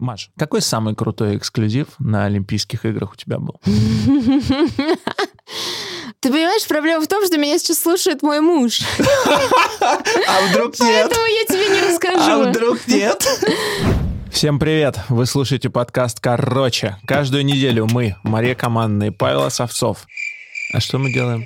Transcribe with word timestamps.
Маш, 0.00 0.30
какой 0.38 0.62
самый 0.62 0.94
крутой 0.94 1.36
эксклюзив 1.36 1.88
на 1.98 2.24
Олимпийских 2.24 2.86
играх 2.86 3.12
у 3.12 3.16
тебя 3.16 3.38
был? 3.38 3.60
Ты 6.20 6.30
понимаешь, 6.30 6.66
проблема 6.66 7.04
в 7.04 7.06
том, 7.06 7.24
что 7.26 7.36
меня 7.36 7.58
сейчас 7.58 7.80
слушает 7.80 8.22
мой 8.22 8.40
муж. 8.40 8.80
А 9.78 10.46
вдруг 10.48 10.80
нет? 10.80 11.10
Поэтому 11.10 11.26
я 11.26 11.44
тебе 11.44 11.68
не 11.68 11.80
А 11.80 11.88
расскажу. 11.90 12.48
вдруг 12.48 12.86
нет? 12.86 13.26
Всем 14.32 14.58
привет! 14.58 14.98
Вы 15.10 15.26
слушаете 15.26 15.68
подкаст 15.68 16.18
«Короче». 16.20 16.96
Каждую 17.06 17.44
неделю 17.44 17.86
мы, 17.90 18.16
Мария 18.22 18.54
Командная 18.54 19.08
и 19.08 19.10
Павел 19.10 19.42
Осовцов. 19.42 20.06
А 20.72 20.80
что 20.80 20.96
мы 20.98 21.12
делаем? 21.12 21.44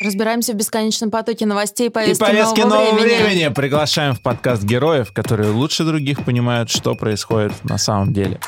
Разбираемся 0.00 0.52
в 0.52 0.56
бесконечном 0.56 1.10
потоке 1.10 1.46
новостей 1.46 1.86
И 1.86 1.90
повестки, 1.90 2.22
повестки 2.22 2.60
нового, 2.60 2.78
нового 2.78 2.94
времени. 3.00 3.22
времени 3.22 3.54
приглашаем 3.54 4.14
в 4.14 4.20
подкаст 4.20 4.62
героев, 4.62 5.12
которые 5.12 5.50
лучше 5.50 5.84
других 5.84 6.24
понимают, 6.24 6.68
что 6.70 6.94
происходит 6.94 7.52
на 7.64 7.78
самом 7.78 8.12
деле. 8.12 8.38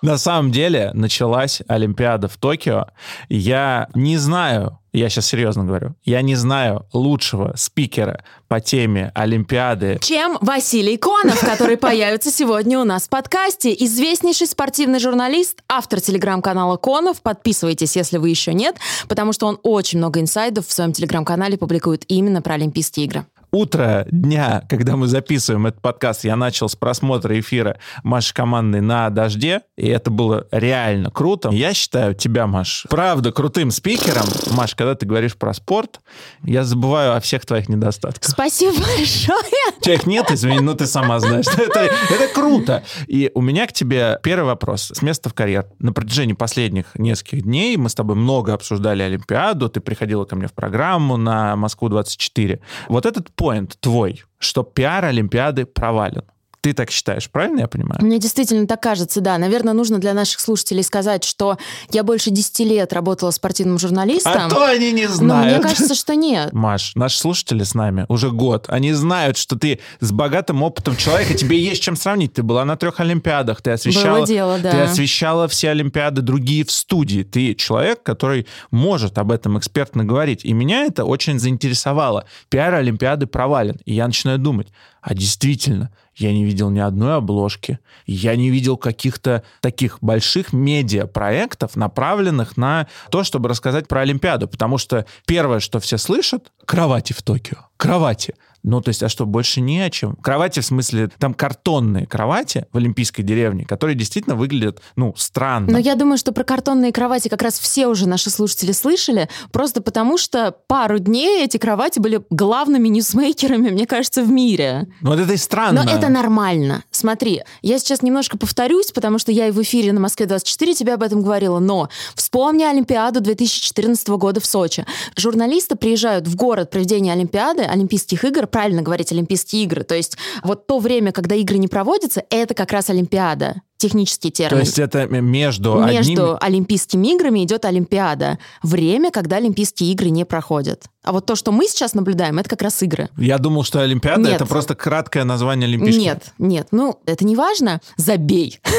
На 0.00 0.18
самом 0.18 0.50
деле 0.52 0.90
началась 0.92 1.62
Олимпиада 1.66 2.28
в 2.28 2.36
Токио. 2.36 2.88
Я 3.28 3.88
не 3.94 4.18
знаю, 4.18 4.78
я 4.98 5.08
сейчас 5.08 5.26
серьезно 5.26 5.64
говорю, 5.64 5.94
я 6.04 6.22
не 6.22 6.36
знаю 6.36 6.86
лучшего 6.92 7.54
спикера 7.56 8.22
по 8.46 8.60
теме 8.60 9.10
Олимпиады 9.14 9.98
Чем 10.00 10.38
Василий 10.40 10.96
Конов, 10.96 11.40
который 11.40 11.76
появится 11.76 12.30
сегодня 12.30 12.78
у 12.78 12.84
нас 12.84 13.04
в 13.04 13.08
подкасте. 13.08 13.74
Известнейший 13.76 14.46
спортивный 14.46 15.00
журналист, 15.00 15.62
автор 15.68 16.00
телеграм-канала 16.00 16.76
Конов. 16.76 17.22
Подписывайтесь, 17.22 17.96
если 17.96 18.18
вы 18.18 18.28
еще 18.28 18.54
нет, 18.54 18.76
потому 19.08 19.32
что 19.32 19.46
он 19.46 19.58
очень 19.64 19.98
много 19.98 20.20
инсайдов 20.20 20.68
в 20.68 20.72
своем 20.72 20.92
телеграм-канале 20.92 21.58
публикует 21.58 22.04
именно 22.08 22.40
про 22.40 22.54
Олимпийские 22.54 23.06
игры. 23.06 23.26
Утро 23.54 24.06
дня, 24.10 24.64
когда 24.68 24.96
мы 24.96 25.06
записываем 25.06 25.66
этот 25.66 25.80
подкаст, 25.80 26.24
я 26.24 26.34
начал 26.34 26.68
с 26.68 26.74
просмотра 26.74 27.38
эфира 27.38 27.78
Маши 28.02 28.34
командной 28.34 28.80
на 28.80 29.08
дожде, 29.10 29.62
и 29.76 29.86
это 29.86 30.10
было 30.10 30.46
реально 30.50 31.10
круто. 31.10 31.50
Я 31.50 31.72
считаю 31.72 32.14
тебя, 32.14 32.46
Маш, 32.46 32.86
правда 32.90 33.30
крутым 33.32 33.70
спикером. 33.70 34.26
Маш, 34.50 34.74
когда 34.74 34.94
ты 34.96 35.06
говоришь 35.06 35.36
про 35.36 35.54
спорт, 35.54 36.00
я 36.42 36.64
забываю 36.64 37.16
о 37.16 37.20
всех 37.20 37.46
твоих 37.46 37.68
недостатках. 37.68 38.28
Спасибо 38.28 38.74
большое. 38.76 39.38
Тех 39.80 40.06
нет, 40.06 40.30
извини, 40.30 40.60
но 40.60 40.74
ты 40.74 40.86
сама 40.86 41.20
знаешь. 41.20 41.46
Это, 41.46 41.80
это 41.80 42.34
круто. 42.34 42.82
И 43.06 43.30
у 43.34 43.40
меня 43.40 43.66
к 43.66 43.72
тебе 43.72 44.18
первый 44.22 44.46
вопрос. 44.46 44.90
С 44.94 45.02
места 45.02 45.28
в 45.28 45.34
карьер. 45.34 45.66
На 45.78 45.92
протяжении 45.92 46.32
последних 46.32 46.86
нескольких 46.96 47.42
дней 47.42 47.76
мы 47.76 47.88
с 47.88 47.94
тобой 47.94 48.16
много 48.16 48.52
обсуждали 48.52 49.02
Олимпиаду, 49.02 49.68
ты 49.68 49.80
приходила 49.80 50.24
ко 50.24 50.34
мне 50.34 50.48
в 50.48 50.52
программу 50.52 51.16
на 51.16 51.54
Москву-24. 51.56 52.60
Вот 52.88 53.06
этот 53.06 53.30
поинт 53.44 53.76
твой, 53.78 54.22
что 54.38 54.62
пиар 54.62 55.04
Олимпиады 55.04 55.66
провален. 55.66 56.24
Ты 56.64 56.72
так 56.72 56.90
считаешь, 56.90 57.28
правильно 57.30 57.60
я 57.60 57.68
понимаю? 57.68 58.02
Мне 58.02 58.18
действительно 58.18 58.66
так 58.66 58.82
кажется, 58.82 59.20
да. 59.20 59.36
Наверное, 59.36 59.74
нужно 59.74 59.98
для 59.98 60.14
наших 60.14 60.40
слушателей 60.40 60.82
сказать, 60.82 61.22
что 61.22 61.58
я 61.90 62.02
больше 62.02 62.30
10 62.30 62.60
лет 62.60 62.94
работала 62.94 63.32
спортивным 63.32 63.78
журналистом. 63.78 64.46
А 64.46 64.48
то 64.48 64.64
они 64.64 64.90
не 64.92 65.06
но 65.06 65.12
знают. 65.12 65.58
мне 65.58 65.62
кажется, 65.62 65.94
что 65.94 66.14
нет. 66.16 66.54
Маш, 66.54 66.94
наши 66.94 67.18
слушатели 67.18 67.64
с 67.64 67.74
нами 67.74 68.06
уже 68.08 68.30
год. 68.30 68.64
Они 68.68 68.94
знают, 68.94 69.36
что 69.36 69.58
ты 69.58 69.80
с 70.00 70.10
богатым 70.10 70.62
опытом 70.62 70.96
человека, 70.96 71.34
тебе 71.34 71.58
есть 71.62 71.82
чем 71.82 71.96
сравнить. 71.96 72.32
Ты 72.32 72.42
была 72.42 72.64
на 72.64 72.78
трех 72.78 72.98
Олимпиадах, 72.98 73.60
ты 73.60 73.72
освещала, 73.72 74.16
Было 74.20 74.26
дело, 74.26 74.58
да. 74.58 74.70
ты 74.70 74.78
освещала 74.78 75.48
все 75.48 75.68
Олимпиады 75.68 76.22
другие 76.22 76.64
в 76.64 76.70
студии. 76.70 77.24
Ты 77.24 77.54
человек, 77.56 78.02
который 78.02 78.46
может 78.70 79.18
об 79.18 79.32
этом 79.32 79.58
экспертно 79.58 80.02
говорить. 80.02 80.46
И 80.46 80.54
меня 80.54 80.86
это 80.86 81.04
очень 81.04 81.38
заинтересовало. 81.38 82.24
Пиар 82.48 82.72
Олимпиады 82.72 83.26
провален. 83.26 83.78
И 83.84 83.92
я 83.92 84.06
начинаю 84.06 84.38
думать, 84.38 84.68
а 85.04 85.12
действительно, 85.12 85.90
я 86.16 86.32
не 86.32 86.44
видел 86.44 86.70
ни 86.70 86.78
одной 86.78 87.16
обложки, 87.16 87.78
я 88.06 88.34
не 88.36 88.48
видел 88.48 88.78
каких-то 88.78 89.42
таких 89.60 89.98
больших 90.00 90.54
медиа-проектов, 90.54 91.76
направленных 91.76 92.56
на 92.56 92.88
то, 93.10 93.22
чтобы 93.22 93.50
рассказать 93.50 93.86
про 93.86 94.00
Олимпиаду. 94.00 94.48
Потому 94.48 94.78
что 94.78 95.04
первое, 95.26 95.60
что 95.60 95.78
все 95.78 95.98
слышат, 95.98 96.50
кровати 96.64 97.12
в 97.12 97.22
Токио. 97.22 97.58
Кровати. 97.76 98.34
Ну, 98.64 98.80
то 98.80 98.88
есть, 98.88 99.02
а 99.02 99.10
что, 99.10 99.26
больше 99.26 99.60
не 99.60 99.80
о 99.80 99.90
чем? 99.90 100.16
Кровати, 100.16 100.60
в 100.60 100.64
смысле, 100.64 101.10
там 101.18 101.34
картонные 101.34 102.06
кровати 102.06 102.66
в 102.72 102.78
Олимпийской 102.78 103.22
деревне, 103.22 103.66
которые 103.66 103.94
действительно 103.94 104.36
выглядят, 104.36 104.80
ну, 104.96 105.14
странно. 105.16 105.70
Но 105.70 105.78
я 105.78 105.94
думаю, 105.94 106.16
что 106.16 106.32
про 106.32 106.44
картонные 106.44 106.90
кровати 106.90 107.28
как 107.28 107.42
раз 107.42 107.58
все 107.58 107.86
уже 107.86 108.08
наши 108.08 108.30
слушатели 108.30 108.72
слышали, 108.72 109.28
просто 109.52 109.82
потому 109.82 110.16
что 110.16 110.56
пару 110.66 110.98
дней 110.98 111.44
эти 111.44 111.58
кровати 111.58 111.98
были 111.98 112.22
главными 112.30 112.88
ньюсмейкерами, 112.88 113.68
мне 113.68 113.86
кажется, 113.86 114.22
в 114.22 114.30
мире. 114.30 114.88
Ну, 115.02 115.10
вот 115.10 115.20
это 115.20 115.34
и 115.34 115.36
странно. 115.36 115.82
Но 115.84 115.90
это 115.90 116.08
нормально. 116.08 116.84
Смотри, 116.90 117.42
я 117.60 117.78
сейчас 117.78 118.00
немножко 118.00 118.38
повторюсь, 118.38 118.92
потому 118.92 119.18
что 119.18 119.30
я 119.30 119.48
и 119.48 119.50
в 119.50 119.60
эфире 119.60 119.92
на 119.92 120.00
Москве-24 120.00 120.74
тебе 120.74 120.94
об 120.94 121.02
этом 121.02 121.22
говорила, 121.22 121.58
но 121.58 121.90
вспомни 122.14 122.64
Олимпиаду 122.64 123.20
2014 123.20 124.08
года 124.08 124.40
в 124.40 124.46
Сочи. 124.46 124.86
Журналисты 125.16 125.76
приезжают 125.76 126.26
в 126.26 126.34
город 126.34 126.70
проведения 126.70 127.12
Олимпиады, 127.12 127.62
Олимпийских 127.62 128.24
игр, 128.24 128.46
правильно 128.54 128.82
говорить 128.82 129.10
Олимпийские 129.10 129.64
игры, 129.64 129.82
то 129.82 129.96
есть 129.96 130.16
вот 130.44 130.68
то 130.68 130.78
время, 130.78 131.10
когда 131.10 131.34
игры 131.34 131.58
не 131.58 131.66
проводятся, 131.66 132.22
это 132.30 132.54
как 132.54 132.70
раз 132.70 132.88
Олимпиада. 132.88 133.56
Технический 133.84 134.30
термин. 134.30 134.60
То 134.60 134.64
есть 134.64 134.78
это 134.78 135.06
между, 135.06 135.74
Между 135.84 136.34
одними... 136.34 136.44
Олимпийскими 136.44 137.14
играми 137.14 137.44
идет 137.44 137.66
Олимпиада. 137.66 138.38
Время, 138.62 139.10
когда 139.10 139.36
Олимпийские 139.36 139.92
игры 139.92 140.08
не 140.08 140.24
проходят. 140.24 140.84
А 141.02 141.12
вот 141.12 141.26
то, 141.26 141.36
что 141.36 141.52
мы 141.52 141.66
сейчас 141.66 141.92
наблюдаем, 141.92 142.38
это 142.38 142.48
как 142.48 142.62
раз 142.62 142.82
игры. 142.82 143.10
Я 143.18 143.36
думал, 143.36 143.62
что 143.62 143.80
Олимпиада 143.80 144.22
Нет. 144.22 144.36
это 144.36 144.46
просто 144.46 144.74
краткое 144.74 145.24
название 145.24 145.68
Олимпийских. 145.68 146.02
Нет, 146.02 146.32
нет, 146.38 146.68
ну 146.70 146.98
это 147.04 147.26
не 147.26 147.36
важно. 147.36 147.80
Забей. 147.96 148.60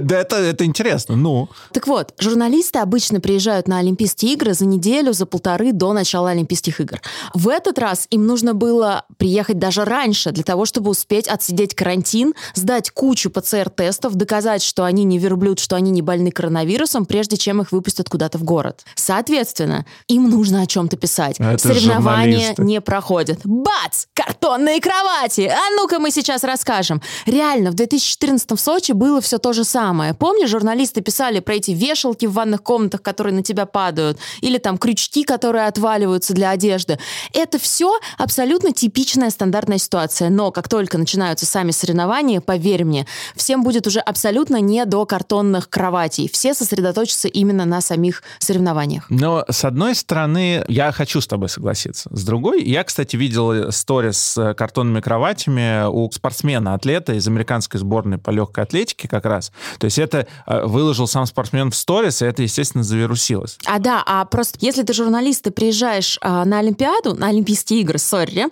Да 0.00 0.20
это, 0.20 0.36
это 0.36 0.64
интересно. 0.64 1.16
Ну, 1.16 1.48
Так 1.72 1.86
вот, 1.88 2.14
журналисты 2.20 2.78
обычно 2.78 3.20
приезжают 3.20 3.68
на 3.68 3.78
Олимпийские 3.78 4.34
игры 4.34 4.54
за 4.54 4.64
неделю, 4.64 5.12
за 5.12 5.26
полторы 5.26 5.72
до 5.72 5.92
начала 5.92 6.30
Олимпийских 6.30 6.80
игр. 6.80 7.00
В 7.34 7.48
этот 7.48 7.78
раз 7.78 8.06
им 8.10 8.26
нужно 8.26 8.54
было 8.54 9.04
приехать 9.16 9.58
даже 9.58 9.84
раньше, 9.84 10.30
для 10.30 10.44
того, 10.44 10.64
чтобы 10.64 10.90
успеть 10.90 11.26
отсидеть 11.26 11.74
карантин, 11.74 12.34
сдать 12.54 12.90
кучу 12.90 13.30
ПЦР-тестов, 13.30 14.14
доказать, 14.14 14.37
что 14.62 14.84
они 14.84 15.04
не 15.04 15.18
верблюд, 15.18 15.58
что 15.58 15.76
они 15.76 15.90
не 15.90 16.02
больны 16.02 16.30
коронавирусом, 16.30 17.06
прежде 17.06 17.36
чем 17.36 17.60
их 17.60 17.72
выпустят 17.72 18.08
куда-то 18.08 18.38
в 18.38 18.44
город. 18.44 18.84
Соответственно, 18.94 19.84
им 20.06 20.30
нужно 20.30 20.62
о 20.62 20.66
чем-то 20.66 20.96
писать. 20.96 21.36
Это 21.38 21.58
Соревнования 21.58 22.38
журналисты. 22.38 22.62
не 22.62 22.80
проходят. 22.80 23.40
Бац! 23.44 24.06
Картонные 24.14 24.80
кровати! 24.80 25.50
А 25.52 25.70
ну-ка 25.76 25.98
мы 25.98 26.10
сейчас 26.10 26.44
расскажем. 26.44 27.02
Реально, 27.26 27.70
в 27.70 27.74
2014 27.74 28.50
в 28.52 28.58
Сочи 28.58 28.92
было 28.92 29.20
все 29.20 29.38
то 29.38 29.52
же 29.52 29.64
самое. 29.64 30.14
Помнишь, 30.14 30.50
журналисты 30.50 31.00
писали 31.00 31.40
про 31.40 31.54
эти 31.54 31.72
вешалки 31.72 32.26
в 32.26 32.32
ванных 32.32 32.62
комнатах, 32.62 33.02
которые 33.02 33.34
на 33.34 33.42
тебя 33.42 33.66
падают, 33.66 34.18
или 34.40 34.58
там 34.58 34.78
крючки, 34.78 35.24
которые 35.24 35.66
отваливаются 35.66 36.34
для 36.34 36.50
одежды. 36.50 36.98
Это 37.32 37.58
все 37.58 37.98
абсолютно 38.16 38.72
типичная 38.72 39.30
стандартная 39.30 39.78
ситуация. 39.78 40.30
Но 40.30 40.50
как 40.52 40.68
только 40.68 40.98
начинаются 40.98 41.46
сами 41.46 41.70
соревнования, 41.70 42.40
поверь 42.40 42.84
мне, 42.84 43.06
всем 43.34 43.62
будет 43.62 43.86
уже 43.86 44.00
абсолютно 44.00 44.17
не 44.60 44.84
до 44.84 45.06
картонных 45.06 45.68
кроватей. 45.68 46.28
Все 46.32 46.54
сосредоточатся 46.54 47.28
именно 47.28 47.64
на 47.64 47.80
самих 47.80 48.22
соревнованиях. 48.38 49.06
Но, 49.08 49.44
с 49.48 49.64
одной 49.64 49.94
стороны, 49.94 50.64
я 50.68 50.92
хочу 50.92 51.20
с 51.20 51.26
тобой 51.26 51.48
согласиться. 51.48 52.08
С 52.12 52.24
другой, 52.24 52.62
я, 52.62 52.84
кстати, 52.84 53.16
видел 53.16 53.72
сторис 53.72 54.18
с 54.18 54.54
картонными 54.54 55.00
кроватями 55.00 55.88
у 55.88 56.10
спортсмена, 56.10 56.74
атлета 56.74 57.14
из 57.14 57.26
американской 57.26 57.80
сборной 57.80 58.18
по 58.18 58.30
легкой 58.30 58.64
атлетике 58.64 59.08
как 59.08 59.24
раз. 59.24 59.52
То 59.78 59.86
есть 59.86 59.98
это 59.98 60.26
э, 60.46 60.64
выложил 60.64 61.06
сам 61.06 61.26
спортсмен 61.26 61.70
в 61.70 61.76
сторис, 61.76 62.22
и 62.22 62.26
это, 62.26 62.42
естественно, 62.42 62.84
завирусилось. 62.84 63.58
А 63.66 63.78
да, 63.78 64.02
а 64.06 64.24
просто 64.24 64.58
если 64.60 64.82
ты 64.82 64.92
журналист, 64.92 65.44
ты 65.44 65.50
приезжаешь 65.50 66.18
а, 66.20 66.44
на 66.44 66.58
Олимпиаду, 66.58 67.14
на 67.14 67.28
Олимпийские 67.28 67.80
игры, 67.80 67.98
сори, 67.98 68.46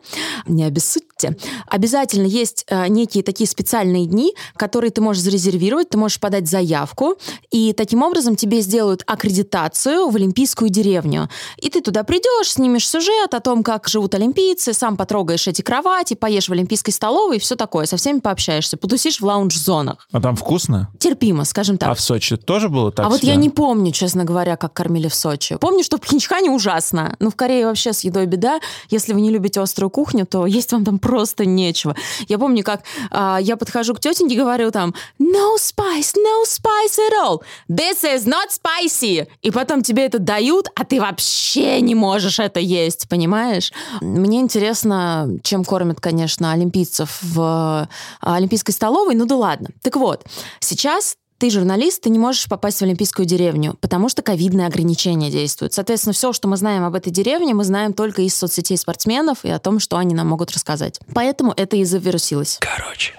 не 0.46 0.64
обессудьте, 0.64 1.36
обязательно 1.66 2.26
есть 2.26 2.66
некие 2.88 3.22
такие 3.22 3.48
специальные 3.48 4.06
дни, 4.06 4.34
которые 4.56 4.90
ты 4.90 5.00
можешь 5.00 5.22
зарезервировать, 5.22 5.55
ты 5.58 5.98
можешь 5.98 6.20
подать 6.20 6.48
заявку, 6.48 7.16
и 7.50 7.72
таким 7.72 8.02
образом 8.02 8.36
тебе 8.36 8.60
сделают 8.60 9.02
аккредитацию 9.06 10.08
в 10.08 10.16
Олимпийскую 10.16 10.70
деревню. 10.70 11.28
И 11.56 11.68
ты 11.70 11.80
туда 11.80 12.02
придешь, 12.04 12.52
снимешь 12.52 12.88
сюжет 12.88 13.34
о 13.34 13.40
том, 13.40 13.62
как 13.62 13.88
живут 13.88 14.14
олимпийцы, 14.14 14.72
сам 14.72 14.96
потрогаешь 14.96 15.46
эти 15.46 15.62
кровати, 15.62 16.14
поешь 16.14 16.48
в 16.48 16.52
олимпийской 16.52 16.90
столовой 16.90 17.36
и 17.36 17.38
все 17.40 17.56
такое, 17.56 17.86
со 17.86 17.96
всеми 17.96 18.20
пообщаешься, 18.20 18.76
потусишь 18.76 19.20
в 19.20 19.24
лаунж-зонах. 19.24 20.06
А 20.12 20.20
там 20.20 20.36
вкусно? 20.36 20.90
Терпимо, 20.98 21.44
скажем 21.44 21.78
так. 21.78 21.90
А 21.90 21.94
в 21.94 22.00
Сочи 22.00 22.36
тоже 22.36 22.68
было 22.68 22.92
так 22.92 23.06
А 23.06 23.08
вот 23.08 23.20
себе? 23.20 23.28
я 23.28 23.34
не 23.36 23.50
помню, 23.50 23.92
честно 23.92 24.24
говоря, 24.24 24.56
как 24.56 24.72
кормили 24.72 25.08
в 25.08 25.14
Сочи. 25.14 25.56
Помню, 25.56 25.82
что 25.84 25.96
в 25.96 26.00
Пхенчхане 26.00 26.50
ужасно. 26.50 27.16
Ну, 27.18 27.30
в 27.30 27.36
Корее 27.36 27.66
вообще 27.66 27.92
с 27.92 28.00
едой 28.00 28.26
беда. 28.26 28.60
Если 28.90 29.12
вы 29.12 29.20
не 29.20 29.30
любите 29.30 29.60
острую 29.60 29.90
кухню, 29.90 30.26
то 30.26 30.46
есть 30.56 30.72
вам 30.72 30.84
там 30.84 30.98
просто 30.98 31.44
нечего. 31.44 31.94
Я 32.28 32.38
помню, 32.38 32.62
как 32.62 32.82
а, 33.10 33.38
я 33.40 33.56
подхожу 33.56 33.94
к 33.94 34.00
тетеньке 34.00 34.34
и 34.34 34.38
говорю 34.38 34.70
там, 34.70 34.94
no 35.20 35.45
no 35.46 35.56
spice, 35.56 36.14
no 36.16 36.44
spice 36.44 36.98
at 36.98 37.14
all. 37.22 37.42
This 37.68 38.04
is 38.04 38.26
not 38.26 38.50
spicy. 38.50 39.26
И 39.42 39.50
потом 39.50 39.82
тебе 39.82 40.06
это 40.06 40.18
дают, 40.18 40.68
а 40.74 40.84
ты 40.84 41.00
вообще 41.00 41.80
не 41.80 41.94
можешь 41.94 42.38
это 42.38 42.60
есть, 42.60 43.08
понимаешь? 43.08 43.72
Мне 44.00 44.40
интересно, 44.40 45.28
чем 45.42 45.64
кормят, 45.64 46.00
конечно, 46.00 46.52
олимпийцев 46.52 47.18
в 47.22 47.88
э, 47.88 48.26
олимпийской 48.36 48.72
столовой. 48.72 49.14
Ну 49.14 49.26
да 49.26 49.36
ладно. 49.36 49.68
Так 49.82 49.96
вот, 49.96 50.24
сейчас 50.60 51.16
ты 51.38 51.50
журналист, 51.50 52.02
ты 52.02 52.10
не 52.10 52.18
можешь 52.18 52.48
попасть 52.48 52.78
в 52.78 52.82
Олимпийскую 52.82 53.26
деревню, 53.26 53.76
потому 53.80 54.08
что 54.08 54.22
ковидные 54.22 54.66
ограничения 54.66 55.30
действуют. 55.30 55.74
Соответственно, 55.74 56.14
все, 56.14 56.32
что 56.32 56.48
мы 56.48 56.56
знаем 56.56 56.84
об 56.84 56.94
этой 56.94 57.10
деревне, 57.10 57.52
мы 57.52 57.64
знаем 57.64 57.92
только 57.92 58.22
из 58.22 58.34
соцсетей 58.34 58.78
спортсменов 58.78 59.44
и 59.44 59.50
о 59.50 59.58
том, 59.58 59.78
что 59.78 59.98
они 59.98 60.14
нам 60.14 60.28
могут 60.28 60.50
рассказать. 60.52 60.98
Поэтому 61.14 61.52
это 61.54 61.76
и 61.76 61.84
завирусилось. 61.84 62.58
Короче. 62.60 63.12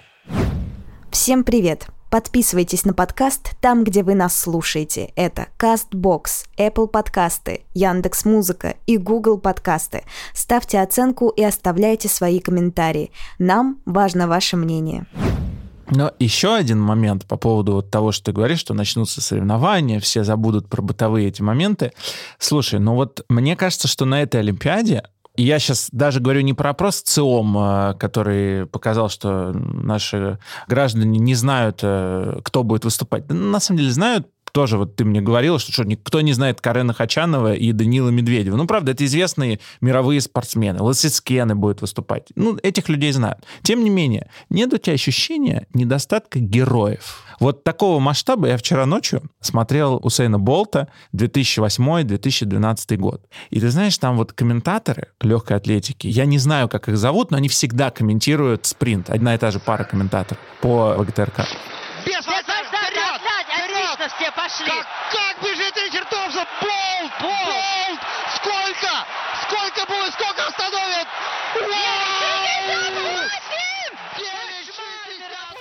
Всем 1.12 1.44
привет! 1.44 1.88
Подписывайтесь 2.09 2.86
на 2.86 2.94
подкаст 2.94 3.57
там, 3.59 3.83
где 3.83 4.01
вы 4.01 4.15
нас 4.15 4.33
слушаете. 4.33 5.12
Это 5.18 5.48
CastBox, 5.59 6.45
Apple 6.57 6.88
подкасты, 6.88 7.65
Яндекс 7.74 8.24
Музыка 8.24 8.75
и 8.86 8.95
Google 8.95 9.38
подкасты. 9.38 10.04
Ставьте 10.33 10.80
оценку 10.80 11.27
и 11.27 11.44
оставляйте 11.44 12.07
свои 12.07 12.39
комментарии. 12.39 13.12
Нам 13.39 13.80
важно 13.86 14.27
ваше 14.27 14.56
мнение. 14.56 15.06
Но 15.89 16.12
еще 16.19 16.56
один 16.56 16.81
момент 16.81 17.25
по 17.25 17.38
поводу 17.38 17.81
того, 17.81 18.12
что 18.12 18.25
ты 18.25 18.31
говоришь, 18.33 18.59
что 18.59 18.74
начнутся 18.74 19.21
соревнования, 19.21 20.00
все 20.00 20.24
забудут 20.24 20.69
про 20.69 20.81
бытовые 20.81 21.27
эти 21.27 21.42
моменты. 21.42 21.92
Слушай, 22.39 22.80
ну 22.80 22.95
вот 22.95 23.25
мне 23.30 23.56
кажется, 23.56 23.88
что 23.88 24.06
на 24.06 24.21
этой 24.21 24.42
Олимпиаде 24.42 25.04
я 25.44 25.60
сейчас 25.60 25.89
даже 25.92 26.19
говорю 26.19 26.42
не 26.42 26.54
про 26.54 26.72
опрос 26.72 27.01
ЦИОМ, 27.01 27.57
э, 27.57 27.94
который 28.00 28.66
показал, 28.66 29.10
что 29.10 29.51
наши 29.54 30.39
граждане 30.68 31.19
не 31.19 31.36
знают, 31.36 31.80
э, 31.84 32.39
кто 32.44 32.63
будет 32.63 32.86
выступать. 32.86 33.30
На 33.30 33.60
самом 33.60 33.80
деле 33.80 33.92
знают, 33.92 34.28
тоже 34.52 34.78
вот 34.78 34.96
ты 34.96 35.06
мне 35.06 35.22
говорила, 35.22 35.60
что, 35.60 35.72
что 35.72 35.84
никто 35.84 36.22
не 36.22 36.34
знает 36.34 36.62
Карена 36.62 36.94
Хачанова 36.94 37.54
и 37.54 37.72
Данила 37.72 38.10
Медведева. 38.10 38.56
Ну, 38.56 38.66
правда, 38.68 38.92
это 38.92 39.06
известные 39.06 39.60
мировые 39.82 40.22
спортсмены. 40.22 40.82
Лосицкены 40.82 41.56
будет 41.56 41.82
выступать. 41.82 42.28
Ну, 42.36 42.58
этих 42.64 42.90
людей 42.90 43.12
знают. 43.12 43.46
Тем 43.64 43.84
не 43.84 43.90
менее, 43.90 44.30
нет 44.50 44.74
у 44.74 44.78
тебя 44.78 44.94
ощущения 44.94 45.68
недостатка 45.74 46.40
героев. 46.40 47.24
Вот 47.40 47.64
такого 47.64 48.00
масштаба 48.00 48.48
я 48.48 48.58
вчера 48.58 48.86
ночью 48.86 49.22
смотрел 49.42 50.00
Усейна 50.02 50.40
Болта 50.40 50.88
2008-2012 51.16 52.98
год. 52.98 53.24
И 53.50 53.60
ты 53.60 53.70
знаешь, 53.70 53.98
там 53.98 54.18
вот 54.18 54.34
комментаторы 54.34 55.10
легкой 55.22 55.58
атлетики, 55.58 56.08
я 56.08 56.26
не 56.26 56.40
знаю, 56.40 56.68
как 56.68 56.90
их 56.90 56.98
зовут, 56.98 57.32
но 57.32 57.38
они 57.38 57.48
всегда 57.48 57.92
комментируют 57.92 58.66
спринт. 58.66 59.10
Одна 59.10 59.36
и 59.36 59.38
та 59.38 59.52
же 59.52 59.60
пара 59.60 59.84
комментаторов 59.84 60.42
по 60.62 60.96
ВГТРК. 60.98 61.42
Все 64.15 64.31
пошли. 64.31 64.68
Как, 64.68 64.88
как 65.12 65.44
бежит 65.44 65.75
Ричард 65.77 66.09
Томпсон? 66.09 66.45
Болт! 66.62 67.12
Болт! 67.21 68.00
Сколько? 68.36 69.06
Сколько 69.44 69.86
будет? 69.86 70.13
Сколько 70.13 70.48
остановит? 70.48 71.07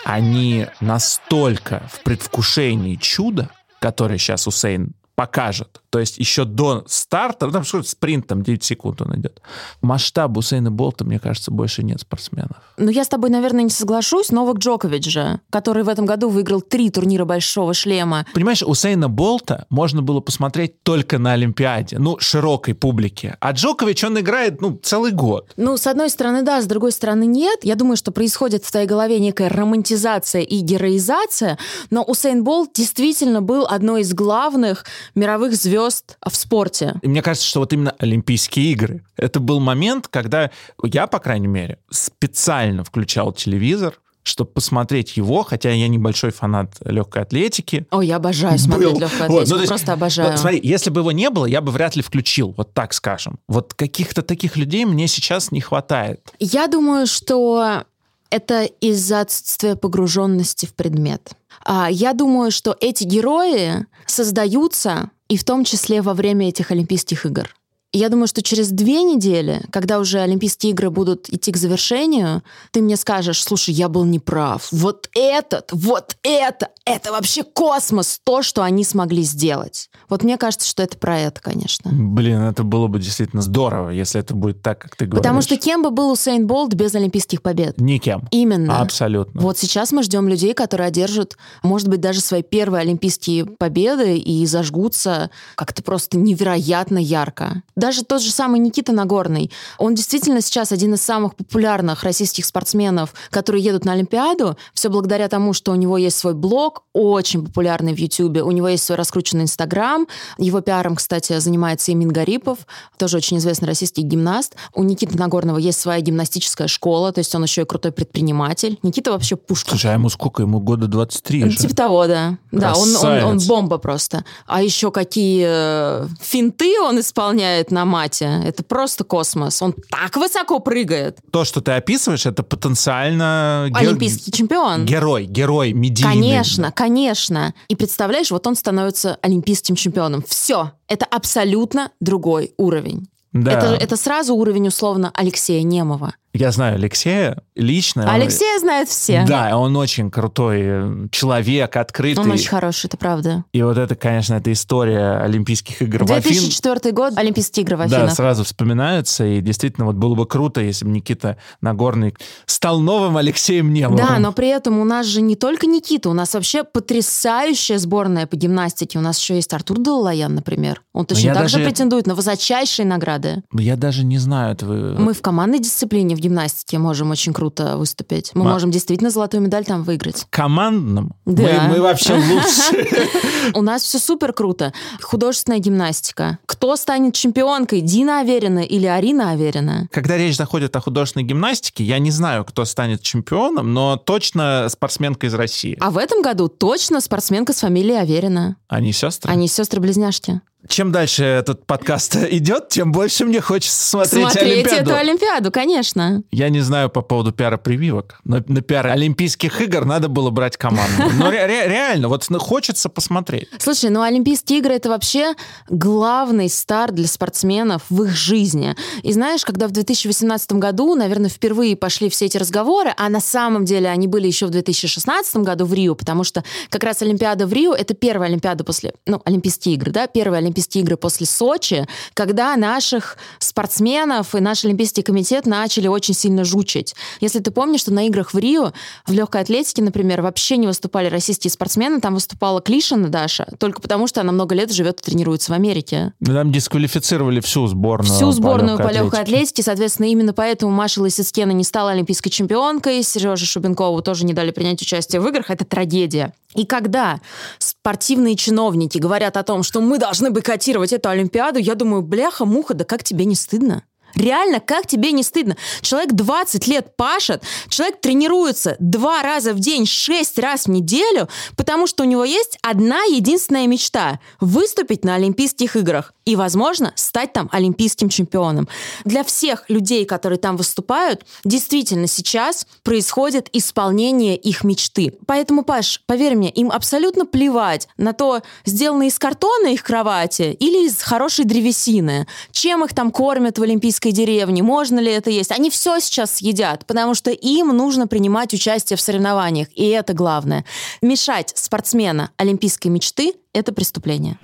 Они 0.04 0.68
настолько 0.80 1.82
в 1.92 2.00
предвкушении 2.04 2.94
чуда, 2.94 3.50
которое 3.80 4.18
сейчас 4.18 4.46
Усейн 4.46 4.92
покажет. 5.16 5.82
То 5.96 6.00
есть 6.00 6.18
еще 6.18 6.44
до 6.44 6.84
старта, 6.88 7.46
ну, 7.46 7.52
там 7.52 7.64
что 7.64 7.82
спринт, 7.82 8.26
там 8.26 8.42
9 8.42 8.62
секунд 8.62 9.00
он 9.00 9.18
идет. 9.18 9.40
Масштаб 9.80 10.36
Усейна 10.36 10.70
Болта, 10.70 11.06
мне 11.06 11.18
кажется, 11.18 11.50
больше 11.50 11.82
нет 11.82 12.02
спортсменов. 12.02 12.58
Ну, 12.76 12.90
я 12.90 13.02
с 13.02 13.08
тобой, 13.08 13.30
наверное, 13.30 13.62
не 13.62 13.70
соглашусь. 13.70 14.30
Новак 14.30 14.58
Джокович 14.58 15.06
же, 15.06 15.40
который 15.48 15.84
в 15.84 15.88
этом 15.88 16.04
году 16.04 16.28
выиграл 16.28 16.60
три 16.60 16.90
турнира 16.90 17.24
Большого 17.24 17.72
шлема. 17.72 18.26
Понимаешь, 18.34 18.62
Усейна 18.62 19.08
Болта 19.08 19.64
можно 19.70 20.02
было 20.02 20.20
посмотреть 20.20 20.82
только 20.82 21.18
на 21.18 21.32
Олимпиаде, 21.32 21.98
ну, 21.98 22.18
широкой 22.18 22.74
публике. 22.74 23.38
А 23.40 23.52
Джокович, 23.52 24.04
он 24.04 24.20
играет, 24.20 24.60
ну, 24.60 24.78
целый 24.82 25.12
год. 25.12 25.54
Ну, 25.56 25.78
с 25.78 25.86
одной 25.86 26.10
стороны, 26.10 26.42
да, 26.42 26.60
с 26.60 26.66
другой 26.66 26.92
стороны, 26.92 27.24
нет. 27.24 27.60
Я 27.62 27.74
думаю, 27.74 27.96
что 27.96 28.12
происходит 28.12 28.66
в 28.66 28.70
твоей 28.70 28.86
голове 28.86 29.18
некая 29.18 29.48
романтизация 29.48 30.42
и 30.42 30.58
героизация, 30.60 31.56
но 31.88 32.02
Усейн 32.02 32.44
Болт 32.44 32.74
действительно 32.74 33.40
был 33.40 33.64
одной 33.66 34.02
из 34.02 34.12
главных 34.12 34.84
мировых 35.14 35.54
звезд 35.54 35.85
в 35.90 36.36
спорте. 36.36 36.94
И 37.02 37.08
мне 37.08 37.22
кажется, 37.22 37.46
что 37.46 37.60
вот 37.60 37.72
именно 37.72 37.94
Олимпийские 37.98 38.72
игры. 38.72 39.04
Это 39.16 39.40
был 39.40 39.60
момент, 39.60 40.08
когда 40.08 40.50
я, 40.82 41.06
по 41.06 41.18
крайней 41.18 41.48
мере, 41.48 41.78
специально 41.90 42.84
включал 42.84 43.32
телевизор, 43.32 43.98
чтобы 44.26 44.50
посмотреть 44.50 45.16
его, 45.16 45.44
хотя 45.44 45.70
я 45.70 45.86
небольшой 45.86 46.32
фанат 46.32 46.74
легкой 46.84 47.22
атлетики. 47.22 47.86
О, 47.90 48.02
я 48.02 48.16
обожаю 48.16 48.58
смотреть 48.58 48.92
был. 48.92 49.00
легкую 49.00 49.22
атлетику, 49.22 49.32
вот, 49.32 49.48
ну, 49.48 49.56
есть, 49.56 49.68
просто 49.68 49.92
обожаю. 49.92 50.30
Вот, 50.30 50.40
смотри, 50.40 50.60
если 50.64 50.90
бы 50.90 51.00
его 51.00 51.12
не 51.12 51.30
было, 51.30 51.46
я 51.46 51.60
бы 51.60 51.70
вряд 51.70 51.94
ли 51.94 52.02
включил, 52.02 52.52
вот 52.56 52.74
так 52.74 52.92
скажем. 52.92 53.38
Вот 53.46 53.74
каких-то 53.74 54.22
таких 54.22 54.56
людей 54.56 54.84
мне 54.84 55.06
сейчас 55.06 55.52
не 55.52 55.60
хватает. 55.60 56.20
Я 56.40 56.66
думаю, 56.66 57.06
что 57.06 57.84
это 58.30 58.64
из-за 58.64 59.20
отсутствия 59.20 59.76
погруженности 59.76 60.66
в 60.66 60.74
предмет. 60.74 61.30
А, 61.68 61.90
я 61.90 62.12
думаю, 62.12 62.52
что 62.52 62.76
эти 62.80 63.02
герои 63.02 63.86
создаются 64.06 65.10
и 65.28 65.36
в 65.36 65.44
том 65.44 65.64
числе 65.64 66.00
во 66.00 66.14
время 66.14 66.48
этих 66.48 66.70
Олимпийских 66.70 67.26
игр. 67.26 67.54
Я 67.92 68.08
думаю, 68.08 68.26
что 68.26 68.42
через 68.42 68.70
две 68.70 69.02
недели, 69.02 69.62
когда 69.70 69.98
уже 69.98 70.20
Олимпийские 70.20 70.72
игры 70.72 70.90
будут 70.90 71.30
идти 71.30 71.52
к 71.52 71.56
завершению, 71.56 72.42
ты 72.70 72.82
мне 72.82 72.96
скажешь, 72.96 73.42
слушай, 73.42 73.72
я 73.72 73.88
был 73.88 74.04
неправ. 74.04 74.68
Вот 74.70 75.08
этот, 75.14 75.70
вот 75.72 76.16
это, 76.22 76.68
это 76.84 77.12
вообще 77.12 77.42
космос, 77.42 78.20
то, 78.22 78.42
что 78.42 78.62
они 78.62 78.84
смогли 78.84 79.22
сделать. 79.22 79.88
Вот 80.08 80.24
мне 80.24 80.36
кажется, 80.36 80.68
что 80.68 80.82
это 80.82 80.98
про 80.98 81.18
это, 81.18 81.40
конечно. 81.40 81.90
Блин, 81.92 82.40
это 82.42 82.64
было 82.64 82.86
бы 82.86 82.98
действительно 82.98 83.40
здорово, 83.40 83.90
если 83.90 84.20
это 84.20 84.34
будет 84.34 84.62
так, 84.62 84.78
как 84.80 84.96
ты 84.96 85.06
говоришь. 85.06 85.22
Потому 85.22 85.40
что 85.40 85.56
кем 85.56 85.82
бы 85.82 85.90
был 85.90 86.10
Усейн 86.10 86.46
Болт 86.46 86.74
без 86.74 86.94
олимпийских 86.94 87.40
побед? 87.40 87.80
Никем. 87.80 88.28
Именно. 88.30 88.80
Абсолютно. 88.80 89.40
Вот 89.40 89.58
сейчас 89.58 89.92
мы 89.92 90.02
ждем 90.02 90.28
людей, 90.28 90.54
которые 90.54 90.88
одержат, 90.88 91.36
может 91.62 91.88
быть, 91.88 92.00
даже 92.00 92.20
свои 92.20 92.42
первые 92.42 92.82
олимпийские 92.82 93.46
победы 93.46 94.18
и 94.18 94.44
зажгутся 94.44 95.30
как-то 95.54 95.82
просто 95.82 96.18
невероятно 96.18 96.98
ярко 96.98 97.62
даже 97.76 98.04
тот 98.04 98.22
же 98.22 98.30
самый 98.30 98.58
Никита 98.58 98.92
Нагорный, 98.92 99.50
он 99.78 99.94
действительно 99.94 100.40
сейчас 100.40 100.72
один 100.72 100.94
из 100.94 101.02
самых 101.02 101.36
популярных 101.36 102.04
российских 102.04 102.46
спортсменов, 102.46 103.14
которые 103.30 103.62
едут 103.62 103.84
на 103.84 103.92
Олимпиаду, 103.92 104.56
все 104.72 104.88
благодаря 104.88 105.28
тому, 105.28 105.52
что 105.52 105.72
у 105.72 105.74
него 105.74 105.98
есть 105.98 106.16
свой 106.16 106.34
блог, 106.34 106.84
очень 106.92 107.44
популярный 107.44 107.94
в 107.94 107.98
Ютьюбе, 107.98 108.42
у 108.42 108.50
него 108.50 108.68
есть 108.68 108.84
свой 108.84 108.96
раскрученный 108.96 109.44
Инстаграм, 109.44 110.06
его 110.38 110.60
пиаром, 110.60 110.96
кстати, 110.96 111.38
занимается 111.38 111.92
Имин 111.92 112.08
Гарипов, 112.08 112.60
тоже 112.96 113.18
очень 113.18 113.38
известный 113.38 113.66
российский 113.66 114.02
гимнаст. 114.02 114.56
У 114.74 114.82
Никиты 114.82 115.18
Нагорного 115.18 115.58
есть 115.58 115.78
своя 115.78 116.00
гимнастическая 116.00 116.68
школа, 116.68 117.12
то 117.12 117.18
есть 117.18 117.34
он 117.34 117.42
еще 117.42 117.62
и 117.62 117.64
крутой 117.64 117.92
предприниматель. 117.92 118.78
Никита 118.82 119.12
вообще 119.12 119.36
пушка. 119.36 119.70
Слушай, 119.70 119.90
а 119.90 119.94
ему 119.94 120.08
сколько? 120.08 120.42
Ему 120.42 120.60
года 120.60 120.86
23 120.86 121.50
же. 121.50 121.56
Типа 121.58 121.76
того, 121.76 122.06
да. 122.06 122.38
Да, 122.52 122.74
он, 122.74 122.96
он, 122.96 123.24
он 123.24 123.38
бомба 123.46 123.78
просто. 123.78 124.24
А 124.46 124.62
еще 124.62 124.90
какие 124.90 125.44
э, 125.46 126.08
финты 126.20 126.80
он 126.80 127.00
исполняет 127.00 127.65
на 127.70 127.84
мате. 127.84 128.42
Это 128.44 128.62
просто 128.62 129.04
космос. 129.04 129.60
Он 129.62 129.74
так 129.90 130.16
высоко 130.16 130.58
прыгает. 130.58 131.18
То, 131.30 131.44
что 131.44 131.60
ты 131.60 131.72
описываешь, 131.72 132.26
это 132.26 132.42
потенциально... 132.42 133.68
Олимпийский 133.74 134.30
ге... 134.30 134.38
чемпион. 134.38 134.84
Герой, 134.86 135.26
герой, 135.26 135.72
медийный. 135.72 136.12
Конечно, 136.12 136.72
конечно. 136.72 137.54
И 137.68 137.76
представляешь, 137.76 138.30
вот 138.30 138.46
он 138.46 138.56
становится 138.56 139.18
олимпийским 139.22 139.76
чемпионом. 139.76 140.24
Все. 140.26 140.72
Это 140.88 141.04
абсолютно 141.06 141.90
другой 142.00 142.52
уровень. 142.56 143.08
Да. 143.32 143.52
Это, 143.52 143.66
это 143.74 143.96
сразу 143.96 144.34
уровень, 144.34 144.68
условно, 144.68 145.10
Алексея 145.14 145.62
Немова. 145.62 146.14
Я 146.38 146.52
знаю 146.52 146.76
Алексея 146.76 147.42
лично. 147.54 148.10
Алексея 148.12 148.54
он, 148.54 148.60
знают 148.60 148.88
все. 148.88 149.24
Да, 149.26 149.56
он 149.58 149.76
очень 149.76 150.10
крутой 150.10 150.58
э, 150.62 151.08
человек, 151.10 151.76
открытый. 151.76 152.22
Он 152.22 152.30
очень 152.30 152.48
хороший, 152.48 152.86
это 152.86 152.96
правда. 152.96 153.44
И 153.52 153.62
вот 153.62 153.78
это, 153.78 153.94
конечно, 153.94 154.34
эта 154.34 154.52
история 154.52 155.18
Олимпийских 155.22 155.82
игр 155.82 156.04
2004 156.04 156.74
в 156.74 156.78
Афин... 156.78 156.94
год, 156.94 157.12
Олимпийские 157.16 157.64
игры 157.64 157.76
в 157.76 157.80
Афинах. 157.82 158.08
Да, 158.08 158.14
сразу 158.14 158.44
вспоминаются, 158.44 159.24
и 159.24 159.40
действительно 159.40 159.86
вот 159.86 159.96
было 159.96 160.14
бы 160.14 160.26
круто, 160.26 160.60
если 160.60 160.84
бы 160.84 160.90
Никита 160.90 161.36
Нагорный 161.60 162.14
стал 162.46 162.80
новым 162.80 163.16
Алексеем 163.16 163.72
Немовым. 163.72 163.96
Да, 163.96 164.18
но 164.18 164.32
при 164.32 164.48
этом 164.48 164.78
у 164.78 164.84
нас 164.84 165.06
же 165.06 165.20
не 165.20 165.36
только 165.36 165.66
Никита, 165.66 166.10
у 166.10 166.14
нас 166.14 166.34
вообще 166.34 166.64
потрясающая 166.64 167.78
сборная 167.78 168.26
по 168.26 168.36
гимнастике. 168.36 168.98
У 168.98 169.02
нас 169.02 169.18
еще 169.18 169.34
есть 169.34 169.52
Артур 169.52 169.78
Даллаян, 169.78 170.34
например. 170.34 170.82
Он 170.92 171.06
точно 171.06 171.34
так 171.34 171.44
даже... 171.44 171.58
же 171.58 171.64
претендует 171.64 172.06
на 172.06 172.14
высочайшие 172.14 172.86
награды. 172.86 173.42
Я 173.52 173.76
даже 173.76 174.04
не 174.04 174.18
знаю 174.18 174.52
этого. 174.52 174.98
Мы 174.98 175.12
в 175.12 175.22
командной 175.22 175.58
дисциплине 175.58 176.14
в 176.14 176.20
гимнастике 176.26 176.78
можем 176.78 177.10
очень 177.10 177.32
круто 177.32 177.76
выступить. 177.76 178.30
Мы 178.34 178.44
Ма- 178.44 178.52
можем 178.52 178.70
действительно 178.70 179.10
золотую 179.10 179.42
медаль 179.42 179.64
там 179.64 179.82
выиграть. 179.82 180.26
Командным 180.30 181.12
Да. 181.24 181.66
мы, 181.68 181.76
мы 181.76 181.80
вообще 181.82 182.14
лучше. 182.14 183.52
У 183.54 183.62
нас 183.62 183.82
все 183.82 183.98
супер 183.98 184.32
круто. 184.32 184.72
Художественная 185.00 185.58
гимнастика. 185.60 186.38
Кто 186.46 186.76
станет 186.76 187.14
чемпионкой? 187.14 187.80
Дина 187.80 188.20
Аверина 188.20 188.60
или 188.60 188.86
Арина 188.86 189.30
Аверина? 189.30 189.88
Когда 189.92 190.16
речь 190.16 190.36
заходит 190.36 190.74
о 190.76 190.80
художественной 190.80 191.24
гимнастике, 191.24 191.84
я 191.84 191.98
не 191.98 192.10
знаю, 192.10 192.44
кто 192.44 192.64
станет 192.64 193.02
чемпионом, 193.02 193.72
но 193.72 193.96
точно 193.96 194.68
спортсменка 194.68 195.26
из 195.26 195.34
России. 195.34 195.76
А 195.80 195.90
в 195.90 195.98
этом 195.98 196.22
году 196.22 196.48
точно 196.48 197.00
спортсменка 197.00 197.52
с 197.52 197.60
фамилией 197.60 197.98
Аверина. 197.98 198.56
Они 198.68 198.92
сестры? 198.92 199.30
Они 199.32 199.48
сестры-близняшки. 199.48 200.40
Чем 200.68 200.92
дальше 200.92 201.24
этот 201.24 201.66
подкаст 201.66 202.16
идет, 202.30 202.68
тем 202.68 202.92
больше 202.92 203.24
мне 203.24 203.40
хочется 203.40 203.84
смотреть, 203.84 204.30
Смотреть 204.30 204.52
Олимпиаду. 204.66 204.90
эту 204.90 204.94
Олимпиаду, 205.00 205.50
конечно. 205.50 206.22
Я 206.30 206.48
не 206.48 206.60
знаю 206.60 206.90
по 206.90 207.02
поводу 207.02 207.32
пиара 207.32 207.56
прививок. 207.56 208.20
Но 208.24 208.42
на 208.46 208.60
пиар 208.60 208.86
Олимпийских 208.88 209.60
игр 209.60 209.84
надо 209.84 210.08
было 210.08 210.30
брать 210.30 210.56
команду. 210.56 211.02
Но 211.18 211.30
ре- 211.30 211.46
ре- 211.46 211.68
реально, 211.68 212.08
вот 212.08 212.24
хочется 212.38 212.88
посмотреть. 212.88 213.48
Слушай, 213.58 213.90
ну 213.90 214.02
Олимпийские 214.02 214.58
игры 214.58 214.74
это 214.74 214.88
вообще 214.88 215.34
главный 215.68 216.48
старт 216.48 216.94
для 216.94 217.06
спортсменов 217.06 217.82
в 217.90 218.02
их 218.04 218.10
жизни. 218.10 218.74
И 219.02 219.12
знаешь, 219.12 219.44
когда 219.44 219.68
в 219.68 219.70
2018 219.72 220.52
году, 220.54 220.94
наверное, 220.94 221.30
впервые 221.30 221.76
пошли 221.76 222.08
все 222.10 222.26
эти 222.26 222.36
разговоры, 222.36 222.92
а 222.96 223.08
на 223.08 223.20
самом 223.20 223.64
деле 223.64 223.88
они 223.88 224.06
были 224.06 224.26
еще 224.26 224.46
в 224.46 224.50
2016 224.50 225.36
году 225.36 225.64
в 225.64 225.72
Рио, 225.74 225.94
потому 225.94 226.24
что 226.24 226.44
как 226.70 226.84
раз 226.84 227.02
Олимпиада 227.02 227.46
в 227.46 227.52
Рио 227.52 227.74
это 227.74 227.94
первая 227.94 228.28
Олимпиада 228.28 228.64
после, 228.64 228.94
ну, 229.06 229.20
Олимпийские 229.24 229.74
игры, 229.76 229.92
да, 229.92 230.06
первые 230.06 230.38
Олимпийские 230.56 230.84
игры 230.84 230.96
после 230.96 231.26
Сочи, 231.26 231.86
когда 232.14 232.56
наших 232.56 233.18
спортсменов 233.38 234.34
и 234.34 234.40
наш 234.40 234.64
Олимпийский 234.64 235.02
комитет 235.02 235.44
начали 235.46 235.86
очень 235.86 236.14
сильно 236.14 236.44
жучить. 236.44 236.94
Если 237.20 237.40
ты 237.40 237.50
помнишь, 237.50 237.80
что 237.80 237.92
на 237.92 238.06
играх 238.06 238.32
в 238.32 238.38
Рио 238.38 238.72
в 239.06 239.12
легкой 239.12 239.42
атлетике, 239.42 239.82
например, 239.82 240.22
вообще 240.22 240.56
не 240.56 240.66
выступали 240.66 241.08
российские 241.08 241.50
спортсмены, 241.50 242.00
там 242.00 242.14
выступала 242.14 242.62
Клишина 242.62 243.08
Даша, 243.08 243.46
только 243.58 243.82
потому 243.82 244.06
что 244.06 244.22
она 244.22 244.32
много 244.32 244.54
лет 244.54 244.72
живет 244.72 245.00
и 245.00 245.04
тренируется 245.04 245.52
в 245.52 245.54
Америке. 245.54 246.12
Там 246.24 246.50
дисквалифицировали 246.50 247.40
всю 247.40 247.66
сборную. 247.66 248.14
Всю 248.14 248.30
сборную 248.32 248.78
по 248.78 248.84
по 248.84 248.88
легкой 248.88 249.16
легкой 249.16 249.20
атлетике, 249.20 249.62
соответственно, 249.62 250.06
именно 250.06 250.32
поэтому 250.32 250.72
Маша 250.72 251.00
Лысицкена 251.00 251.52
не 251.52 251.64
стала 251.64 251.90
олимпийской 251.90 252.30
чемпионкой, 252.30 253.02
Сереже 253.02 253.46
Шубенкову 253.46 254.02
тоже 254.02 254.24
не 254.24 254.32
дали 254.32 254.50
принять 254.50 254.80
участие 254.82 255.20
в 255.20 255.28
играх, 255.28 255.50
это 255.50 255.64
трагедия. 255.64 256.32
И 256.56 256.64
когда 256.64 257.20
спортивные 257.58 258.34
чиновники 258.34 258.98
говорят 258.98 259.36
о 259.36 259.42
том, 259.42 259.62
что 259.62 259.80
мы 259.80 259.98
должны 259.98 260.30
бойкотировать 260.46 260.92
эту 260.92 261.08
Олимпиаду, 261.08 261.58
я 261.58 261.74
думаю, 261.74 262.02
бляха-муха, 262.02 262.74
да 262.74 262.84
как 262.84 263.02
тебе 263.02 263.24
не 263.24 263.34
стыдно? 263.34 263.82
Реально, 264.14 264.60
как 264.60 264.86
тебе 264.86 265.12
не 265.12 265.22
стыдно? 265.22 265.56
Человек 265.82 266.12
20 266.12 266.66
лет 266.68 266.96
пашет, 266.96 267.42
человек 267.68 268.00
тренируется 268.00 268.76
два 268.78 269.22
раза 269.22 269.52
в 269.52 269.58
день, 269.58 269.84
шесть 269.84 270.38
раз 270.38 270.64
в 270.64 270.70
неделю, 270.70 271.28
потому 271.56 271.86
что 271.86 272.04
у 272.04 272.06
него 272.06 272.24
есть 272.24 272.58
одна 272.62 273.02
единственная 273.02 273.66
мечта– 273.66 274.20
выступить 274.40 275.04
на 275.04 275.16
Олимпийских 275.16 275.76
играх 275.76 276.14
и, 276.26 276.34
возможно, 276.36 276.92
стать 276.96 277.32
там 277.32 277.48
олимпийским 277.52 278.10
чемпионом. 278.10 278.68
Для 279.04 279.24
всех 279.24 279.70
людей, 279.70 280.04
которые 280.04 280.38
там 280.38 280.56
выступают, 280.56 281.24
действительно 281.44 282.08
сейчас 282.08 282.66
происходит 282.82 283.48
исполнение 283.52 284.36
их 284.36 284.64
мечты. 284.64 285.14
Поэтому, 285.26 285.62
Паш, 285.62 286.02
поверь 286.04 286.34
мне, 286.34 286.50
им 286.50 286.70
абсолютно 286.70 287.24
плевать 287.24 287.88
на 287.96 288.12
то, 288.12 288.42
сделано 288.64 289.04
из 289.04 289.18
картона 289.18 289.68
их 289.68 289.84
кровати 289.84 290.56
или 290.58 290.86
из 290.86 291.00
хорошей 291.00 291.44
древесины, 291.44 292.26
чем 292.50 292.84
их 292.84 292.92
там 292.92 293.12
кормят 293.12 293.58
в 293.58 293.62
олимпийской 293.62 294.10
деревне, 294.10 294.62
можно 294.62 294.98
ли 294.98 295.12
это 295.12 295.30
есть. 295.30 295.52
Они 295.52 295.70
все 295.70 296.00
сейчас 296.00 296.36
съедят, 296.36 296.84
потому 296.86 297.14
что 297.14 297.30
им 297.30 297.68
нужно 297.68 298.08
принимать 298.08 298.52
участие 298.52 298.96
в 298.96 299.00
соревнованиях, 299.00 299.68
и 299.74 299.86
это 299.88 300.12
главное. 300.12 300.64
Мешать 301.02 301.52
спортсмена 301.54 302.30
олимпийской 302.36 302.88
мечты– 302.88 303.34
это 303.52 303.72
преступление. 303.72 304.38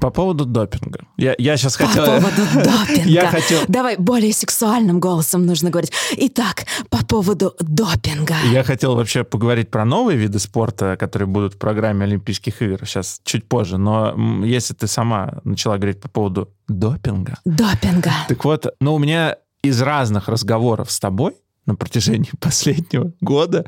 По 0.00 0.10
поводу 0.10 0.44
допинга. 0.44 1.00
Я, 1.16 1.34
я 1.38 1.56
сейчас 1.56 1.76
По 1.76 1.86
хотел... 1.86 2.06
поводу 2.06 2.42
допинга. 2.54 3.08
Я 3.08 3.30
хотел... 3.30 3.60
Давай 3.68 3.96
более 3.96 4.32
сексуальным 4.32 5.00
голосом 5.00 5.46
нужно 5.46 5.70
говорить. 5.70 5.92
Итак, 6.16 6.66
по 6.90 7.04
поводу 7.04 7.54
допинга. 7.60 8.36
Я 8.50 8.62
хотел 8.64 8.94
вообще 8.94 9.24
поговорить 9.24 9.70
про 9.70 9.84
новые 9.84 10.16
виды 10.18 10.38
спорта, 10.38 10.96
которые 10.96 11.26
будут 11.26 11.54
в 11.54 11.58
программе 11.58 12.04
Олимпийских 12.04 12.62
игр 12.62 12.86
сейчас 12.86 13.20
чуть 13.24 13.48
позже. 13.48 13.78
Но 13.78 14.14
если 14.44 14.74
ты 14.74 14.86
сама 14.86 15.40
начала 15.44 15.76
говорить 15.76 16.00
по 16.00 16.08
поводу 16.08 16.50
допинга, 16.68 17.38
Допинга. 17.44 18.12
так 18.28 18.44
вот, 18.44 18.66
ну, 18.80 18.94
у 18.94 18.98
меня 18.98 19.36
из 19.62 19.80
разных 19.82 20.28
разговоров 20.28 20.90
с 20.90 21.00
тобой 21.00 21.34
на 21.68 21.76
протяжении 21.76 22.30
последнего 22.40 23.12
года 23.20 23.64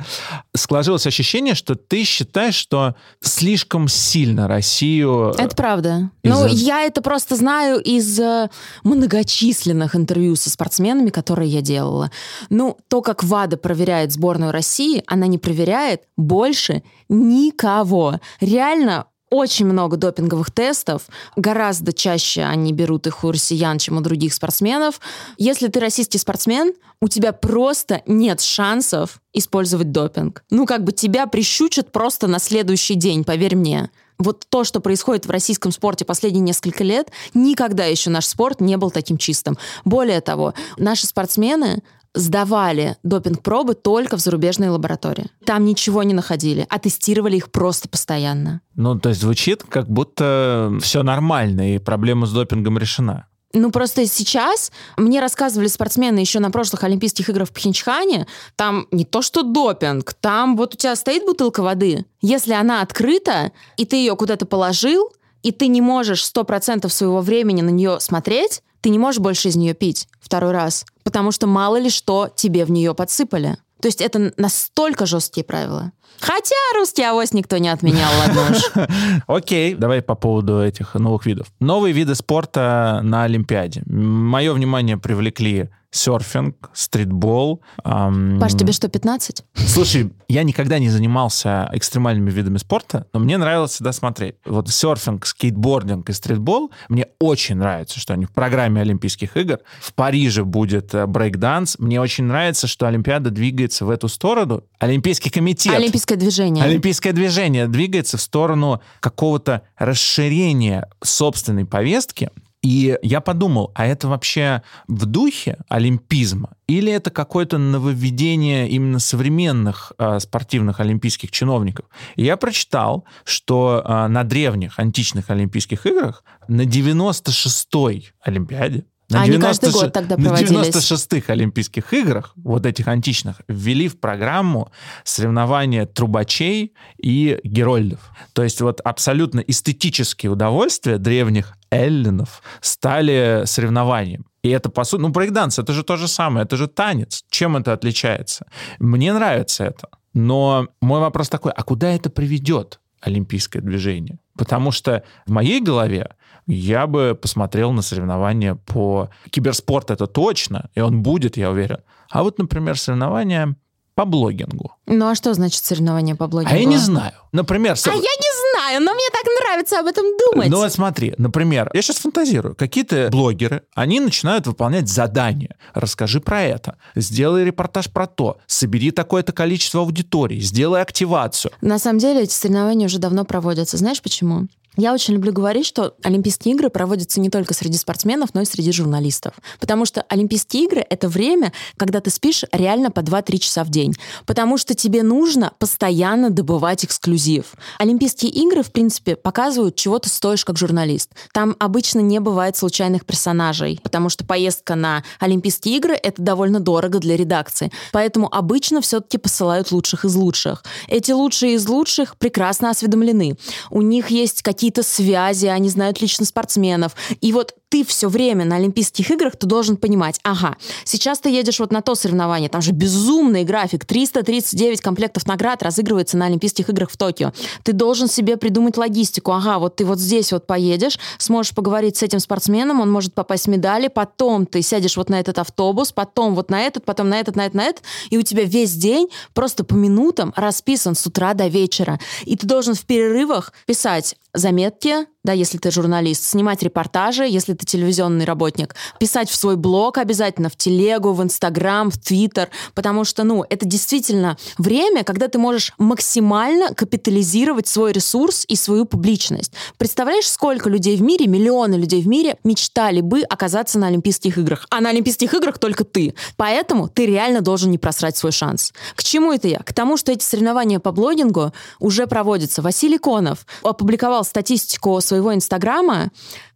сложилось 0.56 1.06
ощущение, 1.06 1.54
что 1.54 1.76
ты 1.76 2.02
считаешь, 2.02 2.54
что 2.54 2.96
слишком 3.20 3.86
сильно 3.86 4.48
Россию... 4.48 5.34
Это 5.38 5.54
правда. 5.54 6.10
Ну, 6.24 6.46
я 6.46 6.82
это 6.82 7.02
просто 7.02 7.36
знаю 7.36 7.80
из 7.80 8.18
э, 8.18 8.48
многочисленных 8.82 9.94
интервью 9.94 10.34
со 10.34 10.50
спортсменами, 10.50 11.10
которые 11.10 11.50
я 11.50 11.60
делала. 11.60 12.10
Ну, 12.48 12.76
то, 12.88 13.02
как 13.02 13.22
ВАДА 13.22 13.58
проверяет 13.58 14.12
сборную 14.12 14.50
России, 14.50 15.04
она 15.06 15.26
не 15.26 15.38
проверяет 15.38 16.02
больше 16.16 16.82
никого. 17.08 18.20
Реально 18.40 19.06
очень 19.30 19.66
много 19.66 19.96
допинговых 19.96 20.50
тестов. 20.50 21.02
Гораздо 21.36 21.92
чаще 21.92 22.42
они 22.42 22.72
берут 22.72 23.06
их 23.06 23.24
у 23.24 23.30
россиян, 23.30 23.78
чем 23.78 23.96
у 23.96 24.00
других 24.00 24.34
спортсменов. 24.34 25.00
Если 25.38 25.68
ты 25.68 25.80
российский 25.80 26.18
спортсмен, 26.18 26.74
у 27.00 27.08
тебя 27.08 27.32
просто 27.32 28.02
нет 28.06 28.40
шансов 28.40 29.20
использовать 29.32 29.92
допинг. 29.92 30.44
Ну, 30.50 30.66
как 30.66 30.84
бы 30.84 30.92
тебя 30.92 31.26
прищучат 31.26 31.92
просто 31.92 32.26
на 32.26 32.38
следующий 32.38 32.94
день, 32.94 33.24
поверь 33.24 33.56
мне. 33.56 33.90
Вот 34.18 34.44
то, 34.50 34.64
что 34.64 34.80
происходит 34.80 35.24
в 35.24 35.30
российском 35.30 35.72
спорте 35.72 36.04
последние 36.04 36.42
несколько 36.42 36.84
лет, 36.84 37.10
никогда 37.32 37.86
еще 37.86 38.10
наш 38.10 38.26
спорт 38.26 38.60
не 38.60 38.76
был 38.76 38.90
таким 38.90 39.16
чистым. 39.16 39.56
Более 39.86 40.20
того, 40.20 40.52
наши 40.76 41.06
спортсмены 41.06 41.82
сдавали 42.14 42.96
допинг-пробы 43.02 43.74
только 43.74 44.16
в 44.16 44.20
зарубежной 44.20 44.68
лаборатории. 44.68 45.26
Там 45.44 45.64
ничего 45.64 46.02
не 46.02 46.14
находили, 46.14 46.66
а 46.68 46.78
тестировали 46.78 47.36
их 47.36 47.50
просто 47.50 47.88
постоянно. 47.88 48.60
Ну, 48.74 48.98
то 48.98 49.10
есть 49.10 49.20
звучит, 49.20 49.62
как 49.62 49.88
будто 49.88 50.72
все 50.80 51.02
нормально, 51.02 51.74
и 51.74 51.78
проблема 51.78 52.26
с 52.26 52.32
допингом 52.32 52.78
решена. 52.78 53.26
Ну, 53.52 53.72
просто 53.72 54.06
сейчас 54.06 54.70
мне 54.96 55.20
рассказывали 55.20 55.66
спортсмены 55.66 56.20
еще 56.20 56.38
на 56.38 56.52
прошлых 56.52 56.84
Олимпийских 56.84 57.28
играх 57.28 57.48
в 57.48 57.52
Пхенчхане, 57.52 58.28
там 58.54 58.86
не 58.92 59.04
то 59.04 59.22
что 59.22 59.42
допинг, 59.42 60.14
там 60.14 60.56
вот 60.56 60.74
у 60.74 60.76
тебя 60.76 60.94
стоит 60.94 61.24
бутылка 61.24 61.60
воды, 61.62 62.06
если 62.20 62.52
она 62.52 62.80
открыта, 62.80 63.50
и 63.76 63.84
ты 63.84 63.96
ее 63.96 64.14
куда-то 64.14 64.46
положил, 64.46 65.12
и 65.42 65.50
ты 65.50 65.66
не 65.66 65.80
можешь 65.80 66.22
100% 66.22 66.88
своего 66.90 67.20
времени 67.20 67.62
на 67.62 67.70
нее 67.70 67.98
смотреть, 67.98 68.62
ты 68.80 68.90
не 68.90 68.98
можешь 68.98 69.20
больше 69.20 69.48
из 69.48 69.56
нее 69.56 69.74
пить 69.74 70.08
второй 70.20 70.52
раз, 70.52 70.84
потому 71.02 71.32
что 71.32 71.46
мало 71.46 71.76
ли 71.78 71.90
что 71.90 72.28
тебе 72.34 72.64
в 72.64 72.70
нее 72.70 72.94
подсыпали. 72.94 73.58
То 73.80 73.88
есть 73.88 74.00
это 74.00 74.32
настолько 74.36 75.06
жесткие 75.06 75.44
правила. 75.44 75.92
Хотя 76.20 76.54
русский 76.74 77.02
авось 77.02 77.32
никто 77.32 77.56
не 77.56 77.70
отменял, 77.70 78.10
ладно 78.18 78.50
уж. 78.50 78.86
Окей, 79.26 79.74
давай 79.74 80.02
по 80.02 80.14
поводу 80.14 80.62
этих 80.62 80.94
новых 80.94 81.24
видов. 81.24 81.46
Новые 81.60 81.94
виды 81.94 82.14
спорта 82.14 83.00
на 83.02 83.24
Олимпиаде. 83.24 83.82
Мое 83.86 84.52
внимание 84.52 84.98
привлекли 84.98 85.70
серфинг, 85.90 86.70
стритбол. 86.72 87.62
ам, 87.84 88.38
Паш, 88.40 88.52
тебе 88.52 88.72
что, 88.72 88.88
15? 88.88 89.44
Слушай, 89.54 90.12
я 90.28 90.42
никогда 90.44 90.78
не 90.78 90.88
занимался 90.88 91.68
экстремальными 91.72 92.30
видами 92.30 92.58
спорта, 92.58 93.06
но 93.12 93.20
мне 93.20 93.38
нравилось 93.38 93.72
всегда 93.72 93.92
смотреть. 93.92 94.36
Вот 94.44 94.68
серфинг, 94.68 95.26
скейтбординг 95.26 96.08
и 96.08 96.12
стритбол, 96.12 96.70
мне 96.88 97.06
очень 97.18 97.56
нравится, 97.56 97.98
что 97.98 98.14
они 98.14 98.26
в 98.26 98.30
программе 98.30 98.80
Олимпийских 98.80 99.36
игр. 99.36 99.58
В 99.80 99.92
Париже 99.94 100.44
будет 100.44 100.94
э, 100.94 101.06
брейк-данс. 101.06 101.76
Мне 101.78 102.00
очень 102.00 102.24
нравится, 102.24 102.66
что 102.66 102.86
Олимпиада 102.86 103.30
двигается 103.30 103.84
в 103.84 103.90
эту 103.90 104.08
сторону. 104.08 104.62
Олимпийский 104.78 105.30
комитет. 105.30 105.74
Олимпийское 105.74 106.16
движение. 106.16 106.64
Олимпийское 106.64 107.12
движение 107.12 107.66
двигается 107.66 108.16
в 108.16 108.20
сторону 108.20 108.80
какого-то 109.00 109.62
расширения 109.76 110.88
собственной 111.02 111.64
повестки. 111.64 112.30
И 112.62 112.98
я 113.02 113.20
подумал, 113.22 113.72
а 113.74 113.86
это 113.86 114.06
вообще 114.08 114.62
в 114.86 115.06
духе 115.06 115.58
олимпизма? 115.68 116.56
Или 116.66 116.92
это 116.92 117.10
какое-то 117.10 117.56
нововведение 117.56 118.68
именно 118.68 118.98
современных 118.98 119.92
э, 119.98 120.20
спортивных 120.20 120.78
олимпийских 120.80 121.30
чиновников? 121.30 121.86
И 122.16 122.24
я 122.24 122.36
прочитал, 122.36 123.06
что 123.24 123.82
э, 123.82 124.08
на 124.08 124.24
древних 124.24 124.78
античных 124.78 125.30
олимпийских 125.30 125.86
играх 125.86 126.22
на 126.48 126.62
96-й 126.62 128.12
Олимпиаде 128.20 128.84
на 129.10 129.22
Они 129.22 129.38
каждый 129.38 129.70
96 129.70 129.72
год 129.72 129.92
тогда 129.92 130.16
на 130.16 130.22
проводились. 130.22 130.68
96-х 130.68 131.32
Олимпийских 131.32 131.92
играх, 131.92 132.32
вот 132.36 132.64
этих 132.64 132.86
античных, 132.86 133.40
ввели 133.48 133.88
в 133.88 133.98
программу 133.98 134.70
соревнования 135.02 135.84
трубачей 135.84 136.74
и 136.96 137.40
герольдов. 137.42 138.12
То 138.34 138.44
есть 138.44 138.60
вот 138.60 138.80
абсолютно 138.82 139.40
эстетические 139.40 140.30
удовольствия 140.30 140.98
древних 140.98 141.56
эллинов 141.70 142.42
стали 142.60 143.42
соревнованием. 143.44 144.26
И 144.42 144.48
это, 144.48 144.70
по 144.70 144.84
сути, 144.84 145.02
ну, 145.02 145.08
брейкданс, 145.08 145.58
это 145.58 145.72
же 145.72 145.82
то 145.82 145.96
же 145.96 146.08
самое, 146.08 146.44
это 146.44 146.56
же 146.56 146.66
танец. 146.66 147.24
Чем 147.30 147.56
это 147.56 147.72
отличается? 147.72 148.46
Мне 148.78 149.12
нравится 149.12 149.64
это. 149.64 149.88
Но 150.14 150.68
мой 150.80 151.00
вопрос 151.00 151.28
такой, 151.28 151.52
а 151.52 151.62
куда 151.62 151.90
это 151.90 152.10
приведет, 152.10 152.80
олимпийское 153.00 153.62
движение? 153.62 154.18
Потому 154.36 154.72
что 154.72 155.04
в 155.26 155.30
моей 155.30 155.60
голове 155.60 156.10
я 156.46 156.86
бы 156.86 157.18
посмотрел 157.20 157.72
на 157.72 157.82
соревнования 157.82 158.54
по... 158.54 159.10
Киберспорт 159.30 159.90
это 159.90 160.06
точно, 160.06 160.70
и 160.74 160.80
он 160.80 161.02
будет, 161.02 161.36
я 161.36 161.50
уверен. 161.50 161.78
А 162.10 162.22
вот, 162.22 162.38
например, 162.38 162.78
соревнования 162.78 163.54
по 164.00 164.06
блогингу. 164.06 164.72
Ну 164.86 165.08
а 165.08 165.14
что 165.14 165.34
значит 165.34 165.62
соревнование 165.62 166.14
по 166.14 166.26
блогингу? 166.26 166.54
А 166.54 166.56
я 166.56 166.64
не 166.64 166.78
знаю. 166.78 167.12
Например... 167.32 167.76
А 167.84 167.90
я 167.90 167.96
не 167.96 168.52
знаю, 168.54 168.80
но 168.82 168.94
мне 168.94 169.04
так 169.12 169.24
нравится 169.42 169.78
об 169.78 169.86
этом 169.86 170.06
думать. 170.16 170.48
Ну 170.48 170.56
вот 170.56 170.72
смотри, 170.72 171.12
например, 171.18 171.70
я 171.74 171.82
сейчас 171.82 171.98
фантазирую. 171.98 172.54
Какие-то 172.54 173.10
блогеры, 173.12 173.64
они 173.74 174.00
начинают 174.00 174.46
выполнять 174.46 174.88
задания. 174.88 175.56
Расскажи 175.74 176.20
про 176.20 176.40
это. 176.40 176.78
Сделай 176.94 177.44
репортаж 177.44 177.90
про 177.90 178.06
то. 178.06 178.38
Собери 178.46 178.90
такое-то 178.90 179.32
количество 179.32 179.82
аудитории. 179.82 180.40
Сделай 180.40 180.80
активацию. 180.80 181.52
На 181.60 181.78
самом 181.78 181.98
деле 181.98 182.22
эти 182.22 182.32
соревнования 182.32 182.86
уже 182.86 182.98
давно 182.98 183.26
проводятся. 183.26 183.76
Знаешь 183.76 184.00
почему? 184.00 184.46
Я 184.76 184.94
очень 184.94 185.14
люблю 185.14 185.32
говорить, 185.32 185.66
что 185.66 185.94
Олимпийские 186.02 186.54
игры 186.54 186.70
проводятся 186.70 187.20
не 187.20 187.28
только 187.28 187.54
среди 187.54 187.76
спортсменов, 187.76 188.30
но 188.34 188.42
и 188.42 188.44
среди 188.44 188.70
журналистов. 188.70 189.34
Потому 189.58 189.84
что 189.84 190.02
Олимпийские 190.08 190.64
игры— 190.64 190.86
это 190.90 191.08
время, 191.08 191.52
когда 191.76 192.00
ты 192.00 192.10
спишь 192.10 192.44
реально 192.52 192.92
по 192.92 193.00
2-3 193.00 193.38
часа 193.38 193.64
в 193.64 193.70
день. 193.70 193.94
Потому 194.26 194.58
что 194.58 194.74
тебе 194.74 195.02
нужно 195.02 195.52
постоянно 195.58 196.30
добывать 196.30 196.84
эксклюзив. 196.84 197.54
Олимпийские 197.78 198.30
игры, 198.30 198.62
в 198.62 198.70
принципе, 198.70 199.16
показывают, 199.16 199.74
чего 199.74 199.98
ты 199.98 200.08
стоишь 200.08 200.44
как 200.44 200.56
журналист. 200.56 201.10
Там 201.32 201.56
обычно 201.58 201.98
не 201.98 202.20
бывает 202.20 202.56
случайных 202.56 203.04
персонажей, 203.04 203.80
потому 203.82 204.08
что 204.08 204.24
поездка 204.24 204.76
на 204.76 205.02
Олимпийские 205.18 205.78
игры— 205.78 205.94
это 206.02 206.22
довольно 206.22 206.60
дорого 206.60 207.00
для 207.00 207.16
редакции. 207.16 207.72
Поэтому 207.92 208.32
обычно 208.32 208.80
все-таки 208.80 209.18
посылают 209.18 209.72
лучших 209.72 210.04
из 210.04 210.14
лучших. 210.14 210.62
Эти 210.86 211.10
лучшие 211.10 211.54
из 211.54 211.66
лучших 211.66 212.16
прекрасно 212.18 212.70
осведомлены. 212.70 213.36
У 213.70 213.82
них 213.82 214.10
есть 214.10 214.42
какие 214.42 214.59
какие-то 214.60 214.82
связи, 214.82 215.46
они 215.46 215.70
знают 215.70 216.02
лично 216.02 216.26
спортсменов. 216.26 216.94
И 217.22 217.32
вот 217.32 217.54
ты 217.70 217.84
все 217.84 218.08
время 218.08 218.44
на 218.44 218.56
Олимпийских 218.56 219.10
играх, 219.10 219.36
ты 219.36 219.46
должен 219.46 219.76
понимать, 219.76 220.18
ага, 220.24 220.56
сейчас 220.84 221.20
ты 221.20 221.30
едешь 221.30 221.60
вот 221.60 221.70
на 221.70 221.80
то 221.80 221.94
соревнование, 221.94 222.50
там 222.50 222.60
же 222.60 222.72
безумный 222.72 223.44
график, 223.44 223.84
339 223.84 224.80
комплектов 224.80 225.26
наград 225.26 225.62
разыгрывается 225.62 226.16
на 226.16 226.26
Олимпийских 226.26 226.68
играх 226.68 226.90
в 226.90 226.96
Токио. 226.96 227.32
Ты 227.62 227.72
должен 227.72 228.08
себе 228.08 228.36
придумать 228.36 228.76
логистику, 228.76 229.30
ага, 229.32 229.58
вот 229.60 229.76
ты 229.76 229.84
вот 229.84 230.00
здесь 230.00 230.32
вот 230.32 230.48
поедешь, 230.48 230.98
сможешь 231.18 231.54
поговорить 231.54 231.96
с 231.96 232.02
этим 232.02 232.18
спортсменом, 232.18 232.80
он 232.80 232.90
может 232.90 233.14
попасть 233.14 233.46
в 233.46 233.50
медали, 233.50 233.86
потом 233.86 234.46
ты 234.46 234.62
сядешь 234.62 234.96
вот 234.96 235.08
на 235.08 235.20
этот 235.20 235.38
автобус, 235.38 235.92
потом 235.92 236.34
вот 236.34 236.50
на 236.50 236.60
этот, 236.62 236.84
потом 236.84 237.08
на 237.08 237.20
этот, 237.20 237.36
на 237.36 237.46
этот, 237.46 237.54
на 237.54 237.62
этот, 237.62 237.84
и 238.10 238.18
у 238.18 238.22
тебя 238.22 238.42
весь 238.42 238.74
день 238.74 239.08
просто 239.32 239.62
по 239.62 239.74
минутам 239.74 240.32
расписан 240.34 240.96
с 240.96 241.06
утра 241.06 241.34
до 241.34 241.46
вечера. 241.46 242.00
И 242.24 242.36
ты 242.36 242.48
должен 242.48 242.74
в 242.74 242.84
перерывах 242.84 243.52
писать 243.66 244.16
заметки, 244.34 245.06
да, 245.24 245.32
если 245.32 245.58
ты 245.58 245.70
журналист, 245.70 246.24
снимать 246.24 246.62
репортажи, 246.62 247.26
если 247.26 247.54
ты 247.60 247.66
телевизионный 247.66 248.24
работник, 248.24 248.74
писать 248.98 249.30
в 249.30 249.36
свой 249.36 249.56
блог 249.56 249.98
обязательно, 249.98 250.48
в 250.48 250.56
телегу, 250.56 251.12
в 251.12 251.22
Инстаграм, 251.22 251.90
в 251.90 251.98
Твиттер, 251.98 252.48
потому 252.74 253.04
что, 253.04 253.22
ну, 253.22 253.44
это 253.48 253.66
действительно 253.66 254.36
время, 254.58 255.04
когда 255.04 255.28
ты 255.28 255.38
можешь 255.38 255.72
максимально 255.78 256.74
капитализировать 256.74 257.68
свой 257.68 257.92
ресурс 257.92 258.44
и 258.48 258.56
свою 258.56 258.84
публичность. 258.86 259.52
Представляешь, 259.76 260.28
сколько 260.28 260.68
людей 260.68 260.96
в 260.96 261.02
мире, 261.02 261.26
миллионы 261.26 261.74
людей 261.74 262.02
в 262.02 262.08
мире 262.08 262.38
мечтали 262.44 263.00
бы 263.00 263.20
оказаться 263.22 263.78
на 263.78 263.88
Олимпийских 263.88 264.38
играх, 264.38 264.66
а 264.70 264.80
на 264.80 264.90
Олимпийских 264.90 265.32
играх 265.34 265.58
только 265.58 265.84
ты. 265.84 266.14
Поэтому 266.36 266.88
ты 266.88 267.06
реально 267.06 267.42
должен 267.42 267.70
не 267.70 267.78
просрать 267.78 268.16
свой 268.16 268.32
шанс. 268.32 268.72
К 268.94 269.02
чему 269.02 269.32
это 269.32 269.48
я? 269.48 269.58
К 269.58 269.72
тому, 269.72 269.96
что 269.96 270.12
эти 270.12 270.24
соревнования 270.24 270.80
по 270.80 270.92
блогингу 270.92 271.52
уже 271.78 272.06
проводятся. 272.06 272.62
Василий 272.62 272.98
Конов 272.98 273.46
опубликовал 273.62 274.24
статистику 274.24 275.00
своего 275.00 275.34
Инстаграма, 275.34 276.10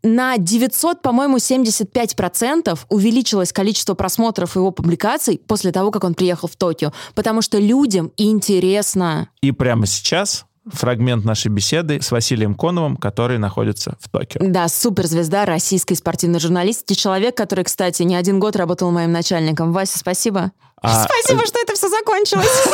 на 0.04 0.36
900, 0.36 0.93
по-моему, 1.02 1.36
75% 1.36 2.78
увеличилось 2.88 3.52
количество 3.52 3.94
просмотров 3.94 4.56
его 4.56 4.70
публикаций 4.70 5.40
после 5.46 5.72
того, 5.72 5.90
как 5.90 6.04
он 6.04 6.14
приехал 6.14 6.48
в 6.48 6.56
Токио, 6.56 6.92
потому 7.14 7.42
что 7.42 7.58
людям 7.58 8.12
интересно. 8.16 9.28
И 9.40 9.52
прямо 9.52 9.86
сейчас 9.86 10.46
фрагмент 10.70 11.24
нашей 11.24 11.48
беседы 11.48 12.00
с 12.00 12.10
Василием 12.10 12.54
Коновым, 12.54 12.96
который 12.96 13.38
находится 13.38 13.96
в 14.00 14.08
Токио. 14.08 14.40
Да, 14.42 14.68
суперзвезда 14.68 15.44
российской 15.44 15.94
спортивной 15.94 16.40
журналистики. 16.40 16.94
Человек, 16.94 17.36
который, 17.36 17.64
кстати, 17.64 18.02
не 18.02 18.16
один 18.16 18.40
год 18.40 18.56
работал 18.56 18.90
моим 18.90 19.12
начальником. 19.12 19.72
Вася, 19.72 19.98
спасибо. 19.98 20.52
А... 20.80 21.04
Спасибо, 21.22 21.46
что 21.46 21.58
это 21.60 21.74
все 21.74 21.88
закончилось. 21.88 22.64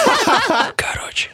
Короче. 0.77 1.31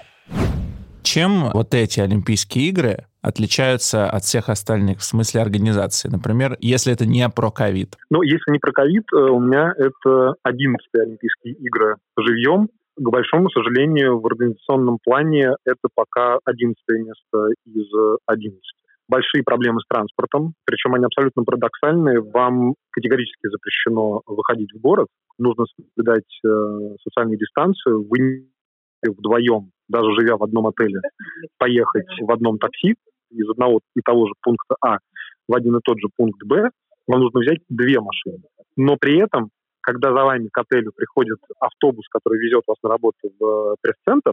Чем 1.03 1.51
вот 1.53 1.73
эти 1.73 2.01
Олимпийские 2.01 2.69
игры 2.69 3.07
отличаются 3.27 4.09
от 4.09 4.23
всех 4.23 4.49
остальных 4.49 4.99
в 4.99 5.05
смысле 5.05 5.43
организации? 5.43 6.09
Например, 6.09 6.57
если 6.61 6.93
это 6.93 7.07
не 7.07 7.29
про 7.29 7.51
ковид. 7.51 7.97
Ну, 8.11 8.23
если 8.23 8.53
не 8.53 8.59
про 8.59 8.73
ковид, 8.73 9.05
э, 9.13 9.17
у 9.17 9.41
меня 9.41 9.73
это 9.77 10.35
11 10.45 10.79
Олимпийские 10.95 11.55
игры 11.55 11.97
живьем. 12.17 12.69
К 12.97 13.11
большому 13.11 13.51
сожалению, 13.51 14.21
в 14.21 14.27
организационном 14.27 14.99
плане 15.05 15.51
это 15.65 15.89
пока 15.95 16.39
11 16.45 16.77
место 16.89 17.49
из 17.67 17.87
11 18.27 18.61
большие 19.09 19.43
проблемы 19.45 19.81
с 19.81 19.87
транспортом, 19.89 20.55
причем 20.65 20.95
они 20.95 21.05
абсолютно 21.05 21.45
парадоксальные. 21.45 22.21
Вам 22.23 22.75
категорически 22.91 23.49
запрещено 23.49 24.23
выходить 24.27 24.73
в 24.73 24.81
город, 24.81 25.09
нужно 25.39 25.65
соблюдать 25.77 26.41
э, 26.45 26.49
социальную 27.03 27.39
дистанцию. 27.39 28.07
Вы 28.09 28.49
вдвоем, 29.07 29.71
даже 29.89 30.11
живя 30.19 30.37
в 30.37 30.43
одном 30.43 30.67
отеле, 30.67 31.01
поехать 31.59 32.07
в 32.21 32.33
одном 32.33 32.59
такси 32.59 32.95
из 33.37 33.49
одного 33.51 33.81
и 33.95 34.01
того 34.01 34.27
же 34.27 34.35
пункта 34.43 34.77
А 34.81 34.99
в 35.49 35.55
один 35.55 35.77
и 35.77 35.81
тот 35.85 35.99
же 35.99 36.09
пункт 36.17 36.43
Б, 36.45 36.71
вам 37.07 37.21
нужно 37.21 37.41
взять 37.41 37.61
две 37.69 38.01
машины. 38.01 38.43
Но 38.77 38.97
при 38.97 39.19
этом, 39.19 39.51
когда 39.81 40.11
за 40.11 40.25
вами 40.25 40.49
к 40.53 40.59
отелю 40.59 40.93
приходит 40.95 41.39
автобус, 41.61 42.07
который 42.11 42.39
везет 42.39 42.63
вас 42.67 42.77
на 42.83 42.91
работу 42.91 43.19
в 43.39 43.45
э, 43.45 43.75
пресс-центр, 43.81 44.33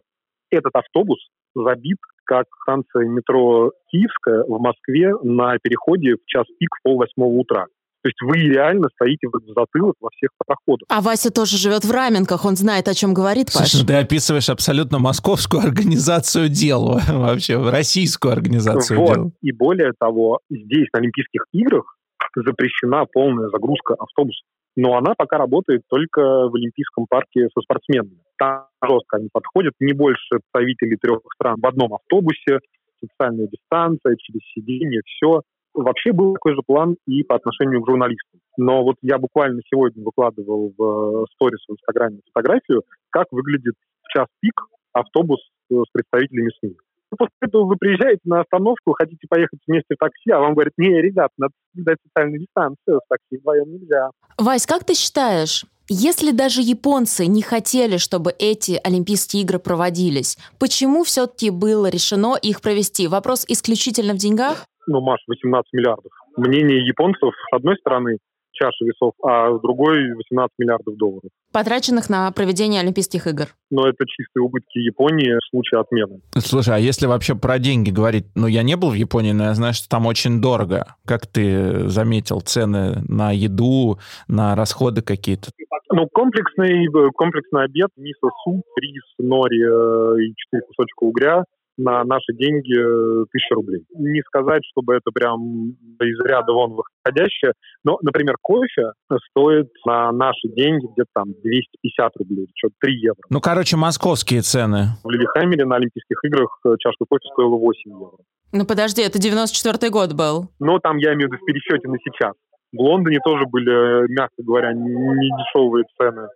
этот 0.50 0.76
автобус 0.76 1.20
забит, 1.56 1.98
как 2.26 2.46
станция 2.64 3.08
метро 3.08 3.72
Киевская 3.90 4.44
в 4.44 4.60
Москве 4.60 5.14
на 5.24 5.58
переходе 5.60 6.16
в 6.16 6.26
час 6.26 6.46
пик 6.60 6.70
в 6.76 6.84
пол 6.84 6.98
восьмого 6.98 7.34
утра. 7.34 7.66
То 8.04 8.10
есть 8.10 8.22
вы 8.22 8.54
реально 8.54 8.90
стоите 8.94 9.28
в 9.28 9.40
затылок 9.56 9.96
во 10.02 10.10
всех 10.10 10.30
проходах. 10.46 10.86
А 10.90 11.00
Вася 11.02 11.32
тоже 11.32 11.58
живет 11.58 11.86
в 11.86 11.92
Раменках, 11.92 12.44
он 12.44 12.58
знает, 12.58 12.90
о 12.90 12.94
чем 12.94 13.14
говорит, 13.14 13.46
Паш. 13.46 13.70
Слушай, 13.70 13.82
ну 13.82 13.88
ты 13.88 13.94
описываешь 13.94 14.50
абсолютно 14.50 15.00
московскую 15.00 15.64
организацию 15.64 16.50
дел, 16.50 17.00
вообще, 17.10 17.58
российскую 17.58 18.34
организацию 18.34 19.00
вот. 19.00 19.16
дел. 19.16 19.32
И 19.42 19.54
более 19.54 19.94
того, 19.98 20.40
здесь, 20.50 20.88
на 20.94 21.00
Олимпийских 21.00 21.46
играх, 21.54 21.96
запрещена 22.36 23.06
полная 23.06 23.48
загрузка 23.50 23.94
автобусов. 23.94 24.44
Но 24.76 24.98
она 24.98 25.14
пока 25.16 25.38
работает 25.38 25.84
только 25.88 26.20
в 26.20 26.56
Олимпийском 26.56 27.06
парке 27.08 27.48
со 27.54 27.62
спортсменами. 27.62 28.18
Там 28.38 28.66
жестко 28.84 29.18
они 29.18 29.30
подходят, 29.32 29.74
не 29.80 29.94
больше 29.94 30.40
представителей 30.52 30.98
трех 30.98 31.20
стран 31.36 31.58
в 31.62 31.66
одном 31.66 31.94
автобусе, 31.94 32.60
социальная 33.00 33.48
дистанция, 33.48 34.18
через 34.18 34.42
сиденье, 34.54 35.02
все. 35.06 35.42
Вообще 35.74 36.12
был 36.12 36.34
такой 36.34 36.54
же 36.54 36.62
план 36.66 36.98
и 37.08 37.24
по 37.24 37.36
отношению 37.36 37.82
к 37.82 37.88
журналистам. 37.88 38.40
Но 38.58 38.84
вот 38.84 38.96
я 39.02 39.18
буквально 39.18 39.62
сегодня 39.70 40.04
выкладывал 40.04 40.74
в 40.78 41.26
сторис 41.34 41.60
в 41.68 41.74
Инстаграме 41.74 42.20
фотографию, 42.32 42.84
как 43.10 43.28
выглядит 43.32 43.74
в 44.04 44.14
час 44.14 44.28
пик 44.40 44.62
автобус 44.94 45.40
с 45.70 45.84
представителями 45.92 46.52
СМИ. 46.60 46.76
После 47.18 47.34
этого 47.42 47.66
вы 47.66 47.76
приезжаете 47.76 48.22
на 48.26 48.42
остановку, 48.42 48.94
хотите 48.94 49.28
поехать 49.30 49.60
вместе 49.68 49.96
в 49.96 49.98
такси, 49.98 50.32
а 50.32 50.40
вам 50.40 50.54
говорят, 50.54 50.74
не, 50.78 50.90
ребят, 51.00 51.30
надо 51.38 51.54
соблюдать 51.72 51.98
социальную 52.04 52.40
дистанцию, 52.40 53.02
в 53.06 53.08
такси 53.08 53.38
вдвоем 53.40 53.72
нельзя. 53.72 54.10
Вась, 54.38 54.66
как 54.66 54.84
ты 54.84 54.96
считаешь, 54.96 55.66
если 55.90 56.32
даже 56.32 56.62
японцы 56.62 57.28
не 57.28 57.42
хотели, 57.42 57.98
чтобы 57.98 58.34
эти 58.40 58.80
Олимпийские 58.84 59.44
игры 59.44 59.60
проводились, 59.60 60.38
почему 60.60 61.04
все-таки 61.04 61.50
было 61.52 61.88
решено 61.88 62.36
их 62.36 62.62
провести? 62.62 63.08
Вопрос 63.08 63.46
исключительно 63.48 64.14
в 64.14 64.18
деньгах? 64.18 64.66
Ну, 64.88 65.02
Маш, 65.02 65.22
18 65.28 65.72
миллиардов. 65.74 66.12
Мнение 66.38 66.86
японцев, 66.86 67.34
с 67.34 67.56
одной 67.56 67.78
стороны, 67.78 68.18
чаша 68.54 68.86
весов, 68.86 69.14
а 69.24 69.58
с 69.58 69.62
другой 69.62 70.14
18 70.14 70.54
миллиардов 70.60 70.96
долларов. 70.96 71.30
Потраченных 71.52 72.10
на 72.10 72.32
проведение 72.32 72.82
Олимпийских 72.82 73.28
игр. 73.28 73.48
Но 73.70 73.88
это 73.88 74.06
чистые 74.06 74.44
убытки 74.44 74.78
Японии 74.80 75.34
в 75.34 75.50
случае 75.50 75.82
отмены. 75.82 76.22
Слушай, 76.38 76.76
а 76.76 76.80
если 76.80 77.08
вообще 77.08 77.36
про 77.36 77.60
деньги 77.60 77.90
говорить, 77.90 78.26
ну, 78.36 78.48
я 78.48 78.64
не 78.64 78.76
был 78.76 78.92
в 78.92 78.96
Японии, 78.96 79.32
но 79.32 79.46
я 79.46 79.54
знаю, 79.54 79.74
что 79.74 79.90
там 79.90 80.06
очень 80.06 80.42
дорого. 80.42 80.96
Как 81.06 81.28
ты 81.28 81.88
заметил, 81.90 82.42
цены 82.42 83.04
на 83.08 83.32
еду, 83.32 84.00
на 84.28 84.56
расходы 84.56 85.02
какие-то? 85.02 85.50
Ну, 85.92 86.08
комплексный, 86.12 86.88
комплексный 87.14 87.66
обед, 87.66 87.90
мисо, 87.98 88.30
суп, 88.44 88.64
рис, 88.78 89.04
нори 89.20 89.62
э, 89.62 90.24
и 90.24 90.34
четыре 90.36 90.64
кусочка 90.64 91.04
угря 91.04 91.44
на 91.78 92.04
наши 92.04 92.34
деньги 92.34 92.74
э, 92.74 93.26
тысяча 93.32 93.56
рублей. 93.56 93.84
Не 93.96 94.22
сказать, 94.22 94.62
чтобы 94.72 94.96
это 94.96 95.12
прям 95.14 95.70
из 96.00 96.20
ряда 96.26 96.54
вон 96.54 96.74
выходящее, 96.74 97.54
но, 97.84 97.98
например, 98.02 98.36
кофе 98.42 98.92
стоит 99.30 99.70
на 99.86 100.12
наши 100.12 100.48
деньги 100.50 100.86
где-то 100.94 101.10
там 101.14 101.26
250 101.44 102.12
рублей, 102.18 102.48
что-то 102.56 102.76
3 102.82 102.96
евро. 102.96 103.22
Ну, 103.30 103.40
короче, 103.42 103.78
московские 103.78 104.42
цены. 104.42 104.98
В 105.04 105.10
Лилихаммере 105.10 105.66
на 105.66 105.78
Олимпийских 105.78 106.18
играх 106.26 106.60
э, 106.66 106.76
чашка 106.80 107.06
кофе 107.10 107.28
стоила 107.34 107.58
8 107.58 107.92
евро. 107.92 108.18
Ну 108.52 108.66
подожди, 108.66 109.02
это 109.02 109.18
94-й 109.18 109.90
год 109.90 110.14
был. 110.14 110.50
Но 110.60 110.78
там 110.78 110.98
я 110.98 111.14
имею 111.16 111.28
в 111.28 111.34
виду 111.34 111.42
в 111.42 111.46
пересчете 111.46 111.88
на 111.88 111.98
сейчас. 111.98 112.34
В 112.72 112.80
Лондоне 112.80 113.18
тоже 113.24 113.46
были, 113.46 114.12
мягко 114.14 114.44
говоря, 114.44 114.74
не 114.74 115.30
дешевые 115.30 115.86
цены. 115.98 116.28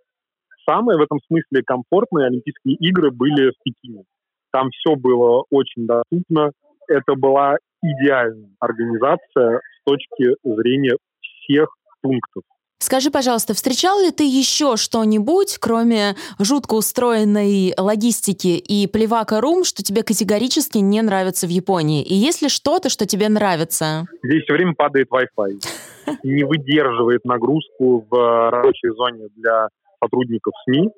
Самые 0.68 0.98
в 0.98 1.02
этом 1.02 1.18
смысле 1.26 1.62
комфортные 1.64 2.26
Олимпийские 2.26 2.74
игры 2.76 3.10
были 3.10 3.50
в 3.50 3.54
Пекине. 3.64 4.02
Там 4.52 4.70
все 4.70 4.96
было 4.96 5.44
очень 5.50 5.86
доступно. 5.86 6.52
Это 6.88 7.14
была 7.14 7.56
идеальная 7.82 8.50
организация 8.60 9.60
с 9.60 9.84
точки 9.84 10.34
зрения 10.42 10.96
всех 11.20 11.68
пунктов. 12.00 12.42
Скажи, 12.80 13.10
пожалуйста, 13.10 13.54
встречал 13.54 14.00
ли 14.00 14.12
ты 14.12 14.24
еще 14.24 14.76
что-нибудь, 14.76 15.58
кроме 15.58 16.14
жутко 16.38 16.74
устроенной 16.74 17.74
логистики 17.76 18.56
и 18.56 18.86
плевака 18.86 19.40
рум, 19.40 19.64
что 19.64 19.82
тебе 19.82 20.04
категорически 20.04 20.78
не 20.78 21.02
нравится 21.02 21.48
в 21.48 21.50
Японии? 21.50 22.04
И 22.04 22.14
есть 22.14 22.40
ли 22.40 22.48
что-то, 22.48 22.88
что 22.88 23.04
тебе 23.04 23.28
нравится? 23.28 24.06
Здесь 24.22 24.44
все 24.44 24.52
время 24.52 24.74
падает 24.74 25.08
Wi-Fi. 25.10 25.60
Не 26.22 26.44
выдерживает 26.44 27.24
нагрузку 27.24 28.06
в 28.08 28.50
рабочей 28.50 28.90
зоне 28.90 29.28
для 29.34 29.68
сотрудников 30.00 30.54
СМИ. 30.64 30.88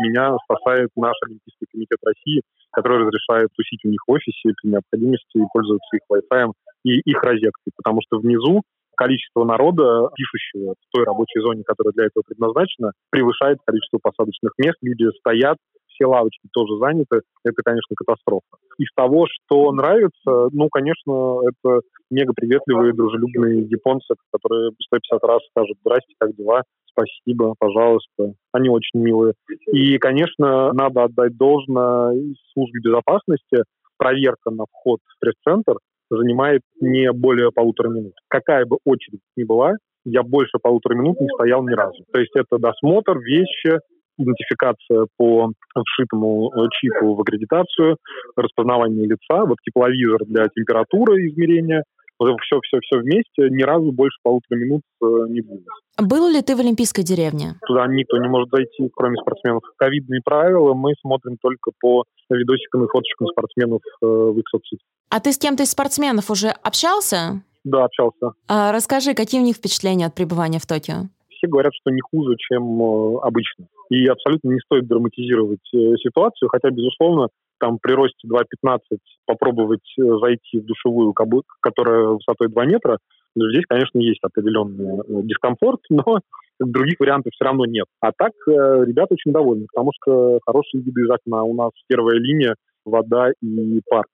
Меня 0.00 0.34
спасает 0.44 0.88
наш 0.96 1.14
Олимпийский 1.26 1.66
комитет 1.70 1.98
России, 2.02 2.42
который 2.72 3.04
разрешает 3.04 3.48
тусить 3.54 3.84
у 3.84 3.88
них 3.88 4.00
в 4.06 4.10
офисе 4.10 4.54
при 4.60 4.70
необходимости 4.70 5.36
и 5.36 5.44
пользоваться 5.52 5.96
их 5.96 6.02
Wi-Fi 6.10 6.52
и 6.84 7.00
их 7.00 7.22
розеткой, 7.22 7.72
потому 7.76 8.00
что 8.06 8.18
внизу 8.18 8.62
количество 8.96 9.44
народа, 9.44 10.08
пишущего 10.14 10.74
в 10.74 10.92
той 10.92 11.04
рабочей 11.04 11.40
зоне, 11.40 11.64
которая 11.64 11.92
для 11.92 12.06
этого 12.06 12.22
предназначена, 12.26 12.92
превышает 13.10 13.58
количество 13.64 13.98
посадочных 14.02 14.52
мест. 14.58 14.76
Люди 14.82 15.08
стоят, 15.18 15.56
все 16.00 16.06
лавочки 16.06 16.48
тоже 16.52 16.78
заняты. 16.78 17.20
Это, 17.44 17.62
конечно, 17.62 17.94
катастрофа. 17.94 18.46
Из 18.78 18.88
того, 18.96 19.26
что 19.28 19.70
нравится, 19.72 20.48
ну, 20.52 20.68
конечно, 20.70 21.40
это 21.46 21.80
мега 22.10 22.32
приветливые, 22.34 22.94
дружелюбные 22.94 23.62
японцы, 23.62 24.14
которые 24.32 24.70
150 24.80 25.22
раз 25.24 25.40
скажут 25.50 25.76
«Здрасте, 25.80 26.14
как 26.18 26.34
дела?» 26.34 26.62
спасибо, 26.90 27.54
пожалуйста. 27.58 28.34
Они 28.52 28.68
очень 28.68 29.00
милые. 29.00 29.34
И, 29.72 29.96
конечно, 29.98 30.72
надо 30.72 31.04
отдать 31.04 31.36
должное 31.36 32.14
службе 32.52 32.80
безопасности. 32.82 33.64
Проверка 33.96 34.50
на 34.50 34.64
вход 34.70 34.98
в 35.06 35.20
пресс-центр 35.20 35.74
занимает 36.10 36.62
не 36.80 37.12
более 37.12 37.52
полутора 37.52 37.88
минут. 37.88 38.14
Какая 38.28 38.66
бы 38.66 38.78
очередь 38.84 39.20
ни 39.36 39.44
была, 39.44 39.74
я 40.04 40.22
больше 40.22 40.58
полутора 40.60 40.94
минут 40.94 41.20
не 41.20 41.28
стоял 41.28 41.62
ни 41.62 41.74
разу. 41.74 42.04
То 42.12 42.20
есть 42.20 42.34
это 42.34 42.58
досмотр, 42.58 43.18
вещи, 43.18 43.78
идентификация 44.22 45.06
по 45.16 45.52
вшитому 45.84 46.50
чипу 46.80 47.14
в 47.14 47.20
аккредитацию, 47.20 47.96
распознавание 48.36 49.06
лица, 49.06 49.44
вот 49.46 49.58
тепловизор 49.64 50.24
для 50.26 50.46
температуры 50.48 51.26
измерения, 51.28 51.84
вот 52.20 52.36
все-все-все 52.42 53.00
вместе 53.00 53.48
ни 53.48 53.62
разу 53.62 53.92
больше 53.92 54.18
полутора 54.22 54.58
минут 54.58 54.82
э, 55.02 55.06
не 55.30 55.40
было. 55.40 55.60
Был 55.98 56.30
ли 56.30 56.42
ты 56.42 56.54
в 56.54 56.60
Олимпийской 56.60 57.02
деревне? 57.02 57.54
Туда 57.66 57.86
никто 57.86 58.18
не 58.18 58.28
может 58.28 58.50
зайти, 58.50 58.90
кроме 58.94 59.16
спортсменов. 59.16 59.62
Ковидные 59.76 60.20
правила 60.22 60.74
мы 60.74 60.92
смотрим 61.00 61.38
только 61.40 61.70
по 61.80 62.04
видосикам 62.28 62.84
и 62.84 62.88
фоточкам 62.88 63.28
спортсменов 63.28 63.80
э, 64.02 64.06
в 64.06 64.38
их 64.38 64.44
соцсетях. 64.48 64.86
А 65.08 65.20
ты 65.20 65.32
с 65.32 65.38
кем-то 65.38 65.62
из 65.62 65.70
спортсменов 65.70 66.30
уже 66.30 66.48
общался? 66.62 67.42
Да, 67.64 67.84
общался. 67.84 68.32
А 68.48 68.72
расскажи, 68.72 69.14
какие 69.14 69.40
у 69.40 69.44
них 69.44 69.56
впечатления 69.56 70.06
от 70.06 70.14
пребывания 70.14 70.58
в 70.58 70.66
Токио? 70.66 71.08
Все 71.40 71.48
говорят, 71.48 71.72
что 71.74 71.90
не 71.90 72.02
хуже, 72.02 72.36
чем 72.36 72.62
э, 72.82 73.18
обычно. 73.22 73.66
И 73.88 74.06
абсолютно 74.06 74.50
не 74.50 74.60
стоит 74.60 74.86
драматизировать 74.86 75.66
э, 75.74 75.96
ситуацию, 75.96 76.50
хотя, 76.50 76.68
безусловно, 76.68 77.28
там 77.58 77.78
при 77.80 77.92
росте 77.92 78.28
2,15 78.28 78.78
попробовать 79.24 79.80
э, 79.98 80.02
зайти 80.20 80.60
в 80.60 80.66
душевую, 80.66 81.14
которая 81.14 82.08
высотой 82.08 82.48
2 82.48 82.64
метра, 82.66 82.98
здесь, 83.34 83.64
конечно, 83.66 83.98
есть 84.00 84.20
определенный 84.22 85.24
дискомфорт, 85.24 85.80
но 85.88 86.20
других 86.58 87.00
вариантов 87.00 87.32
все 87.32 87.44
равно 87.46 87.64
нет. 87.64 87.86
А 88.02 88.10
так 88.12 88.32
ребята 88.46 89.14
очень 89.14 89.32
довольны, 89.32 89.66
потому 89.72 89.92
что 89.94 90.40
хорошие 90.44 90.82
виды 90.82 91.00
из 91.00 91.10
окна. 91.10 91.42
У 91.42 91.54
нас 91.54 91.70
первая 91.88 92.18
линия 92.18 92.54
вода 92.84 93.30
и 93.40 93.80
парк 93.88 94.10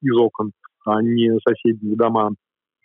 из 0.00 0.16
окон, 0.16 0.52
а 0.86 1.02
не 1.02 1.36
соседние 1.44 1.96
дома. 1.96 2.30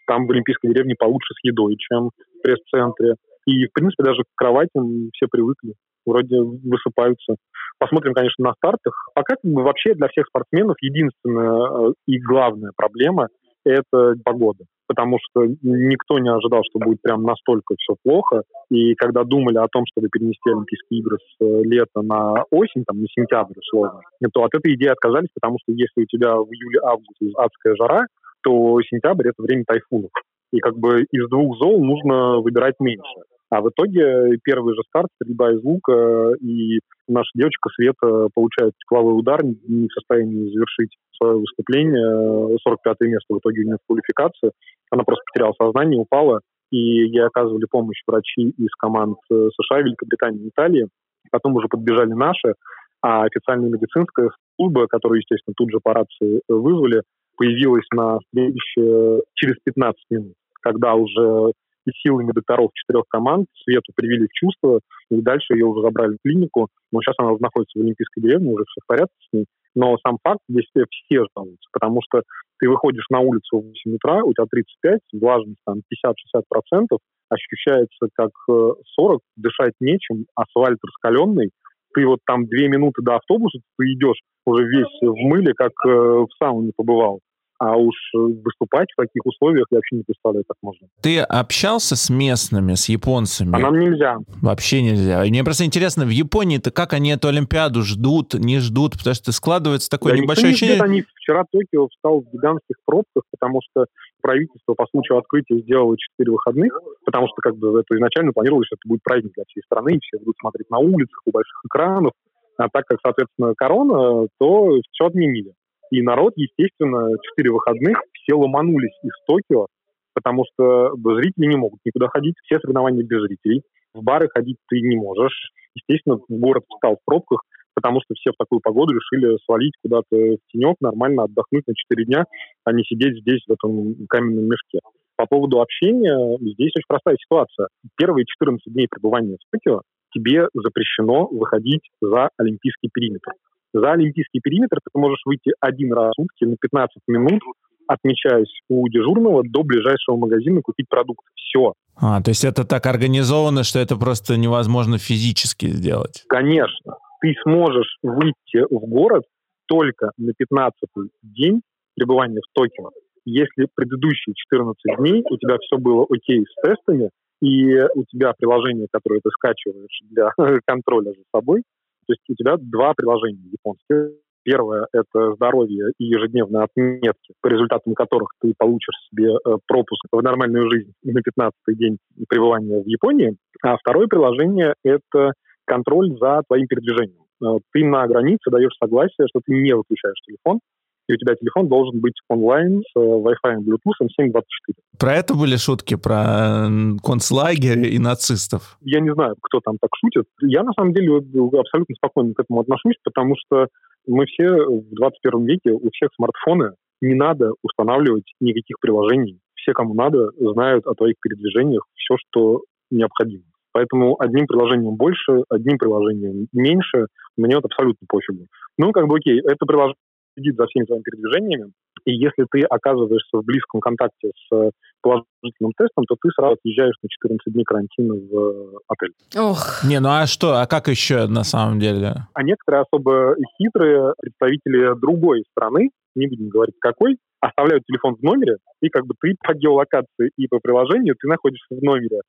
Там 0.07 0.25
в 0.25 0.31
Олимпийской 0.31 0.69
деревне 0.69 0.95
получше 0.97 1.35
с 1.35 1.43
едой, 1.43 1.75
чем 1.77 2.09
в 2.09 2.41
пресс-центре. 2.41 3.15
И, 3.45 3.67
в 3.67 3.73
принципе, 3.73 4.03
даже 4.03 4.23
к 4.23 4.35
кроватям 4.35 5.09
все 5.13 5.27
привыкли. 5.29 5.73
Вроде 6.05 6.39
высыпаются. 6.39 7.35
Посмотрим, 7.79 8.13
конечно, 8.13 8.43
на 8.43 8.53
стартах. 8.53 8.93
Пока 9.13 9.35
бы, 9.43 9.63
вообще 9.63 9.93
для 9.95 10.07
всех 10.07 10.27
спортсменов 10.27 10.75
единственная 10.81 11.89
э, 11.89 11.93
и 12.07 12.19
главная 12.19 12.71
проблема– 12.75 13.27
это 13.65 14.13
погода. 14.23 14.65
Потому 14.87 15.17
что 15.19 15.45
никто 15.63 16.19
не 16.19 16.29
ожидал, 16.29 16.61
что 16.69 16.79
будет 16.79 17.01
прям 17.01 17.23
настолько 17.23 17.73
все 17.79 17.95
плохо. 18.03 18.43
И 18.69 18.93
когда 18.95 19.23
думали 19.23 19.57
о 19.57 19.67
том, 19.67 19.83
чтобы 19.91 20.09
перенести 20.09 20.47
Олимпийские 20.49 20.99
игры 20.99 21.17
с 21.17 21.43
э, 21.43 21.63
лета 21.63 22.01
на 22.01 22.43
осень, 22.51 22.83
там, 22.85 23.01
на 23.01 23.07
сентябрь 23.07 23.57
условно, 23.57 24.01
то 24.31 24.43
от 24.43 24.53
этой 24.53 24.75
идеи 24.75 24.89
отказались, 24.89 25.29
потому 25.33 25.57
что 25.63 25.73
если 25.73 26.03
у 26.03 26.05
тебя 26.05 26.35
в 26.35 26.49
июле-августе 26.51 27.31
адская 27.35 27.75
жара, 27.75 28.05
то 28.43 28.79
сентябрь— 28.83 29.27
это 29.29 29.41
время 29.41 29.63
тайфунов. 29.65 30.11
И 30.51 30.59
как 30.59 30.77
бы 30.77 31.03
из 31.11 31.27
двух 31.29 31.57
зол 31.57 31.83
нужно 31.83 32.39
выбирать 32.39 32.75
меньше. 32.79 33.25
А 33.51 33.61
в 33.61 33.69
итоге 33.69 34.37
первый 34.43 34.73
же 34.73 34.81
старт, 34.87 35.07
стрельба 35.21 35.51
из 35.51 35.63
лука, 35.63 36.33
и 36.41 36.79
наша 37.07 37.29
девочка 37.35 37.69
Света 37.69 38.27
получает 38.33 38.73
тепловой 38.79 39.19
удар, 39.19 39.43
не 39.43 39.87
в 39.87 39.93
состоянии 39.93 40.51
завершить 40.51 40.97
свое 41.15 41.37
выступление, 41.37 42.57
45 42.57 42.95
место 43.01 43.35
в 43.35 43.37
итоге 43.37 43.61
у 43.61 43.65
нее 43.65 43.77
в 43.81 43.87
квалификации. 43.87 44.51
Она 44.89 45.03
просто 45.03 45.23
потеряла 45.31 45.53
сознание, 45.61 45.99
упала, 45.99 46.41
и 46.71 46.77
ей 46.77 47.23
оказывали 47.23 47.65
помощь 47.69 48.01
врачи 48.07 48.49
из 48.57 48.73
команд 48.77 49.17
э, 49.31 49.49
США, 49.55 49.81
Великобритании, 49.81 50.49
Италии. 50.49 50.87
Потом 51.31 51.55
уже 51.55 51.67
подбежали 51.67 52.13
наши, 52.13 52.55
а 53.01 53.23
официальная 53.23 53.69
медицинская 53.69 54.31
служба, 54.55 54.87
которую, 54.87 55.19
естественно, 55.19 55.53
тут 55.55 55.71
же 55.71 55.79
по 55.81 55.93
рации 55.93 56.41
вызвали, 56.47 57.03
появилась 57.37 57.85
на 57.93 58.19
следующее 58.31 59.21
через 59.35 59.55
15 59.63 60.01
минут, 60.09 60.33
когда 60.61 60.95
уже 60.95 61.51
и 61.85 61.91
силами 62.01 62.31
докторов 62.31 62.71
четырех 62.73 63.05
команд 63.09 63.47
Свету 63.63 63.91
привели 63.95 64.27
в 64.27 64.33
чувство, 64.33 64.79
и 65.09 65.21
дальше 65.21 65.53
ее 65.53 65.65
уже 65.65 65.81
забрали 65.81 66.13
в 66.13 66.21
клинику. 66.23 66.69
Но 66.91 67.01
сейчас 67.01 67.15
она 67.17 67.35
находится 67.39 67.79
в 67.79 67.81
Олимпийской 67.81 68.21
деревне, 68.21 68.51
уже 68.51 68.63
все 68.65 68.81
в 68.83 68.87
порядке 68.87 69.15
с 69.29 69.33
ней. 69.33 69.45
Но 69.75 69.97
сам 70.05 70.17
факт, 70.23 70.39
здесь 70.47 70.65
все 70.73 71.23
жалуются, 71.35 71.69
потому 71.71 71.99
что 72.01 72.23
ты 72.59 72.69
выходишь 72.69 73.05
на 73.09 73.19
улицу 73.19 73.59
в 73.59 73.65
8 73.65 73.95
утра, 73.95 74.23
у 74.23 74.33
тебя 74.33 74.45
35, 74.49 74.99
влажность 75.13 75.59
там 75.65 75.81
50-60%, 76.05 76.97
ощущается 77.29 78.07
как 78.13 78.31
40, 78.47 79.17
э, 79.17 79.19
дышать 79.35 79.73
нечем, 79.81 80.25
асфальт 80.35 80.79
раскаленный, 80.81 81.51
ты 81.93 82.05
вот 82.05 82.19
там 82.25 82.45
две 82.45 82.67
минуты 82.67 83.01
до 83.01 83.15
автобуса, 83.15 83.59
ты 83.77 83.85
идешь 83.93 84.21
уже 84.45 84.63
весь 84.65 85.01
в 85.01 85.15
мыле, 85.15 85.53
как 85.53 85.71
э, 85.85 85.89
в 85.89 86.29
сауне 86.39 86.71
побывал. 86.75 87.19
А 87.57 87.77
уж 87.77 87.95
э, 88.13 88.17
выступать 88.17 88.89
в 88.91 88.95
таких 88.97 89.25
условиях 89.25 89.67
я 89.71 89.77
вообще 89.77 89.97
не 89.97 90.03
представляю, 90.03 90.43
как 90.45 90.57
можно. 90.61 90.87
Ты 91.01 91.19
общался 91.21 91.95
с 91.95 92.09
местными, 92.09 92.73
с 92.73 92.89
японцами? 92.89 93.55
А 93.55 93.59
нам 93.59 93.79
нельзя. 93.79 94.17
Вообще 94.41 94.81
нельзя. 94.81 95.23
И 95.23 95.29
мне 95.29 95.43
просто 95.43 95.63
интересно, 95.63 96.05
в 96.05 96.09
Японии-то 96.09 96.71
как 96.71 96.91
они 96.91 97.11
эту 97.11 97.29
Олимпиаду 97.29 97.81
ждут, 97.81 98.33
не 98.33 98.59
ждут? 98.59 98.97
Потому 98.97 99.15
что 99.15 99.31
складывается 99.31 99.89
такое 99.89 100.13
да, 100.13 100.19
небольшое 100.19 100.47
не 100.47 100.51
ощущение... 100.51 100.75
Ждет, 100.75 100.85
они 100.85 101.03
вчера 101.15 101.45
Токио 101.49 101.87
встал 101.87 102.21
в 102.21 102.31
гигантских 102.31 102.75
пробках, 102.85 103.23
потому 103.31 103.61
что 103.63 103.85
правительство 104.21 104.73
по 104.73 104.85
случаю 104.87 105.17
открытия 105.17 105.59
сделало 105.59 105.95
четыре 105.97 106.33
выходных, 106.33 106.77
потому 107.05 107.27
что 107.27 107.35
как 107.41 107.55
бы 107.57 107.79
это 107.79 107.95
изначально 107.95 108.33
планировалось, 108.33 108.67
что 108.67 108.75
это 108.75 108.89
будет 108.89 109.03
праздник 109.03 109.31
для 109.33 109.45
всей 109.47 109.61
страны, 109.61 109.95
и 109.95 109.99
все 109.99 110.19
будут 110.19 110.35
смотреть 110.41 110.69
на 110.69 110.79
улицах, 110.79 111.21
у 111.25 111.31
больших 111.31 111.61
экранов. 111.65 112.11
А 112.57 112.67
так 112.69 112.85
как, 112.85 112.99
соответственно, 113.01 113.53
корона, 113.55 114.27
то 114.39 114.79
все 114.91 115.05
отменили. 115.05 115.53
И 115.91 116.01
народ, 116.01 116.33
естественно, 116.35 117.09
четыре 117.29 117.51
выходных 117.51 118.01
все 118.13 118.35
ломанулись 118.35 118.97
из 119.03 119.13
Токио, 119.27 119.67
потому 120.13 120.43
что 120.51 120.95
зрители 120.95 121.47
не 121.47 121.57
могут 121.57 121.79
никуда 121.85 122.07
ходить, 122.07 122.35
все 122.43 122.59
соревнования 122.59 123.03
без 123.03 123.21
зрителей. 123.21 123.61
В 123.93 124.03
бары 124.03 124.27
ходить 124.33 124.57
ты 124.67 124.81
не 124.81 124.95
можешь. 124.95 125.51
Естественно, 125.75 126.17
город 126.29 126.63
встал 126.69 126.95
в 126.95 127.05
пробках, 127.05 127.41
потому 127.75 127.99
что 128.01 128.15
все 128.15 128.31
в 128.31 128.37
такую 128.37 128.61
погоду 128.61 128.93
решили 128.93 129.37
свалить 129.45 129.73
куда-то 129.81 130.15
в 130.15 130.37
тенек, 130.51 130.77
нормально 130.81 131.23
отдохнуть 131.23 131.67
на 131.67 131.75
четыре 131.75 132.05
дня, 132.05 132.25
а 132.63 132.71
не 132.73 132.83
сидеть 132.83 133.19
здесь, 133.21 133.43
в 133.47 133.51
этом 133.51 134.07
каменном 134.07 134.45
мешке. 134.45 134.79
По 135.17 135.27
поводу 135.27 135.61
общения, 135.61 136.37
здесь 136.39 136.71
очень 136.75 136.87
простая 136.87 137.15
ситуация. 137.21 137.67
Первые 137.95 138.25
14 138.25 138.73
дней 138.73 138.87
пребывания 138.89 139.37
в 139.37 139.51
Токио 139.51 139.81
тебе 140.13 140.47
запрещено 140.53 141.27
выходить 141.27 141.87
за 142.01 142.29
олимпийский 142.37 142.89
периметр 142.91 143.31
За 143.75 143.91
олимпийский 143.91 144.39
периметр 144.41 144.77
ты 144.77 144.97
можешь 144.97 145.19
выйти 145.25 145.51
один 145.59 145.91
раз 145.91 146.13
в 146.17 146.21
сутки 146.21 146.45
на 146.45 146.55
15 146.55 146.95
минут, 147.07 147.41
отмечаясь 147.87 148.61
у 148.69 148.87
дежурного 148.87 149.43
до 149.43 149.63
ближайшего 149.63 150.15
магазина 150.15 150.61
купить 150.61 150.87
продукт. 150.87 151.25
Все. 151.35 151.73
А, 151.97 152.21
то 152.21 152.29
есть 152.29 152.45
это 152.45 152.63
так 152.63 152.85
организовано, 152.85 153.63
что 153.63 153.79
это 153.79 153.97
просто 153.97 154.37
невозможно 154.37 154.97
физически 154.97 155.65
сделать? 155.65 156.23
Конечно. 156.29 156.95
Ты 157.19 157.33
сможешь 157.43 157.97
выйти 158.01 158.63
в 158.69 158.87
город 158.87 159.23
только 159.67 160.11
на 160.17 160.31
15-й 160.31 161.09
день 161.21 161.61
пребывания 161.95 162.39
в 162.39 162.53
Токио, 162.53 162.91
если 163.25 163.67
предыдущие 163.75 164.35
14 164.35 164.75
дней 164.99 165.21
у 165.29 165.35
тебя 165.35 165.57
все 165.57 165.77
было 165.77 166.05
окей 166.09 166.45
с 166.45 166.61
тестами, 166.61 167.09
и 167.41 167.75
у 167.95 168.05
тебя 168.05 168.33
приложение, 168.37 168.87
которое 168.89 169.19
ты 169.19 169.29
скачиваешь 169.31 169.99
для 170.09 170.31
контроля 170.65 171.11
за 171.11 171.23
собой, 171.35 171.63
то 172.07 172.13
есть 172.13 172.21
у 172.29 172.35
тебя 172.35 172.55
два 172.57 172.93
приложения 172.93 173.49
японские. 173.51 174.17
Первое– 174.43 174.87
это 174.93 175.33
здоровье 175.33 175.91
и 175.97 176.05
ежедневные 176.05 176.65
отметки, 176.65 177.33
по 177.41 177.47
результатам 177.47 177.95
которых 177.95 178.29
ты 178.39 178.53
получишь 178.55 178.93
себе 179.09 179.31
э, 179.33 179.57
пропуск 179.65 180.05
в 180.11 180.21
нормальную 180.21 180.69
жизнь 180.69 180.93
на 181.03 181.17
15-й 181.17 181.75
день 181.75 181.97
пребывания 182.29 182.79
в 182.79 182.87
Японии. 182.87 183.37
А 183.63 183.75
второе 183.77 184.05
приложение– 184.05 184.75
это 184.83 185.33
контроль 185.65 186.15
за 186.19 186.43
твоим 186.47 186.67
передвижением. 186.67 187.23
Э, 187.43 187.57
ты 187.73 187.83
на 187.83 188.05
границе 188.05 188.51
даешь 188.51 188.77
согласие, 188.79 189.27
что 189.29 189.41
ты 189.43 189.51
не 189.51 189.75
выключаешь 189.75 190.21
телефон, 190.27 190.59
и 191.07 191.13
у 191.13 191.17
тебя 191.17 191.35
телефон 191.35 191.67
должен 191.67 191.99
быть 191.99 192.15
онлайн 192.29 192.81
с 192.81 192.95
э, 192.95 192.99
Wi-Fi 192.99 193.57
Bluetooth 193.59 194.07
724. 194.17 194.75
Про 194.99 195.13
это 195.13 195.35
были 195.35 195.55
шутки, 195.55 195.95
про 195.95 196.67
концлагерь 197.03 197.87
и 197.87 197.99
нацистов? 197.99 198.77
Я 198.81 198.99
не 198.99 199.13
знаю, 199.13 199.35
кто 199.41 199.59
там 199.59 199.77
так 199.79 199.89
шутит. 199.99 200.25
Я, 200.41 200.63
на 200.63 200.73
самом 200.73 200.93
деле, 200.93 201.17
абсолютно 201.59 201.95
спокойно 201.95 202.33
к 202.33 202.39
этому 202.39 202.61
отношусь, 202.61 202.95
потому 203.03 203.35
что 203.37 203.67
мы 204.07 204.25
все 204.25 204.49
в 204.49 204.93
21 204.95 205.45
веке, 205.45 205.71
у 205.71 205.89
всех 205.91 206.09
смартфоны, 206.15 206.71
не 207.01 207.15
надо 207.15 207.51
устанавливать 207.61 208.25
никаких 208.39 208.77
приложений. 208.79 209.39
Все, 209.55 209.73
кому 209.73 209.93
надо, 209.93 210.29
знают 210.37 210.85
о 210.85 210.93
твоих 210.93 211.15
передвижениях 211.21 211.83
все, 211.95 212.15
что 212.17 212.61
необходимо. 212.91 213.43
Поэтому 213.73 214.15
одним 214.19 214.47
приложением 214.47 214.95
больше, 214.95 215.43
одним 215.49 215.77
приложением 215.77 216.47
меньше, 216.53 217.07
мне 217.35 217.55
вот 217.55 217.65
абсолютно 217.65 218.07
пофигу. 218.07 218.45
Ну, 218.77 218.91
как 218.93 219.07
бы 219.07 219.17
окей, 219.17 219.41
это 219.41 219.65
приложение 219.65 219.97
следит 220.35 220.55
за 220.55 220.67
всеми 220.67 220.85
твоими 220.85 221.03
передвижениями, 221.03 221.71
и 222.05 222.13
если 222.13 222.45
ты 222.51 222.61
оказываешься 222.61 223.37
в 223.37 223.43
близком 223.43 223.81
контакте 223.81 224.31
с 224.47 224.71
положительным 225.01 225.71
тестом, 225.77 226.05
то 226.07 226.15
ты 226.21 226.29
сразу 226.35 226.53
отъезжаешь 226.53 226.95
на 227.01 227.09
14 227.09 227.53
дней 227.53 227.63
карантина 227.63 228.13
в 228.13 228.37
э, 228.37 228.77
отель. 228.87 229.13
Ох. 229.37 229.83
Не, 229.83 229.99
ну 229.99 230.09
а 230.09 230.27
что, 230.27 230.61
а 230.61 230.67
как 230.67 230.87
еще 230.87 231.27
на 231.27 231.43
самом 231.43 231.79
деле? 231.79 232.13
А 232.33 232.43
некоторые 232.43 232.83
особо 232.83 233.35
хитрые 233.57 234.13
представители 234.19 234.99
другой 234.99 235.43
страны, 235.51 235.89
не 236.15 236.27
будем 236.27 236.49
говорить 236.49 236.75
какой, 236.79 237.17
оставляют 237.39 237.83
телефон 237.85 238.15
в 238.15 238.23
номере, 238.23 238.57
и 238.81 238.89
как 238.89 239.05
бы 239.05 239.13
ты 239.19 239.35
по 239.43 239.53
геолокации 239.53 240.31
и 240.37 240.47
по 240.47 240.59
приложению 240.59 241.15
ты 241.19 241.27
находишься 241.27 241.75
в 241.75 241.83
номере, 241.83 242.21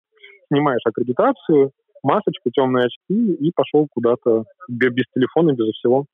снимаешь 0.48 0.82
аккредитацию, 0.84 1.72
масочку, 2.02 2.50
темные 2.52 2.86
очки 2.86 3.34
и 3.34 3.50
пошел 3.54 3.86
куда-то 3.90 4.44
без 4.68 5.04
телефона, 5.14 5.52
без 5.52 5.72
всего. 5.74 6.06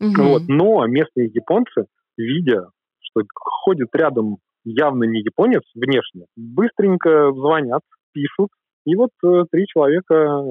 Угу. 0.00 0.22
Вот. 0.22 0.42
Но 0.48 0.86
местные 0.86 1.30
японцы, 1.32 1.86
видя, 2.16 2.68
что 3.00 3.22
ходит 3.34 3.88
рядом 3.94 4.38
явно 4.64 5.04
не 5.04 5.20
японец 5.20 5.62
внешне, 5.74 6.26
быстренько 6.36 7.32
звонят, 7.32 7.82
пишут, 8.12 8.50
и 8.84 8.94
вот 8.96 9.10
э, 9.24 9.44
три 9.50 9.66
человека 9.66 10.42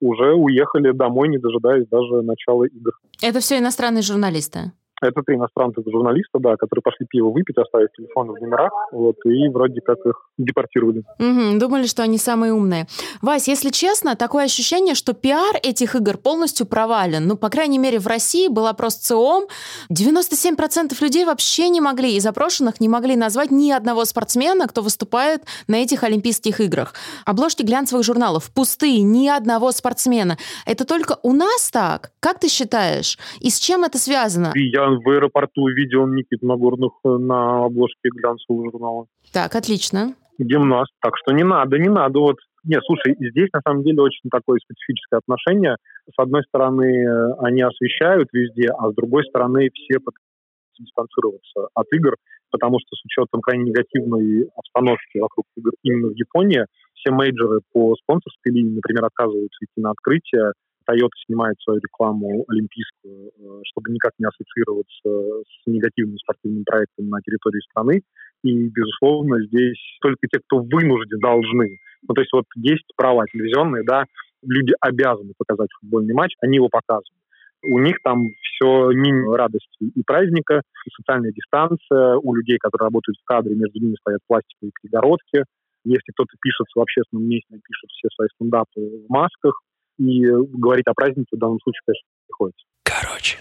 уже 0.00 0.34
уехали 0.34 0.92
домой, 0.92 1.28
не 1.28 1.38
дожидаясь 1.38 1.88
даже 1.88 2.22
начала 2.22 2.64
игр. 2.64 2.92
Это 3.22 3.40
все 3.40 3.58
иностранные 3.58 4.02
журналисты? 4.02 4.72
Это 5.02 5.22
три 5.22 5.36
иностранных 5.36 5.76
журналиста, 5.86 6.38
да, 6.38 6.56
которые 6.56 6.82
пошли 6.82 7.06
пиво 7.08 7.30
выпить, 7.30 7.56
оставив 7.56 7.88
телефоны 7.96 8.32
в 8.32 8.40
номерах, 8.40 8.70
вот, 8.92 9.16
и 9.24 9.48
вроде 9.48 9.80
как 9.80 9.98
их 10.04 10.14
депортировали. 10.36 11.04
Угу, 11.18 11.58
думали, 11.58 11.86
что 11.86 12.02
они 12.02 12.18
самые 12.18 12.52
умные. 12.52 12.86
Вась, 13.22 13.48
если 13.48 13.70
честно, 13.70 14.14
такое 14.14 14.44
ощущение, 14.44 14.94
что 14.94 15.14
пиар 15.14 15.56
этих 15.62 15.94
игр 15.94 16.18
полностью 16.18 16.66
провален. 16.66 17.26
Ну, 17.26 17.36
по 17.36 17.48
крайней 17.48 17.78
мере, 17.78 17.98
в 17.98 18.06
России 18.06 18.48
была 18.48 18.72
просто 18.72 19.04
ЦИОМ. 19.04 19.44
97% 19.90 20.92
людей 21.00 21.24
вообще 21.24 21.68
не 21.68 21.80
могли, 21.80 22.16
из 22.16 22.26
опрошенных 22.26 22.80
не 22.80 22.88
могли 22.88 23.16
назвать 23.16 23.50
ни 23.50 23.70
одного 23.70 24.04
спортсмена, 24.04 24.66
кто 24.68 24.82
выступает 24.82 25.42
на 25.66 25.76
этих 25.76 26.04
Олимпийских 26.04 26.60
играх. 26.60 26.94
Обложки 27.24 27.62
глянцевых 27.62 28.04
журналов 28.04 28.50
пустые, 28.54 29.02
ни 29.02 29.28
одного 29.28 29.72
спортсмена. 29.72 30.36
Это 30.66 30.84
только 30.84 31.18
у 31.22 31.32
нас 31.32 31.70
так? 31.70 32.12
Как 32.20 32.38
ты 32.38 32.48
считаешь? 32.48 33.18
И 33.40 33.50
с 33.50 33.58
чем 33.58 33.84
это 33.84 33.98
связано? 33.98 34.52
Я 34.54 34.89
в 34.98 35.08
аэропорту 35.08 35.68
видел 35.68 36.06
Никиту 36.06 36.46
Нагорных 36.46 36.92
э, 37.04 37.08
на 37.08 37.64
обложке 37.64 38.08
глянцевого 38.10 38.70
журнала. 38.70 39.06
Так, 39.32 39.54
отлично. 39.54 40.14
Гимнаст. 40.38 40.92
Так 41.00 41.14
что 41.16 41.32
не 41.32 41.44
надо, 41.44 41.78
не 41.78 41.88
надо. 41.88 42.18
Вот 42.20 42.36
нет, 42.64 42.82
слушай, 42.84 43.14
здесь 43.18 43.48
на 43.52 43.60
самом 43.64 43.82
деле 43.84 44.02
очень 44.02 44.28
такое 44.30 44.58
специфическое 44.58 45.20
отношение. 45.20 45.76
С 46.06 46.18
одной 46.18 46.42
стороны, 46.44 46.84
э, 46.84 47.32
они 47.40 47.62
освещают 47.62 48.28
везде, 48.32 48.68
а 48.68 48.90
с 48.90 48.94
другой 48.94 49.24
стороны, 49.24 49.70
все 49.72 49.98
пытаются 49.98 50.30
дистанцироваться 50.78 51.68
от 51.74 51.86
игр, 51.92 52.16
потому 52.50 52.78
что 52.80 52.96
с 52.96 53.04
учетом 53.04 53.40
крайне 53.40 53.70
негативной 53.70 54.48
обстановки 54.56 55.18
вокруг 55.18 55.46
игр 55.56 55.72
именно 55.82 56.08
в 56.08 56.16
Японии, 56.16 56.64
все 56.94 57.12
мейджоры 57.12 57.60
по 57.72 57.94
спонсорской 57.96 58.52
линии, 58.52 58.76
например, 58.76 59.04
отказываются 59.04 59.58
идти 59.64 59.80
на 59.80 59.90
открытие, 59.90 60.52
Toyota 60.90 61.10
снимает 61.26 61.56
свою 61.60 61.80
рекламу 61.80 62.44
олимпийскую, 62.48 63.28
э, 63.28 63.60
чтобы 63.64 63.92
никак 63.92 64.12
не 64.18 64.26
ассоциироваться 64.26 65.44
с 65.46 65.66
негативным 65.66 66.18
спортивным 66.18 66.64
проектом 66.64 67.08
на 67.08 67.20
территории 67.20 67.60
страны. 67.70 68.02
И, 68.42 68.68
безусловно, 68.68 69.42
здесь 69.46 69.78
только 70.00 70.26
те, 70.30 70.40
кто 70.40 70.58
вынужден, 70.58 71.20
должны. 71.20 71.78
Ну, 72.08 72.14
то 72.14 72.20
есть 72.20 72.32
вот 72.32 72.46
есть 72.56 72.86
права 72.96 73.24
телевизионные, 73.30 73.84
да, 73.84 74.04
люди 74.42 74.72
обязаны 74.80 75.32
показать 75.36 75.68
футбольный 75.80 76.14
матч, 76.14 76.34
они 76.40 76.56
его 76.56 76.68
показывают. 76.68 77.20
У 77.62 77.78
них 77.78 77.96
там 78.02 78.24
все 78.40 78.90
мимо 78.92 79.36
радости 79.36 79.84
и 79.94 80.02
праздника, 80.02 80.62
и 80.86 80.90
социальная 80.96 81.30
дистанция. 81.30 82.16
У 82.16 82.34
людей, 82.34 82.56
которые 82.58 82.86
работают 82.86 83.18
в 83.18 83.24
кадре, 83.24 83.54
между 83.54 83.78
ними 83.78 83.96
стоят 84.00 84.20
пластиковые 84.26 84.72
перегородки. 84.80 85.44
Если 85.84 86.12
кто-то 86.12 86.32
пишет 86.40 86.66
в 86.74 86.80
общественном 86.80 87.28
месте, 87.28 87.48
пишет 87.50 87.90
все 87.90 88.08
свои 88.14 88.28
стендапы 88.34 88.80
в 88.80 89.10
масках 89.10 89.60
и 90.00 90.26
говорить 90.56 90.86
о 90.86 90.94
празднике 90.94 91.36
в 91.36 91.38
данном 91.38 91.58
случае, 91.60 91.80
конечно, 91.86 92.08
приходится. 92.26 92.66
Короче. 92.82 93.38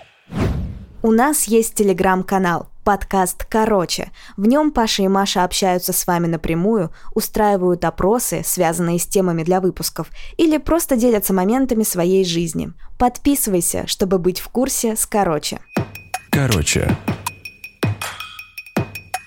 У 1.02 1.12
нас 1.12 1.46
есть 1.46 1.76
телеграм-канал, 1.76 2.68
подкаст 2.84 3.46
«Короче». 3.46 4.12
В 4.36 4.46
нем 4.46 4.72
Паша 4.72 5.04
и 5.04 5.08
Маша 5.08 5.46
общаются 5.46 5.94
с 5.94 6.06
вами 6.06 6.28
напрямую, 6.28 6.92
устраивают 7.16 7.86
опросы, 7.86 8.42
связанные 8.44 9.00
с 9.00 9.08
темами 9.08 9.44
для 9.44 9.62
выпусков, 9.62 10.10
или 10.38 10.58
просто 10.58 10.98
делятся 10.98 11.34
моментами 11.34 11.84
своей 11.84 12.26
жизни. 12.26 12.74
Подписывайся, 12.98 13.88
чтобы 13.88 14.20
быть 14.20 14.42
в 14.42 14.50
курсе 14.50 14.98
с 14.98 15.06
«Короче». 15.06 15.60
Короче. 16.32 16.90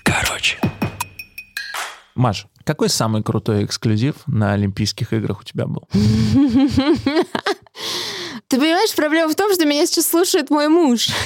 Короче. 0.03 0.59
Маш, 2.13 2.45
какой 2.63 2.89
самый 2.89 3.23
крутой 3.23 3.65
эксклюзив 3.65 4.15
на 4.27 4.53
Олимпийских 4.53 5.13
играх 5.13 5.41
у 5.41 5.43
тебя 5.43 5.65
был? 5.67 5.87
Ты 8.53 8.59
понимаешь, 8.59 8.93
проблема 8.93 9.31
в 9.31 9.35
том, 9.35 9.51
что 9.51 9.65
меня 9.65 9.83
сейчас 9.87 10.05
слушает 10.05 10.51
мой 10.51 10.67
муж. 10.67 11.09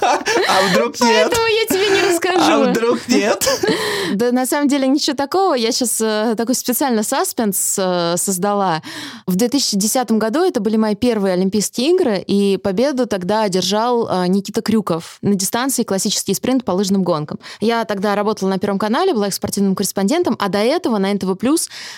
А 0.00 0.68
вдруг 0.70 1.00
нет? 1.00 1.28
Поэтому 1.28 1.46
я 1.48 1.66
тебе 1.66 1.88
не 1.88 2.08
расскажу. 2.08 2.52
А 2.52 2.70
вдруг 2.70 3.08
нет? 3.08 3.44
Да, 4.14 4.30
на 4.30 4.46
самом 4.46 4.68
деле 4.68 4.86
ничего 4.86 5.16
такого. 5.16 5.54
Я 5.54 5.72
сейчас 5.72 6.00
э, 6.00 6.34
такой 6.36 6.54
специально 6.54 7.02
саспенс 7.02 7.74
э, 7.76 8.14
создала. 8.16 8.80
В 9.26 9.34
2010 9.34 10.12
году 10.12 10.44
это 10.44 10.60
были 10.60 10.76
мои 10.76 10.94
первые 10.94 11.34
Олимпийские 11.34 11.90
игры, 11.90 12.22
и 12.24 12.56
победу 12.56 13.08
тогда 13.08 13.42
одержал 13.42 14.08
э, 14.08 14.28
Никита 14.28 14.62
Крюков 14.62 15.18
на 15.22 15.34
дистанции 15.34 15.82
классический 15.82 16.34
спринт 16.34 16.64
по 16.64 16.70
лыжным 16.70 17.02
гонкам. 17.02 17.40
Я 17.60 17.84
тогда 17.84 18.14
работала 18.14 18.48
на 18.48 18.58
Первом 18.58 18.78
канале, 18.78 19.12
была 19.12 19.26
их 19.26 19.34
спортивным 19.34 19.74
корреспондентом, 19.74 20.36
а 20.38 20.48
до 20.48 20.58
этого 20.58 20.98
на 20.98 21.12
НТВ+, 21.12 21.36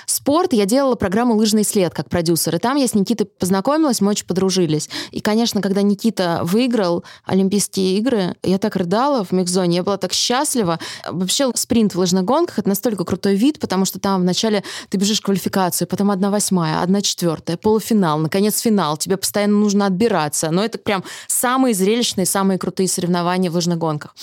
спорт, 0.07 0.55
я 0.55 0.65
делала 0.65 0.95
программу 0.95 1.37
«Лыжный 1.37 1.65
след» 1.65 1.93
как 1.93 2.09
продюсер. 2.09 2.57
И 2.57 2.59
там 2.59 2.77
я 2.79 2.89
с 2.89 2.95
Никитой 2.95 3.27
познакомилась, 3.27 4.01
мы 4.01 4.13
очень 4.13 4.27
подружились. 4.39 4.89
И, 5.11 5.21
конечно, 5.21 5.61
когда 5.61 5.83
Никита 5.83 6.41
выиграл 6.45 7.03
Олимпийские 7.25 7.99
игры, 7.99 8.37
я 8.45 8.59
так 8.59 8.77
рыдала 8.77 9.25
в 9.25 9.33
микзоне, 9.33 9.77
я 9.77 9.83
была 9.83 9.97
так 9.97 10.13
счастлива. 10.13 10.79
Вообще 11.11 11.51
спринт 11.55 11.95
в 11.95 11.99
лыжных 11.99 12.25
гонках— 12.25 12.59
это 12.61 12.69
настолько 12.69 13.05
крутой 13.05 13.35
вид, 13.35 13.59
потому 13.59 13.85
что 13.85 13.99
там 13.99 14.21
вначале 14.21 14.63
ты 14.91 14.99
бежишь 14.99 15.21
квалификацию, 15.21 15.89
потом 15.89 16.13
одна 16.13 16.31
восьмая, 16.31 16.83
одна 16.83 17.03
четвертая, 17.03 17.57
полуфинал, 17.57 18.19
наконец 18.19 18.61
финал. 18.61 18.97
Тебе 18.97 19.17
постоянно 19.17 19.59
нужно 19.59 19.87
отбираться. 19.87 20.51
Но 20.51 20.65
это 20.65 20.79
прям 20.79 21.03
самые 21.27 21.75
зрелищные, 21.75 22.27
самые 22.27 22.59
крутые 22.59 22.89
соревнования 22.89 23.51
в 23.51 23.55
лыжных 23.55 23.79
гонках. 23.79 24.15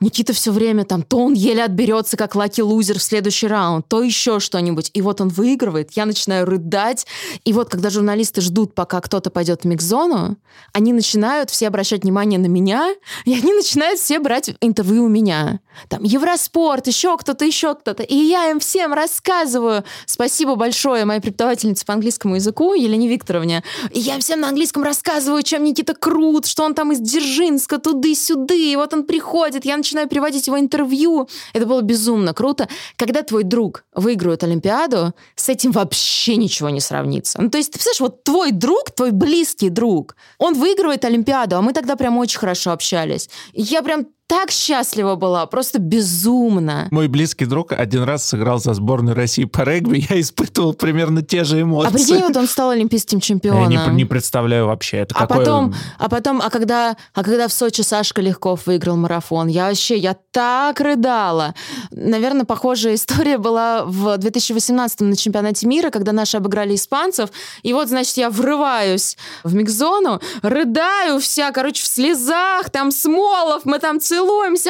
Никита 0.00 0.34
все 0.34 0.52
время 0.52 0.84
там, 0.84 1.02
то 1.02 1.18
он 1.18 1.32
еле 1.32 1.64
отберется, 1.64 2.16
как 2.18 2.34
lucky 2.34 2.66
loser 2.66 2.98
в 2.98 3.02
следующий 3.02 3.46
раунд, 3.46 3.88
то 3.88 4.02
еще 4.02 4.40
что-нибудь. 4.40 4.90
И 4.92 5.00
вот 5.00 5.22
он 5.22 5.28
выигрывает, 5.28 5.92
я 5.92 6.04
начинаю 6.04 6.44
рыдать. 6.44 7.06
И 7.44 7.52
вот 7.54 7.70
когда 7.70 7.88
журналисты 7.88 8.42
ждут, 8.42 8.74
пока 8.74 9.00
кто-то 9.00 9.30
пойдет 9.30 9.53
в 9.62 9.66
микст-зону, 9.66 10.36
они 10.72 10.92
начинают 10.92 11.50
все 11.50 11.68
обращать 11.68 12.02
внимание 12.02 12.38
на 12.38 12.46
меня, 12.46 12.94
и 13.24 13.34
они 13.34 13.52
начинают 13.52 14.00
все 14.00 14.18
брать 14.18 14.50
интервью 14.60 15.04
у 15.04 15.08
меня. 15.08 15.60
Там 15.88 16.02
Евроспорт, 16.04 16.86
еще 16.86 17.16
кто-то, 17.16 17.44
еще 17.44 17.74
кто-то. 17.74 18.02
И 18.02 18.14
я 18.14 18.50
им 18.50 18.60
всем 18.60 18.92
рассказываю. 18.92 19.84
Спасибо 20.06 20.54
большое 20.54 21.04
моей 21.04 21.20
преподавательнице 21.20 21.84
по 21.84 21.92
английскому 21.94 22.36
языку 22.36 22.74
Елене 22.74 23.08
Викторовне. 23.08 23.62
И 23.90 24.00
я 24.00 24.18
всем 24.18 24.40
на 24.40 24.48
английском 24.48 24.82
рассказываю, 24.82 25.42
чем 25.42 25.64
Никита 25.64 25.94
крут, 25.94 26.46
что 26.46 26.64
он 26.64 26.74
там 26.74 26.92
из 26.92 27.00
Дзержинска 27.00 27.78
туды-сюды. 27.78 28.72
И 28.72 28.76
вот 28.76 28.94
он 28.94 29.04
приходит, 29.04 29.64
я 29.64 29.76
начинаю 29.76 30.08
переводить 30.08 30.46
его 30.46 30.58
интервью. 30.58 31.28
Это 31.52 31.66
было 31.66 31.82
безумно 31.82 32.34
круто. 32.34 32.68
Когда 32.96 33.22
твой 33.22 33.42
друг 33.42 33.84
выигрывает 33.94 34.44
Олимпиаду, 34.44 35.12
с 35.34 35.48
этим 35.48 35.72
вообще 35.72 36.36
ничего 36.36 36.70
не 36.70 36.80
сравнится. 36.80 37.40
Ну, 37.40 37.50
то 37.50 37.58
есть, 37.58 37.72
ты 37.72 37.78
представляешь, 37.78 38.00
вот 38.00 38.24
твой 38.24 38.52
друг, 38.52 38.90
твой 38.92 39.10
близкий 39.34 39.70
друг, 39.70 40.16
он 40.38 40.54
выигрывает 40.54 41.04
Олимпиаду, 41.04 41.56
а 41.56 41.62
мы 41.62 41.72
тогда 41.72 41.96
прям 41.96 42.18
очень 42.18 42.38
хорошо 42.38 42.70
общались. 42.70 43.28
Я 43.52 43.82
прям 43.82 44.06
так 44.26 44.50
счастлива 44.50 45.16
была, 45.16 45.44
просто 45.46 45.78
безумно. 45.78 46.88
Мой 46.90 47.08
близкий 47.08 47.44
друг 47.44 47.72
один 47.72 48.04
раз 48.04 48.26
сыграл 48.26 48.58
за 48.58 48.72
сборную 48.72 49.14
России 49.14 49.44
по 49.44 49.62
регби, 49.62 50.06
я 50.08 50.20
испытывал 50.20 50.72
примерно 50.72 51.22
те 51.22 51.44
же 51.44 51.60
эмоции. 51.60 51.90
А 51.90 51.92
прикинь, 51.92 52.20
вот 52.20 52.36
он 52.36 52.46
стал 52.46 52.70
олимпийским 52.70 53.20
чемпионом. 53.20 53.70
Я 53.70 53.86
не, 53.86 53.94
не 53.96 54.04
представляю 54.06 54.66
вообще, 54.66 54.98
это 54.98 55.14
а 55.14 55.26
какое... 55.26 55.38
потом, 55.38 55.74
а 55.98 56.08
потом, 56.08 56.40
а 56.42 56.48
когда, 56.48 56.96
а 57.12 57.22
когда 57.22 57.48
в 57.48 57.52
Сочи 57.52 57.82
Сашка 57.82 58.22
Легков 58.22 58.66
выиграл 58.66 58.96
марафон, 58.96 59.48
я 59.48 59.68
вообще, 59.68 59.96
я 59.98 60.16
так 60.30 60.80
рыдала. 60.80 61.54
Наверное, 61.90 62.46
похожая 62.46 62.94
история 62.94 63.36
была 63.36 63.84
в 63.84 64.16
2018 64.16 65.02
на 65.02 65.16
чемпионате 65.16 65.66
мира, 65.66 65.90
когда 65.90 66.12
наши 66.12 66.38
обыграли 66.38 66.74
испанцев, 66.74 67.28
и 67.62 67.74
вот, 67.74 67.88
значит, 67.88 68.16
я 68.16 68.30
врываюсь 68.30 69.18
в 69.42 69.54
микзону, 69.54 70.20
рыдаю 70.40 71.20
вся, 71.20 71.50
короче, 71.52 71.82
в 71.82 71.86
слезах, 71.86 72.70
там 72.70 72.90
Смолов, 72.90 73.66
мы 73.66 73.78
там 73.78 74.00
целуемся, 74.00 74.13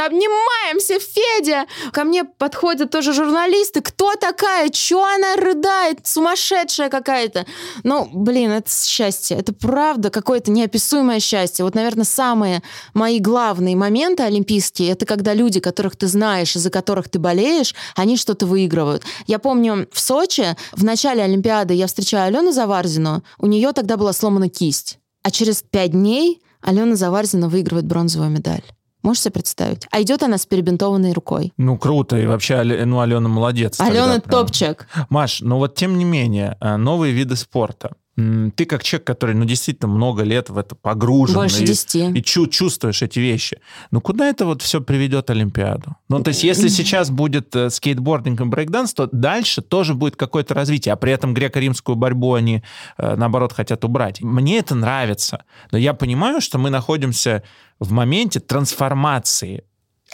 обнимаемся, 0.06 0.98
Федя. 0.98 1.66
Ко 1.92 2.04
мне 2.04 2.24
подходят 2.24 2.90
тоже 2.90 3.12
журналисты. 3.12 3.80
Кто 3.80 4.14
такая? 4.14 4.68
Чё 4.70 5.02
она 5.02 5.36
рыдает? 5.36 6.06
Сумасшедшая 6.06 6.88
какая-то. 6.88 7.46
Ну, 7.82 8.08
блин, 8.12 8.50
это 8.52 8.70
счастье. 8.70 9.36
Это 9.36 9.52
правда 9.52 10.10
какое-то 10.10 10.50
неописуемое 10.50 11.20
счастье. 11.20 11.64
Вот, 11.64 11.74
наверное, 11.74 12.04
самые 12.04 12.62
мои 12.94 13.18
главные 13.18 13.76
моменты 13.76 14.22
олимпийские, 14.22 14.90
это 14.92 15.06
когда 15.06 15.34
люди, 15.34 15.60
которых 15.60 15.96
ты 15.96 16.06
знаешь, 16.06 16.56
из-за 16.56 16.70
которых 16.70 17.08
ты 17.08 17.18
болеешь, 17.18 17.74
они 17.96 18.16
что-то 18.16 18.46
выигрывают. 18.46 19.02
Я 19.26 19.38
помню, 19.38 19.88
в 19.92 20.00
Сочи 20.00 20.56
в 20.72 20.84
начале 20.84 21.22
Олимпиады 21.22 21.74
я 21.74 21.86
встречаю 21.86 22.26
Алену 22.26 22.52
Заварзину, 22.52 23.22
у 23.38 23.46
нее 23.46 23.72
тогда 23.72 23.96
была 23.96 24.12
сломана 24.12 24.48
кисть. 24.48 24.98
А 25.22 25.30
через 25.30 25.62
пять 25.62 25.92
дней 25.92 26.42
Алена 26.60 26.96
Заварзина 26.96 27.48
выигрывает 27.48 27.86
бронзовую 27.86 28.30
медаль. 28.30 28.62
Можешь 29.04 29.24
себе 29.24 29.32
представить? 29.32 29.86
А 29.90 30.00
идет 30.00 30.22
она 30.22 30.38
с 30.38 30.46
перебинтованной 30.46 31.12
рукой. 31.12 31.52
Ну, 31.58 31.76
круто. 31.76 32.18
И 32.18 32.26
вообще, 32.26 32.62
ну, 32.62 33.00
Алена 33.00 33.28
молодец. 33.28 33.78
Алена 33.78 34.14
тогда 34.14 34.20
прям. 34.20 34.46
топчик. 34.46 34.88
Маш, 35.10 35.42
ну 35.42 35.58
вот 35.58 35.74
тем 35.74 35.98
не 35.98 36.04
менее, 36.06 36.56
э, 36.58 36.76
новые 36.76 37.12
виды 37.12 37.36
спорта. 37.36 37.92
Ты 38.16 38.64
как 38.64 38.84
человек, 38.84 39.06
который, 39.06 39.34
ну, 39.34 39.44
действительно 39.44 39.92
много 39.92 40.22
лет 40.22 40.48
в 40.48 40.56
это 40.56 40.76
погружен. 40.76 41.34
Больше 41.34 41.64
и, 41.64 41.66
10. 41.66 42.16
и 42.16 42.22
чу- 42.22 42.46
чувствуешь 42.46 43.02
эти 43.02 43.18
вещи. 43.18 43.58
Ну, 43.90 44.00
куда 44.00 44.28
это 44.28 44.46
вот 44.46 44.62
все 44.62 44.80
приведет 44.80 45.30
Олимпиаду? 45.30 45.96
Ну, 46.08 46.22
то 46.22 46.28
есть, 46.28 46.44
если 46.44 46.68
сейчас 46.68 47.10
будет 47.10 47.54
э, 47.56 47.70
скейтбординг 47.70 48.40
и 48.40 48.44
брейкданс, 48.44 48.94
то 48.94 49.08
дальше 49.10 49.62
тоже 49.62 49.94
будет 49.94 50.14
какое-то 50.14 50.54
развитие, 50.54 50.92
а 50.92 50.96
при 50.96 51.12
этом 51.12 51.34
греко-римскую 51.34 51.96
борьбу 51.96 52.34
они, 52.34 52.62
э, 52.98 53.16
наоборот, 53.16 53.52
хотят 53.52 53.84
убрать. 53.84 54.20
Мне 54.20 54.58
это 54.58 54.76
нравится, 54.76 55.44
но 55.72 55.78
я 55.78 55.92
понимаю, 55.92 56.40
что 56.40 56.58
мы 56.58 56.70
находимся 56.70 57.42
в 57.80 57.90
моменте 57.90 58.38
трансформации 58.38 59.64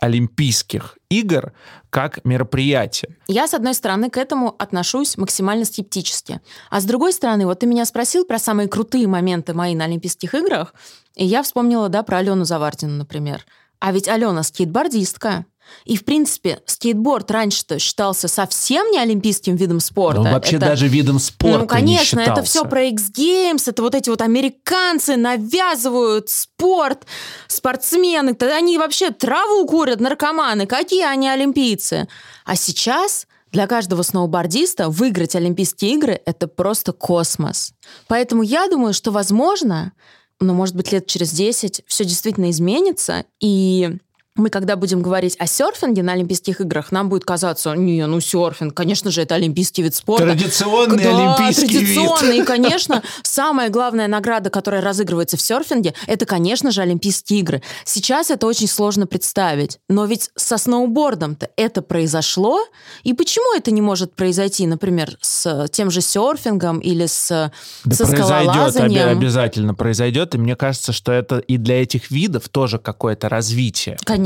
Олимпийских 0.01 0.99
игр 1.11 1.53
как 1.91 2.25
мероприятия. 2.25 3.17
Я, 3.29 3.47
с 3.47 3.55
одной 3.55 3.75
стороны, 3.75 4.11
к 4.11 4.17
этому 4.17 4.55
отношусь 4.59 5.17
максимально 5.17 5.65
скептически. 5.65 6.41
А 6.71 6.81
с 6.81 6.85
другой 6.85 7.13
стороны, 7.13 7.47
вот 7.47 7.61
ты 7.61 7.67
меня 7.67 7.85
спросил 7.85 8.25
про 8.25 8.39
самые 8.39 8.69
крутые 8.69 9.07
моменты 9.07 9.55
мои 9.55 9.75
на 9.75 9.85
Олимпийских 9.85 10.35
играх, 10.35 10.75
и 11.15 11.25
я 11.25 11.43
вспомнила, 11.43 11.89
да, 11.89 12.03
про 12.03 12.19
Алену 12.19 12.45
Завардину, 12.45 12.95
например. 12.95 13.45
А 13.81 13.93
ведь 13.93 14.09
Алена 14.09 14.43
скейтбордистка. 14.43 15.47
И, 15.85 15.97
в 15.97 16.05
принципе, 16.05 16.61
скейтборд 16.67 17.31
раньше-то 17.31 17.79
считался 17.79 18.27
совсем 18.27 18.91
не 18.91 18.99
олимпийским 18.99 19.55
видом 19.55 19.79
спорта. 19.79 20.21
Он 20.21 20.31
вообще 20.33 20.57
Это- 20.57 20.67
даже 20.67 20.89
видом 20.89 21.21
спорта 21.21 21.59
Ну, 21.61 21.67
конечно, 21.67 22.17
не 22.17 22.23
это 22.25 22.33
считался. 22.45 22.51
все 22.51 22.65
про 22.65 22.83
X-Games, 22.87 23.63
это 23.71 23.81
вот 23.83 23.95
эти 23.95 24.11
вот 24.11 24.21
американцы 24.21 25.17
навязывают 25.17 26.29
спорт, 26.29 27.07
спортсмены, 27.47 28.35
то 28.35 28.55
они 28.55 28.79
вообще 28.79 29.11
траву 29.11 29.65
курят, 29.67 30.01
наркоманы, 30.01 30.67
какие 30.67 31.05
они 31.05 31.29
олимпийцы. 31.29 32.09
А 32.45 32.57
сейчас 32.57 33.27
для 33.53 33.67
каждого 33.67 34.03
сноубордиста 34.03 34.89
выиграть 34.89 35.35
Олимпийские 35.37 35.95
игры— 35.95 36.21
это 36.27 36.47
просто 36.49 36.93
космос. 36.93 37.73
Поэтому 38.09 38.43
я 38.43 38.69
думаю, 38.69 38.93
что, 38.93 39.11
возможно, 39.11 39.93
ну, 40.41 40.55
может 40.55 40.75
быть, 40.75 40.91
лет 40.93 41.07
через 41.07 41.33
10 41.33 41.83
все 41.87 42.05
действительно 42.05 42.51
изменится, 42.51 43.25
и 43.41 43.99
мы, 44.37 44.49
когда 44.49 44.77
будем 44.77 45.03
говорить 45.03 45.35
о 45.41 45.47
серфинге 45.47 46.03
на 46.05 46.13
Олимпийских 46.13 46.61
играх, 46.61 46.93
нам 46.93 47.09
будет 47.09 47.25
казаться, 47.25 47.75
не, 47.75 48.07
ну 48.07 48.21
серфинг, 48.21 48.75
конечно 48.75 49.11
же, 49.11 49.23
это 49.23 49.35
олимпийский 49.35 49.83
вид 49.83 49.95
спорта. 49.95 50.25
Традиционный 50.25 51.03
Да, 51.03 51.35
олимпийский 51.37 51.79
традиционный. 51.79 52.33
вид. 52.37 52.43
И, 52.43 52.47
конечно, 52.47 53.03
самая 53.23 53.71
главная 53.71 54.07
награда, 54.07 54.49
которая 54.49 54.83
разыгрывается 54.83 55.37
в 55.37 55.41
серфинге, 55.41 55.95
это, 56.07 56.27
конечно 56.27 56.71
же, 56.71 56.81
Олимпийские 56.81 57.41
игры. 57.41 57.63
Сейчас 57.85 58.31
это 58.31 58.47
очень 58.47 58.69
сложно 58.69 59.07
представить. 59.09 59.79
Но 59.89 60.05
ведь 60.05 60.31
со 60.37 60.59
сноубордом-то 60.59 61.51
это 61.57 61.83
произошло. 61.83 62.61
И 63.03 63.13
почему 63.15 63.57
это 63.57 63.73
не 63.73 63.83
может 63.83 64.15
произойти, 64.15 64.67
например, 64.67 65.19
с 65.21 65.67
тем 65.73 65.91
же 65.91 66.01
серфингом 66.01 66.79
или 66.79 67.07
с, 67.07 67.51
Да 67.85 67.97
со 67.97 68.07
скалолазанием? 68.07 69.09
обязательно 69.09 69.75
произойдет. 69.75 70.37
И 70.37 70.39
мне 70.39 70.55
кажется, 70.55 70.93
что 70.93 71.11
это 71.11 71.39
и 71.39 71.57
для 71.57 71.83
этих 71.83 72.13
видов 72.13 72.49
тоже 72.49 72.79
какое-то 72.79 73.29
развитие. 73.29 73.97
Конечно. 74.05 74.20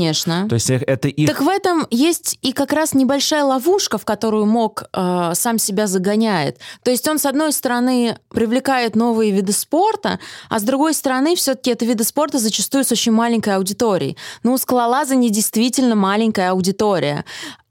То 0.47 0.55
есть 0.55 0.69
это 0.69 1.07
их... 1.07 1.27
Так 1.27 1.41
в 1.41 1.47
этом 1.47 1.87
есть 1.89 2.37
и 2.41 2.51
как 2.51 2.73
раз 2.73 2.93
небольшая 2.93 3.43
ловушка, 3.43 3.97
в 3.97 4.05
которую 4.05 4.45
МОК 4.45 4.89
э, 4.93 5.31
сам 5.33 5.57
себя 5.57 5.87
загоняет. 5.87 6.59
То 6.83 6.91
есть 6.91 7.07
он, 7.07 7.19
с 7.19 7.25
одной 7.25 7.51
стороны, 7.51 8.17
привлекает 8.29 8.95
новые 8.95 9.31
виды 9.31 9.53
спорта, 9.53 10.19
а 10.49 10.59
с 10.59 10.63
другой 10.63 10.93
стороны, 10.93 11.35
все-таки 11.35 11.71
это 11.71 11.85
виды 11.85 12.03
спорта 12.03 12.39
зачастую 12.39 12.83
с 12.83 12.91
очень 12.91 13.11
маленькой 13.11 13.55
аудиторией. 13.55 14.17
Ну, 14.43 14.53
у 14.53 14.57
скалолазания 14.57 15.29
действительно 15.29 15.95
маленькая 15.95 16.51
аудитория. 16.51 17.25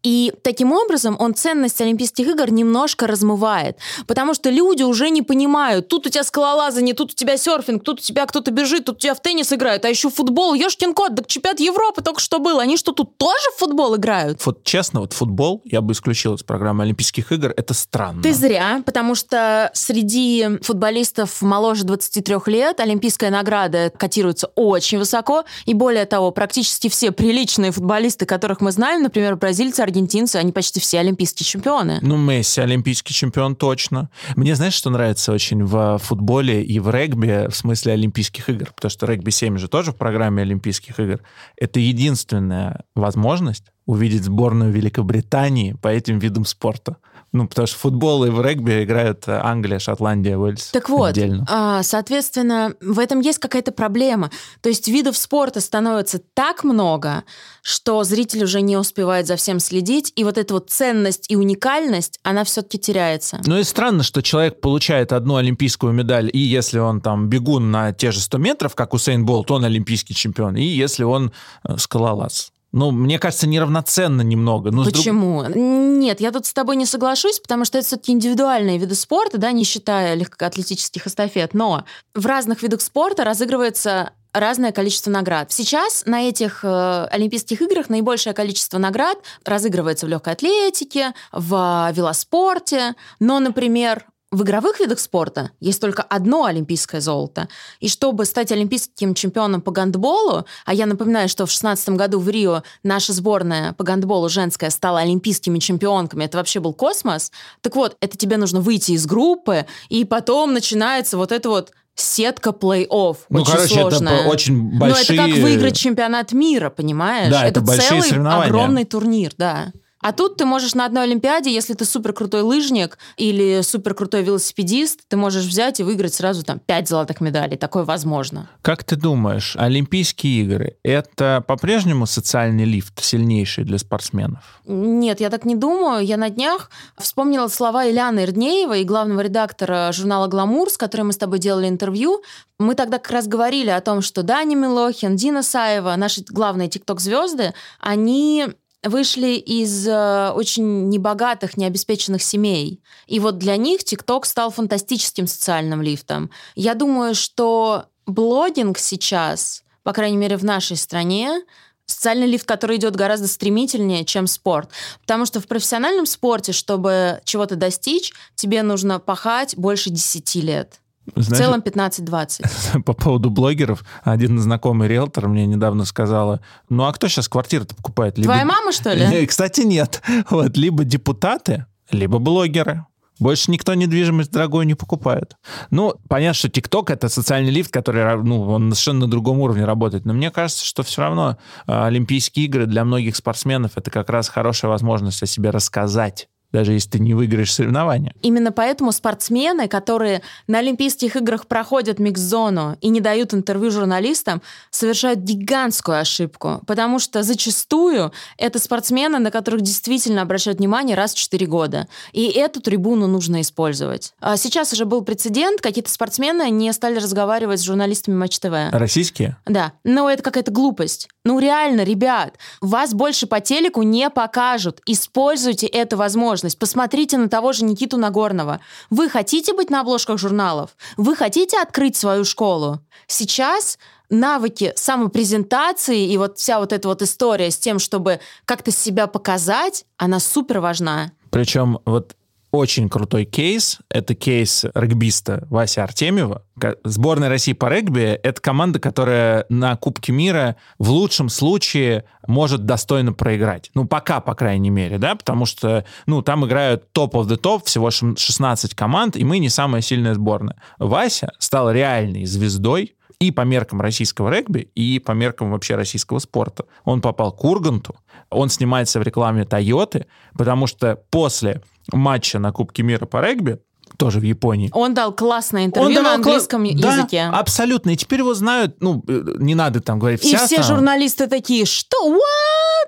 И 0.05 0.33
таким 0.43 0.73
образом 0.73 1.17
он 1.19 1.35
ценность 1.35 1.81
Олимпийских 1.81 2.29
игр 2.29 2.51
немножко 2.53 3.07
размывает. 3.07 3.79
Потому 4.07 4.35
что 4.35 4.51
люди 4.51 4.83
уже 4.83 5.09
не 5.09 5.23
понимают, 5.23 5.89
тут 5.89 6.07
у 6.07 6.11
тебя 6.11 6.23
скалолазание, 6.23 6.95
тут 6.95 7.13
у 7.13 7.15
тебя 7.15 7.37
серфинг, 7.37 7.83
тут 7.83 8.01
у 8.01 8.03
тебя 8.03 8.27
кто-то 8.27 8.51
бежит, 8.51 8.85
тут 8.85 8.97
у 8.97 8.99
тебя 8.99 9.15
в 9.15 9.21
теннис 9.21 9.53
играют, 9.53 9.85
а 9.85 9.89
еще 9.89 10.11
футбол, 10.11 10.55
ешкин 10.55 10.93
кот, 10.93 11.17
так 11.17 11.27
чемпионат 11.27 11.59
Европы 11.61 12.03
только 12.03 12.21
что 12.21 12.39
был. 12.39 12.61
Они 12.61 12.77
что, 12.77 12.93
тут 12.93 13.17
тоже 13.17 13.51
в 13.57 13.59
футбол 13.59 13.97
играют? 13.97 14.45
Вот 14.45 14.63
честно, 14.63 15.01
вот 15.01 15.15
футбол 15.15 15.63
я 15.65 15.81
бы 15.81 15.95
исключил 15.95 16.35
из 16.35 16.43
программы 16.43 16.85
Олимпийских 16.85 17.33
игр. 17.33 17.55
Это 17.57 17.73
странно. 17.73 18.23
Ты 18.23 18.35
зря, 18.35 18.83
потому 18.85 19.15
что 19.15 19.71
среди 19.73 20.59
футболистов 20.61 21.41
моложе 21.41 21.85
23 21.85 22.37
лет 22.47 22.79
олимпийская 22.81 23.31
награда 23.31 23.91
котируется 23.97 24.49
очень 24.55 24.99
высоко. 24.99 25.45
И 25.65 25.73
более 25.73 26.05
того, 26.05 26.31
практически 26.31 26.89
все 26.89 27.11
приличные 27.11 27.73
футболисты, 27.73 28.27
которых 28.27 28.61
мы 28.61 28.71
знаем, 28.71 29.03
например, 29.03 29.37
бразильцы, 29.37 29.81
аргентинцы, 29.95 30.37
они 30.37 30.53
почти 30.53 30.81
все 30.81 30.99
олимпийские 30.99 31.47
чемпионы. 31.47 31.99
Ну, 32.03 32.17
Месси 32.17 32.61
олимпийский 32.61 33.15
чемпион 33.15 33.55
точно. 33.55 34.11
Мне 34.35 34.57
знаешь, 34.57 34.75
что 34.75 34.91
нравится 34.91 35.33
очень 35.33 35.65
в 35.65 35.99
футболе 35.99 36.63
и 36.63 36.81
в 36.81 36.91
регби, 36.91 37.49
в 37.49 37.55
смысле 37.55 37.93
Олимпийских 37.93 38.49
игр? 38.51 38.73
Потому 38.75 38.91
что 38.91 39.07
регби-7 39.07 39.59
же 39.59 39.69
тоже 39.69 39.93
в 39.93 39.97
программе 39.97 40.43
Олимпийских 40.43 40.99
игр. 40.99 41.21
Это 41.57 41.79
единственная 41.79 42.85
возможность 42.95 43.65
увидеть 43.87 44.25
сборную 44.25 44.73
Великобритании 44.73 45.75
по 45.75 45.89
этим 45.89 46.19
видам 46.19 46.45
спорта. 46.45 46.97
Ну, 47.35 47.49
потому 47.49 47.67
что 47.67 47.77
футбол 47.79 48.25
и 48.25 48.31
в 48.31 48.41
регби 48.41 48.85
играют 48.85 49.25
Англия, 49.27 49.81
Шотландия, 49.81 50.39
Уэльс. 50.39 50.69
Так 50.69 50.89
вот, 50.89 51.11
отдельно. 51.11 51.45
а, 51.51 51.83
соответственно, 51.83 52.75
в 52.81 53.01
этом 53.01 53.19
есть 53.19 53.41
какая-то 53.41 53.73
проблема. 53.73 54.31
То 54.61 54.69
есть 54.69 54.87
видов 54.87 55.17
спорта 55.17 55.61
становится 55.61 56.21
так 56.35 56.63
много, 56.63 57.25
что 57.61 58.05
зритель 58.05 58.45
уже 58.45 58.61
не 58.61 58.77
успевает 58.77 59.27
за 59.27 59.35
всем 59.35 59.59
следить, 59.59 60.13
и 60.15 60.23
вот 60.23 60.39
эта 60.39 60.55
вот 60.55 60.71
ценность 60.71 61.29
и 61.29 61.35
уникальность, 61.35 62.21
она 62.23 62.45
все-таки 62.45 62.79
теряется. 62.79 63.41
Ну 63.47 63.59
и 63.59 63.65
странно, 63.65 64.05
что 64.05 64.23
человек 64.23 64.61
получает 64.61 65.13
одну 65.13 65.35
олимпийскую 65.35 65.93
медаль, 65.93 66.31
и 66.33 66.39
если 66.39 66.79
он 66.79 67.01
там 67.01 67.29
бегун 67.29 67.73
на 67.73 67.93
те 67.93 68.13
же 68.13 68.21
100 68.21 68.39
метров, 68.39 68.77
как 68.77 68.95
Усейн 68.95 69.27
Болт, 69.27 69.51
он 69.51 69.65
олимпийский 69.65 70.15
чемпион, 70.15 70.55
и 70.55 70.63
если 70.63 71.03
он 71.03 71.33
э, 71.67 71.79
скалолаз. 71.79 72.54
Ну, 72.75 72.91
мне 72.91 73.21
кажется, 73.21 73.47
неравноценно 73.47 74.23
немного. 74.23 74.73
Ну, 74.73 74.83
с 74.83 74.87
друг- 74.87 74.97
Почему? 74.97 75.45
Нет, 75.45 76.21
я 76.21 76.33
тут 76.33 76.45
с 76.45 76.53
тобой 76.53 76.75
не 76.75 76.87
соглашусь, 76.87 77.39
потому 77.39 77.65
что 77.65 77.79
это 77.79 77.87
все-таки 77.87 78.11
индивидуальные 78.11 78.79
виды 78.79 78.97
спорта, 78.97 79.39
да, 79.39 79.53
не 79.53 79.63
считая 79.63 80.15
легкоатлетических 80.15 81.07
эстафет. 81.07 81.55
Но 81.55 81.85
в 82.17 82.27
разных 82.27 82.65
видах 82.65 82.81
спорта 82.81 83.23
разыгрывается 83.23 84.11
разное 84.33 84.73
количество 84.73 85.13
наград. 85.13 85.53
Сейчас 85.53 86.03
на 86.07 86.29
этих 86.29 86.65
э, 86.65 87.05
Олимпийских 87.13 87.63
играх 87.63 87.89
наибольшее 87.89 88.35
количество 88.35 88.79
наград 88.79 89.19
разыгрывается 89.45 90.07
в 90.07 90.09
легкой 90.09 90.33
атлетике, 90.33 91.15
в 91.31 91.93
велоспорте. 91.95 92.97
Но, 93.21 93.39
например, 93.39 94.05
в 94.35 94.43
игровых 94.43 94.81
видах 94.81 94.99
спорта 94.99 95.51
есть 95.61 95.81
только 95.81 96.03
одно 96.03 96.45
олимпийское 96.45 97.01
золото. 97.01 97.49
И 97.81 97.89
чтобы 97.89 98.25
стать 98.25 98.51
олимпийским 98.53 99.15
чемпионом 99.15 99.61
по 99.63 99.71
гандболу, 99.71 100.45
а 100.65 100.75
я 100.75 100.87
напоминаю, 100.87 101.29
что 101.29 101.45
в 101.45 101.49
2016 101.49 101.91
году 101.91 102.19
в 102.19 102.29
Рио 102.29 102.63
наша 102.83 103.13
сборная 103.13 103.73
по 103.75 103.85
гандболу 103.85 104.29
женская 104.29 104.71
стала 104.71 105.01
олимпийскими 105.01 105.59
чемпионками, 105.59 106.25
это 106.25 106.39
вообще 106.39 106.61
был 106.61 106.73
космос. 106.73 107.31
Так 107.61 107.77
вот, 107.77 107.97
это 108.01 108.17
тебе 108.17 108.37
нужно 108.37 108.61
выйти 108.61 108.93
из 108.93 109.07
группы, 109.07 109.67
и 109.89 110.05
потом 110.05 110.53
начинается 110.53 111.17
вот 111.17 111.33
это 111.33 111.49
вот 111.49 111.71
сетка 111.95 112.51
плей-офф. 112.51 113.17
Ну, 113.29 113.41
очень 113.41 113.53
короче, 113.53 113.75
это 113.75 113.91
сложная. 113.91 114.25
по- 114.25 114.29
очень 114.29 114.71
Ну, 114.73 114.79
большие... 114.79 115.17
это 115.19 115.29
как 115.29 115.43
выиграть 115.43 115.77
чемпионат 115.77 116.33
мира, 116.33 116.71
понимаешь? 116.71 117.31
Да, 117.31 117.47
это 117.47 117.61
большие 117.61 118.03
целый 118.03 118.29
огромный 118.45 118.85
турнир, 118.85 119.33
да. 119.39 119.73
А 120.05 120.13
тут 120.13 120.37
ты 120.37 120.45
можешь 120.45 120.75
на 120.75 120.85
одной 120.85 121.05
Олимпиаде, 121.05 121.51
если 121.51 121.73
ты 121.73 121.87
супер 121.87 122.13
крутой 122.13 122.43
лыжник 122.43 122.99
или 123.17 123.63
супер 123.63 123.95
крутой 123.95 124.23
велосипедист, 124.23 125.01
ты 125.09 125.17
можешь 125.17 125.47
взять 125.47 125.81
и 125.81 125.83
выиграть 125.83 126.13
сразу 126.13 126.45
там 126.45 126.59
пять 126.59 126.91
золотых 126.91 127.23
медалей. 127.23 127.57
Такое 127.57 127.85
возможно. 127.85 128.51
Как 128.61 128.85
ты 128.85 128.97
думаешь, 128.97 129.57
Олимпийские 129.59 130.43
игры— 130.43 130.77
это 130.83 131.43
по-прежнему 131.49 132.05
социальный 132.05 132.67
лифт 132.67 133.03
сильнейший 133.03 133.65
для 133.65 133.79
спортсменов? 133.79 134.61
Нет, 134.67 135.21
я 135.21 135.31
так 135.31 135.47
не 135.47 135.55
думаю. 135.55 136.05
Я 136.05 136.19
на 136.19 136.29
днях 136.29 136.71
вспомнила 136.99 137.49
слова 137.49 137.89
Ильяны 137.89 138.25
Ирднеевой, 138.25 138.85
главного 138.85 139.23
редактора 139.23 139.91
журнала 139.91 140.27
«Гламур», 140.27 140.69
с 140.69 140.77
которой 140.77 141.05
мы 141.05 141.15
с 141.15 141.17
тобой 141.17 141.39
делали 141.39 141.67
интервью. 141.67 142.23
Мы 142.59 142.75
тогда 142.75 142.99
как 142.99 143.11
раз 143.11 143.27
говорили 143.27 143.71
о 143.71 143.81
том, 143.81 144.03
что 144.03 144.23
Даня 144.23 144.55
Милохин, 144.55 145.17
Дина 145.17 145.43
Саева, 145.43 145.97
наши 145.97 146.23
главные 146.29 146.69
тикток-звезды, 146.69 147.55
они 147.81 148.49
вышли 148.85 149.35
из 149.35 149.87
э, 149.89 150.31
очень 150.35 150.89
небогатых, 150.89 151.57
необеспеченных 151.57 152.23
семей. 152.23 152.83
И 153.07 153.19
вот 153.19 153.39
для 153.39 153.57
них 153.57 153.83
ТикТок 153.85 154.27
стал 154.27 154.51
фантастическим 154.51 155.27
социальным 155.27 155.83
лифтом. 155.83 156.31
Я 156.55 156.75
думаю, 156.75 157.15
что 157.15 157.87
блогинг 158.07 158.79
сейчас, 158.79 159.65
по 159.83 159.93
крайней 159.93 160.19
мере 160.19 160.37
в 160.37 160.45
нашей 160.45 160.77
стране, 160.77 161.43
социальный 161.87 162.27
лифт, 162.27 162.47
который 162.47 162.77
идет 162.77 162.97
гораздо 162.97 163.29
стремительнее, 163.29 164.05
чем 164.05 164.27
спорт. 164.27 164.71
Потому 165.01 165.27
что 165.27 165.41
в 165.41 165.47
профессиональном 165.47 166.07
спорте, 166.07 166.53
чтобы 166.53 167.21
чего-то 167.25 167.57
достичь, 167.57 168.13
тебе 168.35 168.63
нужно 168.63 169.01
пахать 169.01 169.57
больше 169.57 169.91
10 169.91 170.35
лет. 170.37 170.81
В 171.15 171.21
Знаешь, 171.21 171.45
целом 171.45 171.61
15-20. 171.61 172.83
по 172.85 172.93
поводу 172.93 173.31
блогеров, 173.31 173.85
один 174.03 174.39
знакомый 174.39 174.89
риэлтор 174.89 175.29
мне 175.29 175.47
недавно 175.47 175.85
сказала, 175.85 176.41
ну 176.69 176.85
а 176.85 176.93
кто 176.93 177.09
сейчас 177.09 177.29
квартиры-то 177.29 177.75
покупает? 177.75 178.17
Либо- 178.17 178.29
Твоя 178.33 178.45
мама, 178.45 178.73
что 178.73 178.93
ли? 178.93 179.07
Не, 179.07 179.27
Кстати, 179.27 179.61
нет. 179.63 180.03
Вот, 180.31 180.57
либо 180.57 180.85
депутаты, 180.85 181.67
либо 181.91 182.19
блогеры. 182.19 182.87
Больше 183.21 183.51
никто 183.53 183.75
недвижимость 183.75 184.33
дорогую 184.33 184.67
не 184.67 184.75
покупает. 184.75 185.37
Ну, 185.71 185.95
понятно, 186.09 186.35
что 186.35 186.49
ТикТок— 186.49 186.91
это 186.91 187.09
социальный 187.09 187.51
лифт, 187.53 187.71
который, 187.71 188.21
ну, 188.23 188.43
он 188.43 188.73
совершенно 188.73 189.01
на 189.01 189.07
другом 189.07 189.39
уровне 189.39 189.65
работает. 189.65 190.05
Но 190.05 190.13
мне 190.13 190.33
кажется, 190.33 190.67
что 190.67 190.83
все 190.83 191.03
равно 191.03 191.37
а, 191.67 191.87
Олимпийские 191.87 192.47
игры 192.47 192.67
для 192.67 192.85
многих 192.85 193.15
спортсменов— 193.15 193.73
это 193.77 193.93
как 193.93 194.11
раз 194.11 194.29
хорошая 194.29 194.69
возможность 194.69 195.23
о 195.23 195.27
себе 195.27 195.51
рассказать, 195.51 196.29
даже 196.55 196.73
если 196.73 196.91
ты 196.91 196.99
не 197.01 197.15
выиграешь 197.15 197.53
соревнования. 197.53 198.15
Именно 198.23 198.53
поэтому 198.53 198.93
спортсмены, 198.93 199.67
которые 199.67 200.23
на 200.47 200.59
Олимпийских 200.59 201.17
играх 201.17 201.49
проходят 201.49 201.99
микс-зону 201.99 202.79
и 202.81 202.91
не 202.91 203.01
дают 203.01 203.35
интервью 203.35 203.73
журналистам, 203.73 204.41
совершают 204.71 205.19
гигантскую 205.19 205.99
ошибку. 205.99 206.63
Потому 206.65 207.01
что 207.01 207.25
зачастую 207.25 208.13
это 208.39 208.61
спортсмены, 208.61 209.19
на 209.19 209.33
которых 209.33 209.63
действительно 209.63 210.23
обращают 210.23 210.61
внимание 210.61 210.97
раз 210.97 211.15
в 211.15 211.19
4 211.19 211.45
года. 211.47 211.89
И 212.13 212.27
эту 212.27 212.61
трибуну 212.61 213.09
нужно 213.09 213.41
использовать. 213.41 214.15
А 214.21 214.37
Сейчас 214.37 214.73
уже 214.73 214.85
был 214.85 215.03
прецедент, 215.03 215.61
какие-то 215.61 215.91
спортсмены 215.91 216.51
не 216.51 216.73
стали 216.73 216.99
разговаривать 216.99 217.59
с 217.59 217.65
журналистами 217.65 218.15
Матч 218.15 218.39
ТВ. 218.39 218.53
Российские? 218.71 219.39
Да, 219.47 219.73
но 219.83 220.09
это 220.09 220.23
какая-то 220.23 220.53
глупость. 220.53 221.09
Ну 221.25 221.39
реально, 221.39 221.81
ребят, 221.83 222.37
вас 222.61 222.93
больше 222.93 223.27
по 223.27 223.41
телеку 223.41 223.83
не 223.83 224.11
покажут. 224.11 224.83
Используйте 224.87 225.67
эту 225.67 225.97
возможность. 225.97 226.44
Посмотрите 226.53 227.17
на 227.17 227.29
того 227.29 227.53
же 227.53 227.65
Никиту 227.65 227.97
Нагорного. 227.97 228.61
Вы 228.91 229.09
хотите 229.09 229.55
быть 229.55 229.71
на 229.71 229.81
обложках 229.81 230.19
журналов? 230.19 230.77
Вы 230.97 231.17
хотите 231.17 231.61
открыть 231.61 231.97
свою 231.97 232.25
школу? 232.25 232.81
Сейчас 233.07 233.79
навыки 234.11 234.73
самопрезентации 234.77 236.07
и 236.07 236.19
вот 236.19 236.39
вся 236.39 236.59
вот 236.59 236.73
эта 236.73 236.89
вот 236.89 237.03
история 237.03 237.51
с 237.51 237.59
тем, 237.59 237.79
чтобы 237.79 238.21
как-то 238.45 238.71
себя 238.71 239.07
показать, 239.07 239.87
она 239.97 240.21
супер 240.21 240.61
важна. 240.61 241.13
Причем 241.31 241.79
вот 241.85 242.15
очень 242.55 242.89
крутой 242.89 243.25
кейс. 243.25 243.79
Это 243.89 244.15
кейс 244.15 244.65
регбиста 244.75 245.47
Вася 245.51 245.83
Артемьева. 245.83 246.43
Сборная 246.85 247.29
России 247.29 247.53
по 247.53 247.69
регби— 247.69 248.01
это 248.23 248.41
команда, 248.41 248.79
которая 248.79 249.45
на 249.49 249.77
Кубке 249.77 250.13
мира 250.13 250.57
в 250.79 250.91
лучшем 250.91 251.29
случае 251.29 252.05
может 252.27 252.65
достойно 252.65 253.13
проиграть. 253.13 253.71
Ну, 253.75 253.87
пока, 253.87 254.21
по 254.21 254.35
крайней 254.35 254.71
мере, 254.71 254.99
да, 254.99 255.17
потому 255.17 255.47
что, 255.47 255.85
ну, 256.07 256.23
там 256.23 256.47
играют 256.47 256.93
топ 256.93 257.17
of 257.17 257.27
the 257.27 257.37
топ, 257.37 257.65
всего 257.65 257.89
шм- 257.89 258.17
16 258.17 258.75
команд, 258.75 259.17
и 259.17 259.25
мы 259.25 259.39
не 259.39 259.49
самая 259.49 259.83
сильная 259.83 260.15
сборная. 260.15 260.57
Вася 260.79 261.33
стал 261.39 261.73
реальной 261.73 262.25
звездой, 262.25 262.95
и 263.25 263.31
по 263.31 263.43
меркам 263.43 263.81
российского 263.81 264.31
регби, 264.31 264.71
и 264.75 264.99
по 264.99 265.13
меркам 265.13 265.51
вообще 265.51 265.77
российского 265.77 266.19
спорта. 266.19 266.67
Он 266.85 267.01
попал 267.01 267.33
к 267.33 267.43
Урганту, 267.45 267.97
он 268.31 268.49
снимается 268.49 269.01
в 269.01 269.03
рекламе 269.03 269.45
Тойоты, 269.45 270.07
потому 270.37 270.67
что 270.67 271.03
после 271.11 271.63
матча 271.93 272.39
на 272.39 272.53
Кубке 272.53 272.83
мира 272.83 273.07
по 273.07 273.21
регби, 273.21 273.61
тоже 273.97 274.21
в 274.21 274.23
Японии, 274.23 274.71
Он 274.73 274.95
дал 274.95 275.13
классное 275.13 275.65
интервью 275.67 275.91
на 275.91 276.03
давал 276.03 276.13
кла- 276.13 276.15
английском 276.17 276.65
Да, 276.81 276.95
языке. 276.97 277.23
абсолютно. 277.33 277.91
И 277.91 277.97
теперь 277.97 278.21
его 278.21 278.35
знают, 278.35 278.77
ну, 278.81 279.03
э, 279.09 279.23
не 279.39 279.55
надо 279.55 279.81
там 279.81 279.99
говорить. 279.99 280.25
И 280.25 280.29
вся 280.37 280.47
все 280.47 280.57
там- 280.57 280.65
журналисты 280.65 281.27
такие, 281.27 281.65
что? 281.67 281.97
What? 282.09 282.19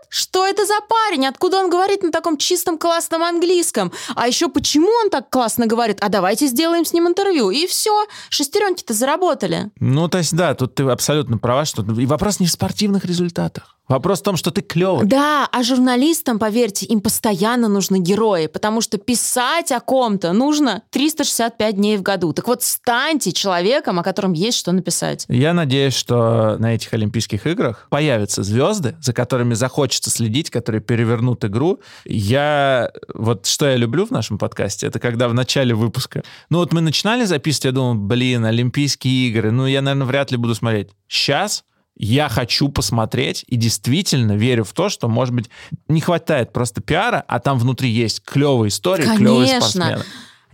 Что 0.08 0.46
это 0.46 0.64
за 0.66 0.74
парень? 0.88 1.26
Откуда 1.26 1.58
он 1.58 1.70
говорит 1.70 2.02
на 2.02 2.10
таком 2.12 2.36
чистом 2.36 2.78
классном 2.78 3.22
английском? 3.22 3.92
А 4.14 4.26
еще 4.28 4.48
почему 4.48 4.88
он 5.04 5.10
так 5.10 5.30
классно 5.30 5.66
говорит? 5.66 5.98
А 6.00 6.08
давайте 6.08 6.46
сделаем 6.46 6.84
с 6.84 6.92
ним 6.92 7.06
интервью. 7.08 7.50
И 7.50 7.66
все, 7.66 8.04
шестеренки-то 8.30 8.94
заработали. 8.94 9.70
Ну, 9.80 10.08
то 10.08 10.18
есть, 10.18 10.34
да, 10.34 10.54
тут 10.54 10.74
ты 10.74 10.84
абсолютно 10.84 11.38
права, 11.38 11.64
что... 11.64 11.82
И 11.82 12.06
вопрос 12.06 12.40
не 12.40 12.46
в 12.46 12.50
спортивных 12.50 13.04
результатах. 13.04 13.75
Вопрос 13.88 14.20
в 14.20 14.22
том, 14.24 14.36
что 14.36 14.50
ты 14.50 14.62
клевый. 14.62 15.06
Да, 15.06 15.48
а 15.50 15.62
журналистам, 15.62 16.38
поверьте, 16.38 16.86
им 16.86 17.00
постоянно 17.00 17.68
нужны 17.68 17.98
герои, 18.00 18.46
потому 18.46 18.80
что 18.80 18.98
писать 18.98 19.70
о 19.70 19.80
ком-то 19.80 20.32
нужно 20.32 20.82
365 20.90 21.76
дней 21.76 21.96
в 21.96 22.02
году. 22.02 22.32
Так 22.32 22.48
вот, 22.48 22.62
станьте 22.62 23.32
человеком, 23.32 24.00
о 24.00 24.02
котором 24.02 24.32
есть 24.32 24.58
что 24.58 24.72
написать. 24.72 25.24
Я 25.28 25.54
надеюсь, 25.54 25.94
что 25.94 26.56
на 26.58 26.74
этих 26.74 26.92
Олимпийских 26.94 27.46
играх 27.46 27.86
появятся 27.88 28.42
звезды, 28.42 28.96
за 29.00 29.12
которыми 29.12 29.54
захочется 29.54 30.10
следить, 30.10 30.50
которые 30.50 30.80
перевернут 30.80 31.44
игру. 31.44 31.80
Я... 32.04 32.90
Вот 33.14 33.46
что 33.46 33.66
я 33.68 33.76
люблю 33.76 34.04
в 34.04 34.10
нашем 34.10 34.38
подкасте, 34.38 34.88
это 34.88 34.98
когда 34.98 35.28
в 35.28 35.34
начале 35.34 35.74
выпуска... 35.74 36.24
Ну 36.50 36.58
вот 36.58 36.72
мы 36.72 36.80
начинали 36.80 37.24
записывать, 37.24 37.64
я 37.66 37.72
думал, 37.72 37.94
блин, 37.94 38.44
Олимпийские 38.44 39.28
игры, 39.28 39.52
ну 39.52 39.66
я, 39.66 39.80
наверное, 39.80 40.06
вряд 40.06 40.30
ли 40.32 40.36
буду 40.36 40.54
смотреть. 40.54 40.90
Сейчас 41.08 41.64
я 41.96 42.28
хочу 42.28 42.68
посмотреть 42.68 43.44
и 43.48 43.56
действительно 43.56 44.32
верю 44.32 44.64
в 44.64 44.72
то, 44.72 44.88
что, 44.88 45.08
может 45.08 45.34
быть, 45.34 45.50
не 45.88 46.00
хватает 46.00 46.52
просто 46.52 46.80
пиара, 46.80 47.24
а 47.26 47.40
там 47.40 47.58
внутри 47.58 47.90
есть 47.90 48.22
клевые 48.22 48.68
истории, 48.68 49.04
клевые 49.16 49.48
Конечно. 49.48 49.70
спортсмены. 49.70 50.04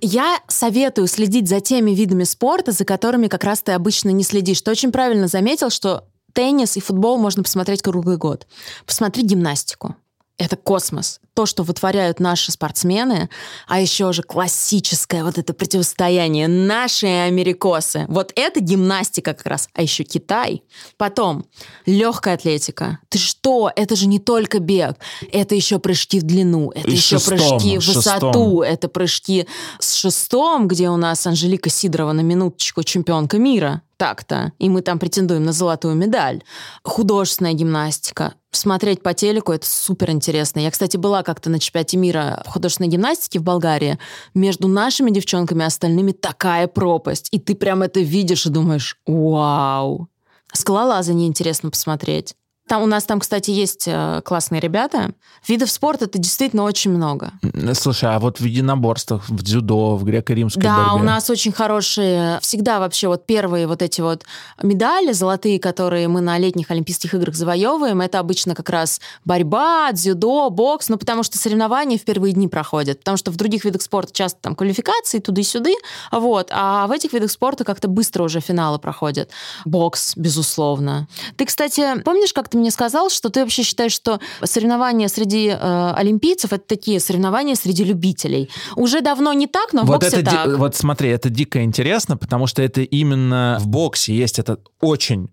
Я 0.00 0.38
советую 0.48 1.06
следить 1.06 1.48
за 1.48 1.60
теми 1.60 1.92
видами 1.92 2.24
спорта, 2.24 2.72
за 2.72 2.84
которыми 2.84 3.28
как 3.28 3.44
раз 3.44 3.62
ты 3.62 3.72
обычно 3.72 4.10
не 4.10 4.24
следишь. 4.24 4.60
Ты 4.62 4.70
очень 4.70 4.90
правильно 4.90 5.28
заметил, 5.28 5.70
что 5.70 6.08
теннис 6.32 6.76
и 6.76 6.80
футбол 6.80 7.18
можно 7.18 7.42
посмотреть 7.42 7.82
круглый 7.82 8.16
год. 8.16 8.46
Посмотри 8.86 9.22
гимнастику. 9.22 9.96
это 10.38 10.56
космос. 10.56 11.20
То, 11.34 11.46
что 11.46 11.62
вытворяют 11.62 12.20
наши 12.20 12.52
спортсмены, 12.52 13.30
а 13.66 13.80
еще 13.80 14.12
же 14.12 14.22
классическое 14.22 15.24
вот 15.24 15.38
это 15.38 15.54
противостояние 15.54 16.46
наши 16.46 17.06
и 17.06 17.10
америкосы. 17.10 18.04
Вот 18.08 18.32
это 18.36 18.60
гимнастика 18.60 19.32
как 19.32 19.46
раз. 19.46 19.68
А 19.72 19.80
еще 19.80 20.04
Китай. 20.04 20.62
Потом 20.98 21.46
легкая 21.86 22.34
атлетика. 22.34 22.98
Ты 23.08 23.18
что? 23.18 23.70
Это 23.74 23.96
же 23.96 24.08
не 24.08 24.18
только 24.18 24.58
бег. 24.58 24.96
Это 25.32 25.54
еще 25.54 25.78
прыжки 25.78 26.20
в 26.20 26.24
длину. 26.24 26.70
Это 26.70 26.88
И 26.88 26.92
еще 26.92 27.18
шестом, 27.18 27.38
прыжки 27.38 27.78
в 27.78 27.82
шестом. 27.82 28.02
высоту. 28.14 28.62
Это 28.62 28.88
прыжки 28.88 29.46
с 29.78 29.94
шестом, 29.94 30.68
где 30.68 30.90
у 30.90 30.96
нас 30.98 31.26
Анжелика 31.26 31.70
Сидорова 31.70 32.12
на 32.12 32.20
минуточку 32.20 32.82
чемпионка 32.82 33.38
мира. 33.38 33.80
Так-то. 33.96 34.52
И 34.58 34.68
мы 34.68 34.82
там 34.82 34.98
претендуем 34.98 35.44
на 35.44 35.52
золотую 35.52 35.94
медаль. 35.94 36.42
Художественная 36.82 37.52
гимнастика. 37.52 38.34
Смотреть 38.50 39.02
по 39.02 39.14
телеку 39.14 39.52
это 39.52 39.66
супер 39.66 40.10
интересно. 40.10 40.58
Я, 40.60 40.70
кстати, 40.70 40.96
была 40.96 41.21
как-то 41.22 41.50
на 41.50 41.58
чемпионате 41.58 41.96
мира 41.96 42.42
по 42.44 42.50
художественной 42.50 42.88
гимнастике 42.88 43.38
в 43.38 43.42
Болгарии. 43.42 43.98
Между 44.34 44.68
нашими 44.68 45.10
девчонками 45.10 45.62
и 45.62 45.66
остальными 45.66 46.12
такая 46.12 46.66
пропасть. 46.66 47.28
И 47.30 47.38
ты 47.38 47.54
прям 47.54 47.82
это 47.82 48.00
видишь 48.00 48.46
и 48.46 48.50
думаешь, 48.50 48.98
вау. 49.06 50.08
Скалолазание 50.52 51.28
интересно 51.28 51.70
посмотреть. 51.70 52.34
Там, 52.68 52.82
у 52.82 52.86
нас 52.86 53.04
там, 53.04 53.18
кстати, 53.20 53.50
есть 53.50 53.84
э, 53.86 54.22
классные 54.24 54.60
ребята. 54.60 55.10
Видов 55.48 55.70
спорта 55.70 56.04
это 56.04 56.18
действительно 56.18 56.62
очень 56.62 56.92
много. 56.92 57.32
М, 57.42 57.74
Слушай, 57.74 58.14
а 58.14 58.18
вот 58.20 58.38
в 58.40 58.44
единоборствах, 58.44 59.28
в 59.28 59.42
дзюдо, 59.42 59.96
в 59.96 60.04
греко-римской 60.04 60.62
Да, 60.62 60.76
борьбе? 60.90 61.02
у 61.02 61.04
нас 61.04 61.28
очень 61.28 61.50
хорошие, 61.52 62.38
всегда 62.40 62.78
вообще 62.78 63.08
вот 63.08 63.26
первые 63.26 63.66
вот 63.66 63.82
эти 63.82 64.00
вот 64.00 64.24
медали 64.62 65.12
золотые, 65.12 65.58
которые 65.58 66.06
мы 66.06 66.20
на 66.20 66.38
летних 66.38 66.70
Олимпийских 66.70 67.14
играх 67.14 67.34
завоевываем, 67.34 68.00
это 68.00 68.20
обычно 68.20 68.54
как 68.54 68.70
раз 68.70 69.00
борьба, 69.24 69.90
дзюдо, 69.92 70.48
бокс, 70.50 70.88
ну 70.88 70.98
потому 70.98 71.24
что 71.24 71.38
соревнования 71.38 71.98
в 71.98 72.02
первые 72.04 72.32
дни 72.32 72.46
проходят, 72.46 73.00
потому 73.00 73.16
что 73.16 73.32
в 73.32 73.36
других 73.36 73.64
видах 73.64 73.82
спорта 73.82 74.12
часто 74.12 74.38
там 74.40 74.54
квалификации 74.54 75.18
туды-сюды, 75.18 75.74
вот, 76.12 76.48
а 76.52 76.86
в 76.86 76.92
этих 76.92 77.12
видах 77.12 77.30
спорта 77.32 77.64
как-то 77.64 77.88
быстро 77.88 78.22
уже 78.22 78.40
финалы 78.40 78.78
проходят. 78.78 79.30
Бокс, 79.64 80.16
безусловно. 80.16 81.08
Ты, 81.36 81.44
кстати, 81.44 82.00
помнишь, 82.02 82.32
как 82.32 82.51
ты 82.52 82.58
мне 82.58 82.70
сказал, 82.70 83.08
что 83.08 83.30
ты 83.30 83.40
вообще 83.40 83.62
считаешь, 83.62 83.92
что 83.92 84.20
соревнования 84.44 85.08
среди 85.08 85.48
э, 85.48 85.92
олимпийцев 85.96 86.52
это 86.52 86.64
такие 86.66 87.00
соревнования 87.00 87.54
среди 87.54 87.82
любителей? 87.82 88.50
Уже 88.76 89.00
давно 89.00 89.32
не 89.32 89.46
так, 89.46 89.72
но 89.72 89.82
в 89.82 89.86
вот 89.86 90.02
боксе 90.02 90.18
это, 90.18 90.30
ди- 90.30 90.36
так. 90.36 90.58
вот 90.58 90.76
смотри, 90.76 91.08
это 91.08 91.30
дико 91.30 91.64
интересно, 91.64 92.16
потому 92.16 92.46
что 92.46 92.62
это 92.62 92.82
именно 92.82 93.56
в 93.58 93.66
боксе 93.66 94.14
есть 94.14 94.38
это 94.38 94.58
очень 94.80 95.30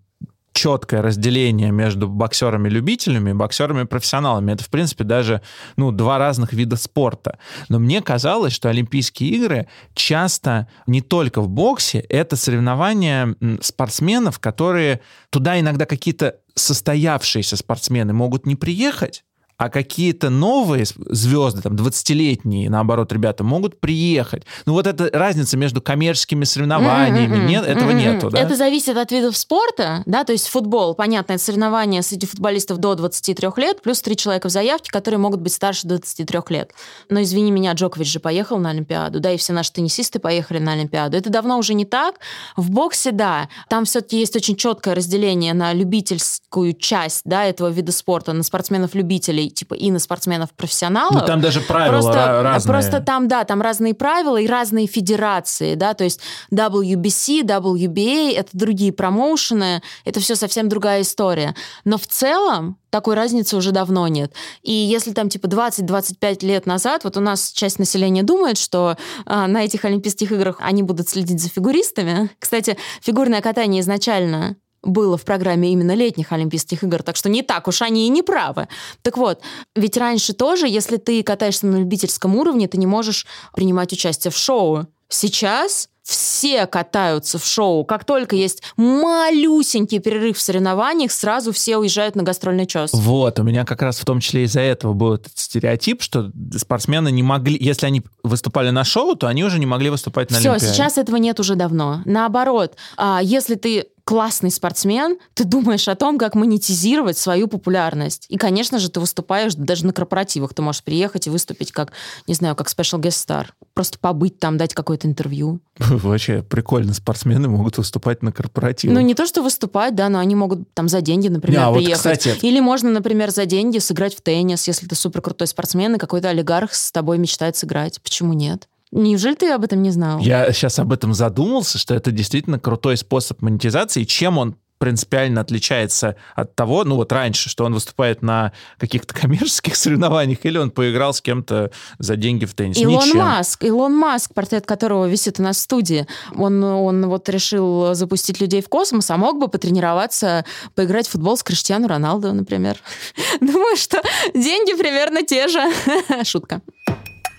четкое 0.52 1.02
разделение 1.02 1.70
между 1.70 2.08
боксерами-любителями 2.08 3.30
и 3.30 3.34
боксерами-профессионалами. 3.34 4.52
Это, 4.52 4.64
в 4.64 4.70
принципе, 4.70 5.04
даже 5.04 5.42
ну, 5.76 5.92
два 5.92 6.18
разных 6.18 6.52
вида 6.52 6.76
спорта. 6.76 7.38
Но 7.68 7.78
мне 7.78 8.02
казалось, 8.02 8.52
что 8.52 8.68
Олимпийские 8.68 9.30
игры 9.30 9.68
часто 9.94 10.68
не 10.86 11.00
только 11.00 11.40
в 11.40 11.48
боксе, 11.48 12.00
это 12.00 12.36
соревнования 12.36 13.36
спортсменов, 13.60 14.38
которые 14.38 15.00
туда 15.30 15.58
иногда 15.58 15.86
какие-то 15.86 16.36
состоявшиеся 16.54 17.56
спортсмены 17.56 18.12
могут 18.12 18.46
не 18.46 18.56
приехать, 18.56 19.24
а 19.60 19.68
какие-то 19.68 20.30
новые 20.30 20.86
звезды, 21.10 21.60
там, 21.60 21.74
20-летние, 21.74 22.70
наоборот, 22.70 23.12
ребята, 23.12 23.44
могут 23.44 23.78
приехать. 23.78 24.44
Ну, 24.64 24.72
вот 24.72 24.86
эта 24.86 25.10
разница 25.12 25.58
между 25.58 25.82
коммерческими 25.82 26.44
соревнованиями, 26.44 27.34
М-м-м. 27.34 27.46
нет, 27.46 27.66
этого 27.66 27.90
М-м-м. 27.90 27.98
нету, 27.98 28.30
да? 28.30 28.38
Это 28.38 28.56
зависит 28.56 28.96
от 28.96 29.12
видов 29.12 29.36
спорта, 29.36 30.02
да, 30.06 30.24
то 30.24 30.32
есть 30.32 30.48
футбол, 30.48 30.94
понятно, 30.94 31.34
это 31.34 31.44
соревнования 31.44 32.00
среди 32.00 32.26
футболистов 32.26 32.78
до 32.78 32.94
23 32.94 33.48
лет, 33.58 33.82
плюс 33.82 34.00
три 34.00 34.16
человека 34.16 34.48
в 34.48 34.50
заявке, 34.50 34.90
которые 34.90 35.18
могут 35.18 35.42
быть 35.42 35.52
старше 35.52 35.86
23 35.86 36.38
лет. 36.48 36.72
Но, 37.10 37.20
извини 37.20 37.50
меня, 37.50 37.74
Джокович 37.74 38.10
же 38.10 38.18
поехал 38.18 38.56
на 38.56 38.70
Олимпиаду, 38.70 39.20
да, 39.20 39.30
и 39.30 39.36
все 39.36 39.52
наши 39.52 39.74
теннисисты 39.74 40.20
поехали 40.20 40.58
на 40.58 40.72
Олимпиаду. 40.72 41.18
Это 41.18 41.28
давно 41.28 41.58
уже 41.58 41.74
не 41.74 41.84
так. 41.84 42.14
В 42.56 42.70
боксе, 42.70 43.12
да, 43.12 43.50
там 43.68 43.84
все-таки 43.84 44.18
есть 44.20 44.34
очень 44.36 44.56
четкое 44.56 44.94
разделение 44.94 45.52
на 45.52 45.74
любительскую 45.74 46.72
часть, 46.72 47.20
да, 47.26 47.44
этого 47.44 47.68
вида 47.68 47.92
спорта, 47.92 48.32
на 48.32 48.42
спортсменов-любителей, 48.42 49.49
типа, 49.54 49.74
и 49.74 49.90
на 49.90 49.98
спортсменов-профессионалов. 49.98 51.14
Ну, 51.14 51.26
там 51.26 51.40
даже 51.40 51.60
правила 51.60 52.00
просто, 52.00 52.18
ра- 52.18 52.42
разные. 52.42 52.72
Просто 52.72 53.00
там, 53.00 53.28
да, 53.28 53.44
там 53.44 53.62
разные 53.62 53.94
правила 53.94 54.36
и 54.36 54.46
разные 54.46 54.86
федерации, 54.86 55.74
да, 55.74 55.94
то 55.94 56.04
есть 56.04 56.20
WBC, 56.52 57.42
WBA, 57.42 58.34
это 58.36 58.50
другие 58.52 58.92
промоушены, 58.92 59.82
это 60.04 60.20
все 60.20 60.34
совсем 60.34 60.68
другая 60.68 61.02
история. 61.02 61.54
Но 61.84 61.98
в 61.98 62.06
целом 62.06 62.78
такой 62.90 63.14
разницы 63.14 63.56
уже 63.56 63.72
давно 63.72 64.08
нет. 64.08 64.32
И 64.62 64.72
если 64.72 65.12
там 65.12 65.28
типа 65.28 65.46
20-25 65.46 66.44
лет 66.44 66.66
назад, 66.66 67.04
вот 67.04 67.16
у 67.16 67.20
нас 67.20 67.52
часть 67.52 67.78
населения 67.78 68.22
думает, 68.22 68.58
что 68.58 68.96
а, 69.26 69.46
на 69.46 69.64
этих 69.64 69.84
Олимпийских 69.84 70.32
играх 70.32 70.56
они 70.60 70.82
будут 70.82 71.08
следить 71.08 71.40
за 71.40 71.48
фигуристами. 71.48 72.30
Кстати, 72.38 72.76
фигурное 73.00 73.40
катание 73.40 73.80
изначально 73.80 74.56
было 74.82 75.16
в 75.16 75.24
программе 75.24 75.72
именно 75.72 75.94
летних 75.94 76.32
Олимпийских 76.32 76.82
игр, 76.82 77.02
так 77.02 77.16
что 77.16 77.28
не 77.28 77.42
так 77.42 77.68
уж 77.68 77.82
они 77.82 78.06
и 78.06 78.10
не 78.10 78.22
правы. 78.22 78.68
Так 79.02 79.16
вот, 79.16 79.40
ведь 79.76 79.96
раньше 79.96 80.32
тоже, 80.32 80.68
если 80.68 80.96
ты 80.96 81.22
катаешься 81.22 81.66
на 81.66 81.76
любительском 81.76 82.36
уровне, 82.36 82.68
ты 82.68 82.78
не 82.78 82.86
можешь 82.86 83.26
принимать 83.54 83.92
участие 83.92 84.30
в 84.30 84.36
шоу. 84.36 84.86
Сейчас 85.08 85.88
все 86.02 86.66
катаются 86.66 87.38
в 87.38 87.44
шоу. 87.46 87.84
Как 87.84 88.04
только 88.04 88.34
есть 88.34 88.62
малюсенький 88.76 90.00
перерыв 90.00 90.38
в 90.38 90.40
соревнованиях, 90.40 91.12
сразу 91.12 91.52
все 91.52 91.76
уезжают 91.76 92.16
на 92.16 92.22
гастрольный 92.22 92.66
час. 92.66 92.90
Вот, 92.92 93.38
у 93.38 93.42
меня 93.42 93.64
как 93.64 93.82
раз 93.82 93.98
в 93.98 94.04
том 94.04 94.20
числе 94.20 94.44
из-за 94.44 94.60
этого 94.60 94.92
был 94.92 95.14
этот 95.14 95.38
стереотип, 95.38 96.02
что 96.02 96.32
спортсмены 96.56 97.12
не 97.12 97.22
могли, 97.22 97.56
если 97.60 97.86
они 97.86 98.02
выступали 98.22 98.70
на 98.70 98.82
шоу, 98.84 99.14
то 99.14 99.26
они 99.28 99.44
уже 99.44 99.58
не 99.58 99.66
могли 99.66 99.90
выступать 99.90 100.30
на 100.30 100.38
Все, 100.38 100.50
Олимпиаде. 100.50 100.74
сейчас 100.74 100.98
этого 100.98 101.16
нет 101.16 101.38
уже 101.38 101.54
давно. 101.54 102.02
Наоборот, 102.04 102.76
а, 102.96 103.20
если 103.22 103.54
ты 103.54 103.86
классный 104.10 104.50
спортсмен, 104.50 105.18
ты 105.34 105.44
думаешь 105.44 105.86
о 105.86 105.94
том, 105.94 106.18
как 106.18 106.34
монетизировать 106.34 107.16
свою 107.16 107.46
популярность. 107.46 108.26
И, 108.28 108.38
конечно 108.38 108.80
же, 108.80 108.90
ты 108.90 108.98
выступаешь 108.98 109.54
даже 109.54 109.86
на 109.86 109.92
корпоративах. 109.92 110.52
Ты 110.52 110.62
можешь 110.62 110.82
приехать 110.82 111.28
и 111.28 111.30
выступить 111.30 111.70
как, 111.70 111.92
не 112.26 112.34
знаю, 112.34 112.56
как 112.56 112.66
special 112.66 113.00
guest 113.00 113.24
star. 113.24 113.46
Просто 113.72 114.00
побыть 114.00 114.40
там, 114.40 114.56
дать 114.56 114.74
какое-то 114.74 115.06
интервью. 115.06 115.60
Вообще 115.78 116.42
прикольно, 116.42 116.92
спортсмены 116.92 117.46
могут 117.46 117.78
выступать 117.78 118.20
на 118.24 118.32
корпоративах. 118.32 118.96
Ну, 118.96 119.00
не 119.00 119.14
то, 119.14 119.26
что 119.26 119.44
выступать, 119.44 119.94
да, 119.94 120.08
но 120.08 120.18
они 120.18 120.34
могут 120.34 120.74
там 120.74 120.88
за 120.88 121.02
деньги, 121.02 121.28
например, 121.28 121.60
а 121.60 121.70
вот, 121.70 121.76
приехать. 121.76 122.18
кстати, 122.18 122.44
Или 122.44 122.58
можно, 122.58 122.90
например, 122.90 123.30
за 123.30 123.46
деньги 123.46 123.78
сыграть 123.78 124.16
в 124.16 124.22
теннис, 124.22 124.66
если 124.66 124.88
ты 124.88 124.96
супер 124.96 125.22
крутой 125.22 125.46
спортсмен, 125.46 125.94
и 125.94 125.98
какой-то 125.98 126.30
олигарх 126.30 126.74
с 126.74 126.90
тобой 126.90 127.18
мечтает 127.18 127.54
сыграть. 127.54 128.02
Почему 128.02 128.32
нет? 128.32 128.66
Неужели 128.92 129.34
ты 129.34 129.50
об 129.52 129.64
этом 129.64 129.82
не 129.82 129.90
знал? 129.90 130.18
Я 130.18 130.52
сейчас 130.52 130.78
об 130.78 130.92
этом 130.92 131.14
задумался, 131.14 131.78
что 131.78 131.94
это 131.94 132.10
действительно 132.10 132.58
крутой 132.58 132.96
способ 132.96 133.40
монетизации. 133.40 134.04
Чем 134.04 134.38
он 134.38 134.56
принципиально 134.80 135.42
отличается 135.42 136.16
от 136.34 136.56
того, 136.56 136.84
ну 136.84 136.96
вот 136.96 137.12
раньше, 137.12 137.50
что 137.50 137.64
он 137.64 137.74
выступает 137.74 138.22
на 138.22 138.52
каких-то 138.78 139.14
коммерческих 139.20 139.76
соревнованиях, 139.76 140.38
или 140.42 140.58
он 140.58 140.70
поиграл 140.70 141.12
с 141.12 141.20
кем-то 141.20 141.70
за 141.98 142.16
деньги 142.16 142.46
в 142.46 142.54
теннис? 142.54 142.78
Илон 142.78 143.04
Ничем. 143.04 143.18
Маск, 143.18 143.62
Илон 143.62 143.94
Маск, 143.94 144.32
портрет 144.34 144.66
которого 144.66 145.06
висит 145.06 145.38
у 145.38 145.42
нас 145.42 145.58
в 145.58 145.60
студии, 145.60 146.06
он, 146.34 146.64
он 146.64 147.06
вот 147.08 147.28
решил 147.28 147.94
запустить 147.94 148.40
людей 148.40 148.62
в 148.62 148.68
космос, 148.68 149.10
а 149.10 149.18
мог 149.18 149.38
бы 149.38 149.48
потренироваться, 149.48 150.46
поиграть 150.74 151.06
в 151.06 151.10
футбол 151.10 151.36
с 151.36 151.42
Криштиану 151.42 151.86
Роналду, 151.86 152.32
например. 152.32 152.78
Думаю, 153.40 153.76
что 153.76 154.02
деньги 154.34 154.72
примерно 154.74 155.22
те 155.22 155.46
же. 155.46 155.60
Шутка. 156.24 156.62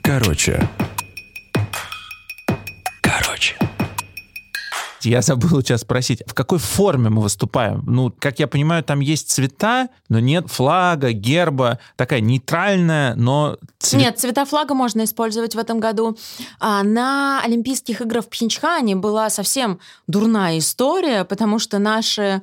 Короче. 0.03 0.69
Короче. 3.11 3.70
Я 5.03 5.21
забыл 5.21 5.57
у 5.57 5.61
тебя 5.61 5.77
спросить, 5.77 6.21
в 6.25 6.33
какой 6.33 6.59
форме 6.59 7.09
мы 7.09 7.21
выступаем? 7.21 7.83
Ну, 7.85 8.13
как 8.19 8.39
я 8.39 8.47
понимаю, 8.47 8.83
там 8.83 8.99
есть 8.99 9.29
цвета, 9.31 9.89
но 10.09 10.19
нет 10.19 10.49
флага, 10.49 11.11
герба. 11.11 11.79
Такая 11.95 12.19
нейтральная, 12.19 13.15
но... 13.15 13.57
цвет- 13.79 14.01
Нет, 14.01 14.19
цвета 14.19 14.45
флага 14.45 14.73
можно 14.73 15.03
использовать 15.03 15.55
в 15.55 15.59
этом 15.59 15.79
году. 15.79 16.17
А 16.59 16.83
на 16.83 17.41
Олимпийских 17.43 18.01
играх 18.01 18.25
в 18.25 18.29
Пхенчхане 18.29 18.95
была 18.95 19.29
совсем 19.29 19.79
дурная 20.07 20.57
история, 20.59 21.23
потому 21.25 21.59
что 21.59 21.79
наши 21.79 22.41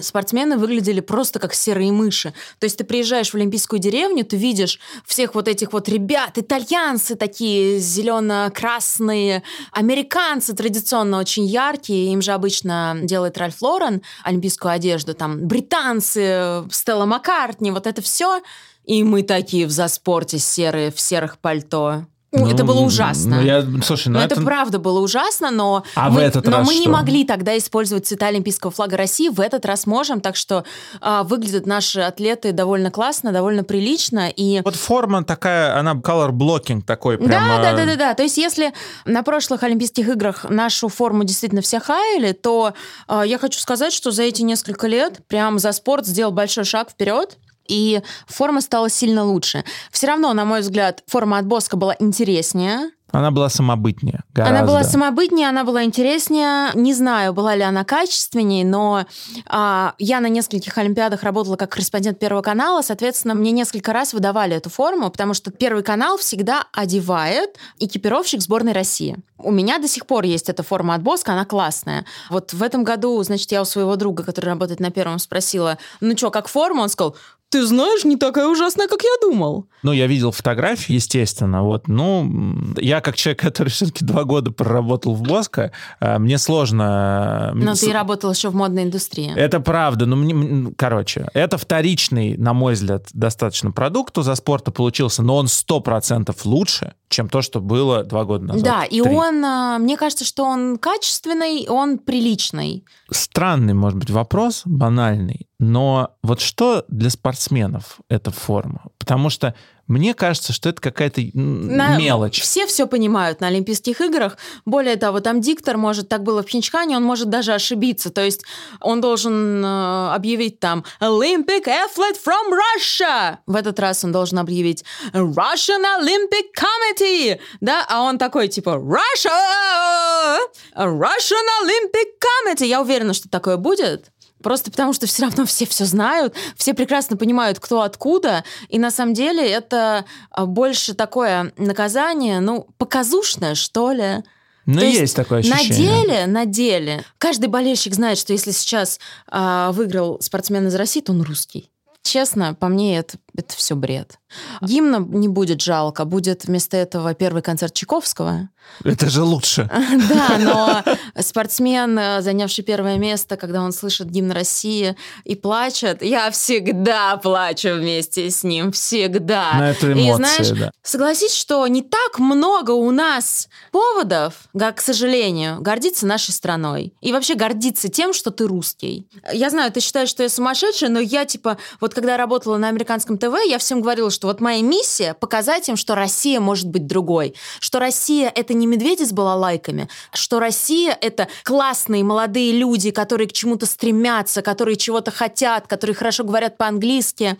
спортсмены 0.00 0.56
выглядели 0.56 1.00
просто 1.00 1.38
как 1.38 1.54
серые 1.54 1.92
мыши. 1.92 2.32
То 2.58 2.64
есть 2.64 2.78
ты 2.78 2.84
приезжаешь 2.84 3.30
в 3.30 3.34
Олимпийскую 3.34 3.78
деревню, 3.80 4.24
ты 4.24 4.36
видишь 4.36 4.78
всех 5.04 5.34
вот 5.34 5.48
этих 5.48 5.72
вот 5.72 5.88
ребят, 5.88 6.38
итальянцы 6.38 7.14
такие 7.16 7.78
зелено-красные, 7.78 9.42
американцы 9.72 10.54
традиционно 10.54 11.18
очень 11.18 11.44
яркие, 11.44 11.81
им 11.90 12.22
же 12.22 12.32
обычно 12.32 12.98
делает 13.02 13.38
Ральф 13.38 13.60
Лорен 13.62 14.02
олимпийскую 14.24 14.72
одежду, 14.72 15.14
там 15.14 15.46
британцы, 15.46 16.64
Стелла 16.70 17.06
Маккартни, 17.06 17.70
вот 17.70 17.86
это 17.86 18.02
все. 18.02 18.42
И 18.84 19.04
мы 19.04 19.22
такие 19.22 19.66
в 19.66 19.70
заспорте 19.70 20.38
серые, 20.38 20.90
в 20.90 21.00
серых 21.00 21.38
пальто. 21.38 22.06
Ну, 22.32 22.48
это 22.48 22.64
было 22.64 22.80
ужасно. 22.80 23.36
Ну, 23.36 23.42
я, 23.42 23.64
слушай, 23.84 24.08
ну 24.08 24.18
Но 24.18 24.24
это... 24.24 24.36
это... 24.36 24.42
правда 24.42 24.78
было 24.78 25.00
ужасно, 25.00 25.50
но 25.50 25.84
А 25.94 26.08
мы, 26.08 26.16
в 26.16 26.22
этот 26.22 26.46
но 26.46 26.58
раз 26.58 26.66
мы 26.66 26.74
не 26.74 26.82
что? 26.82 26.90
могли 26.90 27.24
тогда 27.24 27.56
использовать 27.58 28.06
цвета 28.06 28.28
олимпийского 28.28 28.72
флага 28.72 28.96
России. 28.96 29.28
В 29.28 29.38
этот 29.38 29.66
раз 29.66 29.86
можем, 29.86 30.22
так 30.22 30.36
что 30.36 30.64
а, 31.02 31.24
выглядят 31.24 31.66
наши 31.66 32.00
атлеты 32.00 32.52
довольно 32.52 32.90
классно, 32.90 33.32
довольно 33.32 33.64
прилично 33.64 34.30
и 34.34 34.62
Вот 34.64 34.76
форма 34.76 35.24
такая, 35.24 35.78
она 35.78 35.92
color 35.92 36.30
blocking 36.30 36.80
такой 36.82 37.18
прямо... 37.18 37.58
Да, 37.58 37.72
да, 37.72 37.76
да, 37.76 37.84
да, 37.84 37.96
да. 37.96 38.14
То 38.14 38.22
есть, 38.22 38.38
если 38.38 38.72
на 39.04 39.22
прошлых 39.22 39.62
Олимпийских 39.62 40.08
играх 40.08 40.46
нашу 40.48 40.88
форму 40.88 41.24
действительно 41.24 41.60
все 41.60 41.80
хаяли, 41.80 42.32
то 42.32 42.72
э, 43.08 43.22
я 43.26 43.38
хочу 43.38 43.60
сказать, 43.60 43.92
что 43.92 44.10
за 44.10 44.22
эти 44.22 44.40
несколько 44.40 44.86
лет 44.86 45.20
прям 45.28 45.58
за 45.58 45.72
спорт 45.72 46.06
сделал 46.06 46.32
большой 46.32 46.64
шаг 46.64 46.90
вперед. 46.90 47.36
И 47.68 48.02
форма 48.26 48.60
стала 48.60 48.88
сильно 48.88 49.24
лучше. 49.24 49.64
Все 49.90 50.06
равно, 50.06 50.32
на 50.32 50.44
мой 50.44 50.60
взгляд, 50.60 51.02
форма 51.06 51.38
от 51.38 51.46
Боска 51.46 51.76
была 51.76 51.96
интереснее. 51.98 52.90
Она 53.12 53.30
была 53.30 53.50
самобытнее 53.50 54.20
гораздо. 54.32 54.58
Она 54.58 54.66
была 54.66 54.84
самобытнее, 54.84 55.48
она 55.48 55.64
была 55.64 55.84
интереснее. 55.84 56.70
Не 56.74 56.94
знаю, 56.94 57.34
была 57.34 57.54
ли 57.54 57.62
она 57.62 57.84
качественнее, 57.84 58.64
но 58.64 59.04
а, 59.46 59.94
я 59.98 60.20
на 60.20 60.28
нескольких 60.28 60.76
Олимпиадах 60.78 61.22
работала 61.22 61.56
как 61.56 61.72
корреспондент 61.72 62.18
Первого 62.18 62.40
канала, 62.40 62.80
соответственно, 62.80 63.34
мне 63.34 63.50
несколько 63.50 63.92
раз 63.92 64.14
выдавали 64.14 64.56
эту 64.56 64.70
форму, 64.70 65.10
потому 65.10 65.34
что 65.34 65.50
Первый 65.50 65.82
канал 65.82 66.16
всегда 66.16 66.64
одевает 66.72 67.56
экипировщик 67.78 68.40
сборной 68.40 68.72
России. 68.72 69.18
У 69.36 69.50
меня 69.50 69.78
до 69.78 69.88
сих 69.88 70.06
пор 70.06 70.24
есть 70.24 70.48
эта 70.48 70.62
форма 70.62 70.94
от 70.94 71.02
Боска, 71.02 71.32
она 71.32 71.44
классная. 71.44 72.06
Вот 72.30 72.54
в 72.54 72.62
этом 72.62 72.82
году, 72.82 73.22
значит, 73.22 73.52
я 73.52 73.60
у 73.60 73.66
своего 73.66 73.96
друга, 73.96 74.24
который 74.24 74.46
работает 74.46 74.80
на 74.80 74.90
Первом, 74.90 75.18
спросила, 75.18 75.76
ну 76.00 76.16
что, 76.16 76.30
как 76.30 76.48
форма? 76.48 76.82
Он 76.82 76.88
сказал, 76.88 77.16
ты 77.52 77.66
знаешь, 77.66 78.04
не 78.04 78.16
такая 78.16 78.48
ужасная, 78.48 78.88
как 78.88 79.02
я 79.02 79.10
думал. 79.20 79.66
Ну, 79.82 79.92
я 79.92 80.06
видел 80.06 80.32
фотографии, 80.32 80.94
естественно. 80.94 81.62
Вот, 81.62 81.86
ну, 81.86 82.74
я 82.78 83.02
как 83.02 83.14
человек, 83.14 83.40
который 83.40 83.68
все-таки 83.68 84.04
два 84.04 84.24
года 84.24 84.50
проработал 84.50 85.14
в 85.14 85.20
Боско, 85.22 85.70
э, 86.00 86.18
мне 86.18 86.38
сложно... 86.38 87.50
э, 87.52 87.56
Но 87.56 87.74
ты 87.74 87.92
работал 87.92 88.32
еще 88.32 88.48
в 88.48 88.54
модной 88.54 88.84
индустрии. 88.84 89.32
Это 89.36 89.60
правда, 89.60 90.06
но 90.06 90.16
мне, 90.16 90.72
короче, 90.76 91.28
это 91.34 91.58
вторичный, 91.58 92.38
на 92.38 92.54
мой 92.54 92.72
взгляд, 92.72 93.08
достаточно 93.12 93.70
продукт 93.70 94.16
у 94.16 94.22
за 94.22 94.34
спорта 94.34 94.70
получился, 94.70 95.22
но 95.22 95.36
он 95.36 95.48
сто 95.48 95.80
процентов 95.80 96.46
лучше, 96.46 96.94
чем 97.12 97.28
то, 97.28 97.42
что 97.42 97.60
было 97.60 98.02
два 98.02 98.24
года 98.24 98.46
назад. 98.46 98.64
Да, 98.64 98.84
и 98.84 99.00
Три. 99.00 99.14
он, 99.14 99.44
а, 99.44 99.78
мне 99.78 99.96
кажется, 99.96 100.24
что 100.24 100.44
он 100.44 100.78
качественный, 100.78 101.66
он 101.68 101.98
приличный. 101.98 102.84
Странный, 103.10 103.74
может 103.74 103.98
быть, 103.98 104.10
вопрос, 104.10 104.62
банальный, 104.64 105.46
но 105.58 106.16
вот 106.22 106.40
что 106.40 106.84
для 106.88 107.10
спортсменов 107.10 108.00
эта 108.08 108.30
форма? 108.30 108.86
Потому 108.98 109.30
что 109.30 109.54
мне 109.92 110.14
кажется, 110.14 110.54
что 110.54 110.70
это 110.70 110.80
какая-то 110.80 111.20
На- 111.34 111.98
мелочь. 111.98 112.40
Все 112.40 112.66
все 112.66 112.86
понимают 112.86 113.42
на 113.42 113.48
Олимпийских 113.48 114.00
играх. 114.00 114.38
Более 114.64 114.96
того, 114.96 115.20
там 115.20 115.42
диктор 115.42 115.76
может, 115.76 116.08
так 116.08 116.22
было 116.22 116.42
в 116.42 116.46
Пхенчхане, 116.46 116.96
он 116.96 117.04
может 117.04 117.28
даже 117.28 117.52
ошибиться. 117.52 118.10
То 118.10 118.24
есть 118.24 118.42
он 118.80 119.02
должен 119.02 119.62
э, 119.62 120.14
объявить 120.14 120.60
там 120.60 120.84
Olympic 121.00 121.66
athlete 121.66 122.16
from 122.24 122.52
Russia. 122.52 123.36
В 123.46 123.54
этот 123.54 123.78
раз 123.80 124.02
он 124.02 124.12
должен 124.12 124.38
объявить 124.38 124.82
Russian 125.12 125.84
Olympic 126.00 126.46
Committee. 126.56 127.38
Да, 127.60 127.84
а 127.88 128.02
он 128.02 128.16
такой 128.16 128.48
типа 128.48 128.70
Russia! 128.70 130.38
Russian 130.74 131.46
Olympic 131.62 132.08
Committee. 132.18 132.66
Я 132.66 132.80
уверена, 132.80 133.12
что 133.12 133.28
такое 133.28 133.58
будет. 133.58 134.11
Просто 134.42 134.70
потому, 134.70 134.92
что 134.92 135.06
все 135.06 135.22
равно 135.22 135.46
все 135.46 135.66
все 135.66 135.84
знают, 135.84 136.34
все 136.56 136.74
прекрасно 136.74 137.16
понимают, 137.16 137.58
кто 137.58 137.82
откуда, 137.82 138.44
и 138.68 138.78
на 138.78 138.90
самом 138.90 139.14
деле 139.14 139.48
это 139.48 140.04
а, 140.30 140.46
больше 140.46 140.94
такое 140.94 141.52
наказание, 141.56 142.40
ну, 142.40 142.66
показушное, 142.78 143.54
что 143.54 143.92
ли. 143.92 144.22
Ну, 144.66 144.78
То 144.78 144.84
есть, 144.86 145.00
есть 145.00 145.16
такое 145.16 145.42
На 145.44 145.56
ощущение. 145.56 146.02
деле, 146.02 146.26
на 146.26 146.44
деле, 146.44 147.04
каждый 147.18 147.46
болельщик 147.46 147.94
знает, 147.94 148.18
что 148.18 148.32
если 148.32 148.50
сейчас 148.52 149.00
а, 149.28 149.72
выиграл 149.72 150.20
спортсмен 150.20 150.66
из 150.68 150.74
России, 150.74 151.00
то 151.00 151.12
он 151.12 151.22
русский. 151.22 151.70
Честно, 152.02 152.54
по 152.54 152.68
мне 152.68 152.98
это, 152.98 153.16
это 153.36 153.54
все 153.56 153.74
бред. 153.74 154.18
Гимна 154.60 154.98
не 154.98 155.28
будет 155.28 155.60
жалко, 155.60 156.04
будет 156.04 156.44
вместо 156.44 156.76
этого 156.76 157.14
первый 157.14 157.42
концерт 157.42 157.72
Чайковского. 157.74 158.48
Это 158.84 159.08
же 159.08 159.22
лучше. 159.22 159.68
Да, 160.08 160.38
но 160.38 160.82
спортсмен, 161.20 161.98
э, 161.98 162.22
занявший 162.22 162.64
первое 162.64 162.96
место, 162.96 163.36
когда 163.36 163.62
он 163.62 163.72
слышит 163.72 164.08
гимн 164.10 164.32
России 164.32 164.96
и 165.24 165.34
плачет, 165.34 166.02
я 166.02 166.30
всегда 166.30 167.16
плачу 167.16 167.74
вместе 167.74 168.30
с 168.30 168.42
ним, 168.42 168.72
всегда. 168.72 169.52
На 169.54 169.70
эту 169.70 169.90
И 169.90 169.92
эмоцию, 169.92 170.16
знаешь, 170.16 170.48
да. 170.50 170.70
согласись, 170.82 171.34
что 171.34 171.66
не 171.66 171.82
так 171.82 172.18
много 172.18 172.72
у 172.72 172.90
нас 172.90 173.48
поводов, 173.70 174.34
как, 174.58 174.76
к 174.76 174.80
сожалению, 174.80 175.60
гордиться 175.60 176.06
нашей 176.06 176.32
страной. 176.32 176.94
И 177.00 177.12
вообще 177.12 177.34
гордиться 177.34 177.88
тем, 177.88 178.12
что 178.12 178.30
ты 178.30 178.46
русский. 178.46 179.06
Я 179.32 179.50
знаю, 179.50 179.72
ты 179.72 179.80
считаешь, 179.80 180.08
что 180.08 180.22
я 180.22 180.28
сумасшедшая, 180.28 180.90
но 180.90 181.00
я, 181.00 181.24
типа, 181.24 181.58
вот 181.80 181.94
когда 181.94 182.16
работала 182.16 182.56
на 182.56 182.68
американском 182.68 183.18
ТВ, 183.22 183.36
я 183.46 183.58
всем 183.58 183.82
говорила, 183.82 184.10
что 184.10 184.26
вот 184.26 184.40
моя 184.40 184.62
миссия— 184.62 185.14
показать 185.20 185.68
им, 185.68 185.76
что 185.76 185.94
Россия 185.94 186.40
может 186.40 186.66
быть 186.66 186.88
другой. 186.88 187.36
Что 187.60 187.78
Россия— 187.78 188.32
это 188.34 188.52
не 188.52 188.66
медведи 188.66 189.04
с 189.04 189.12
балалайками, 189.12 189.88
что 190.12 190.40
Россия— 190.40 190.98
это 191.00 191.28
классные 191.44 192.02
молодые 192.02 192.50
люди, 192.50 192.90
которые 192.90 193.28
к 193.28 193.32
чему-то 193.32 193.64
стремятся, 193.66 194.42
которые 194.42 194.74
чего-то 194.76 195.12
хотят, 195.12 195.68
которые 195.68 195.94
хорошо 195.94 196.24
говорят 196.24 196.58
по-английски. 196.58 197.38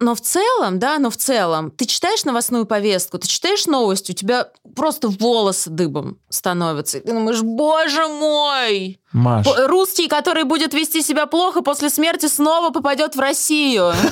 Но 0.00 0.16
в 0.16 0.20
целом, 0.20 0.80
да, 0.80 0.98
но 0.98 1.08
в 1.08 1.16
целом, 1.16 1.70
ты 1.70 1.84
читаешь 1.84 2.24
новостную 2.24 2.66
повестку, 2.66 3.18
ты 3.18 3.28
читаешь 3.28 3.66
новости, 3.66 4.10
у 4.10 4.14
тебя 4.16 4.48
просто 4.74 5.06
волосы 5.06 5.70
дыбом 5.70 6.18
становятся. 6.30 6.98
И 6.98 7.02
ты 7.02 7.12
думаешь, 7.12 7.42
боже 7.42 8.08
мой! 8.08 8.98
Маш, 9.12 9.46
Русский, 9.68 10.08
который 10.08 10.42
будет 10.42 10.74
вести 10.74 11.00
себя 11.00 11.26
плохо, 11.26 11.62
после 11.62 11.90
смерти 11.90 12.26
снова 12.26 12.70
попадет 12.70 13.14
в 13.14 13.20
Россию. 13.20 13.92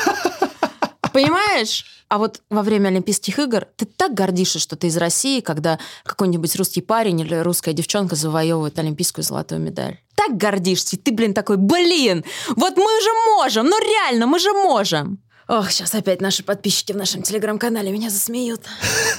Понимаешь? 1.12 1.84
А 2.08 2.18
вот 2.18 2.40
во 2.50 2.62
время 2.62 2.88
Олимпийских 2.88 3.38
игр 3.38 3.66
ты 3.76 3.84
так 3.84 4.14
гордишься, 4.14 4.58
что 4.58 4.76
ты 4.76 4.88
из 4.88 4.96
России, 4.96 5.40
когда 5.40 5.78
какой-нибудь 6.04 6.54
русский 6.56 6.80
парень 6.80 7.20
или 7.20 7.34
русская 7.36 7.72
девчонка 7.72 8.16
завоевывает 8.16 8.78
олимпийскую 8.78 9.24
золотую 9.24 9.60
медаль. 9.60 9.98
Так 10.16 10.36
гордишься, 10.36 10.96
и 10.96 10.98
ты, 10.98 11.12
блин, 11.12 11.34
такой, 11.34 11.56
блин, 11.56 12.24
вот 12.56 12.76
мы 12.76 13.00
же 13.00 13.10
можем, 13.36 13.66
ну 13.66 13.78
реально, 13.80 14.26
мы 14.26 14.38
же 14.40 14.52
можем. 14.52 15.18
Ох, 15.48 15.70
сейчас 15.70 15.94
опять 15.94 16.20
наши 16.20 16.42
подписчики 16.42 16.92
в 16.92 16.96
нашем 16.96 17.22
телеграм-канале 17.22 17.90
меня 17.90 18.10
засмеют. 18.10 18.62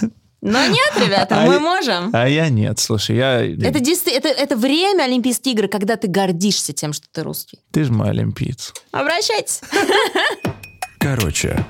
Но 0.41 0.65
нет, 0.65 0.93
ребята, 0.97 1.43
А 1.43 1.45
мы 1.45 1.53
я- 1.55 1.59
можем. 1.59 2.09
а 2.13 2.27
я 2.27 2.49
нет, 2.49 2.79
слушай, 2.79 3.15
я... 3.15 3.41
Это, 3.45 3.77
это, 3.79 4.27
это 4.27 4.55
время 4.57 5.03
Олимпийские 5.03 5.53
игры, 5.53 5.67
когда 5.67 5.97
ты 5.97 6.07
гордишься 6.07 6.73
тем, 6.73 6.93
что 6.93 7.05
ты 7.11 7.21
русский. 7.21 7.59
Ты 7.71 7.83
же 7.83 7.91
мой 7.93 8.09
олимпиец. 8.09 8.73
Обращайтесь. 8.91 9.61
Короче, 11.01 11.65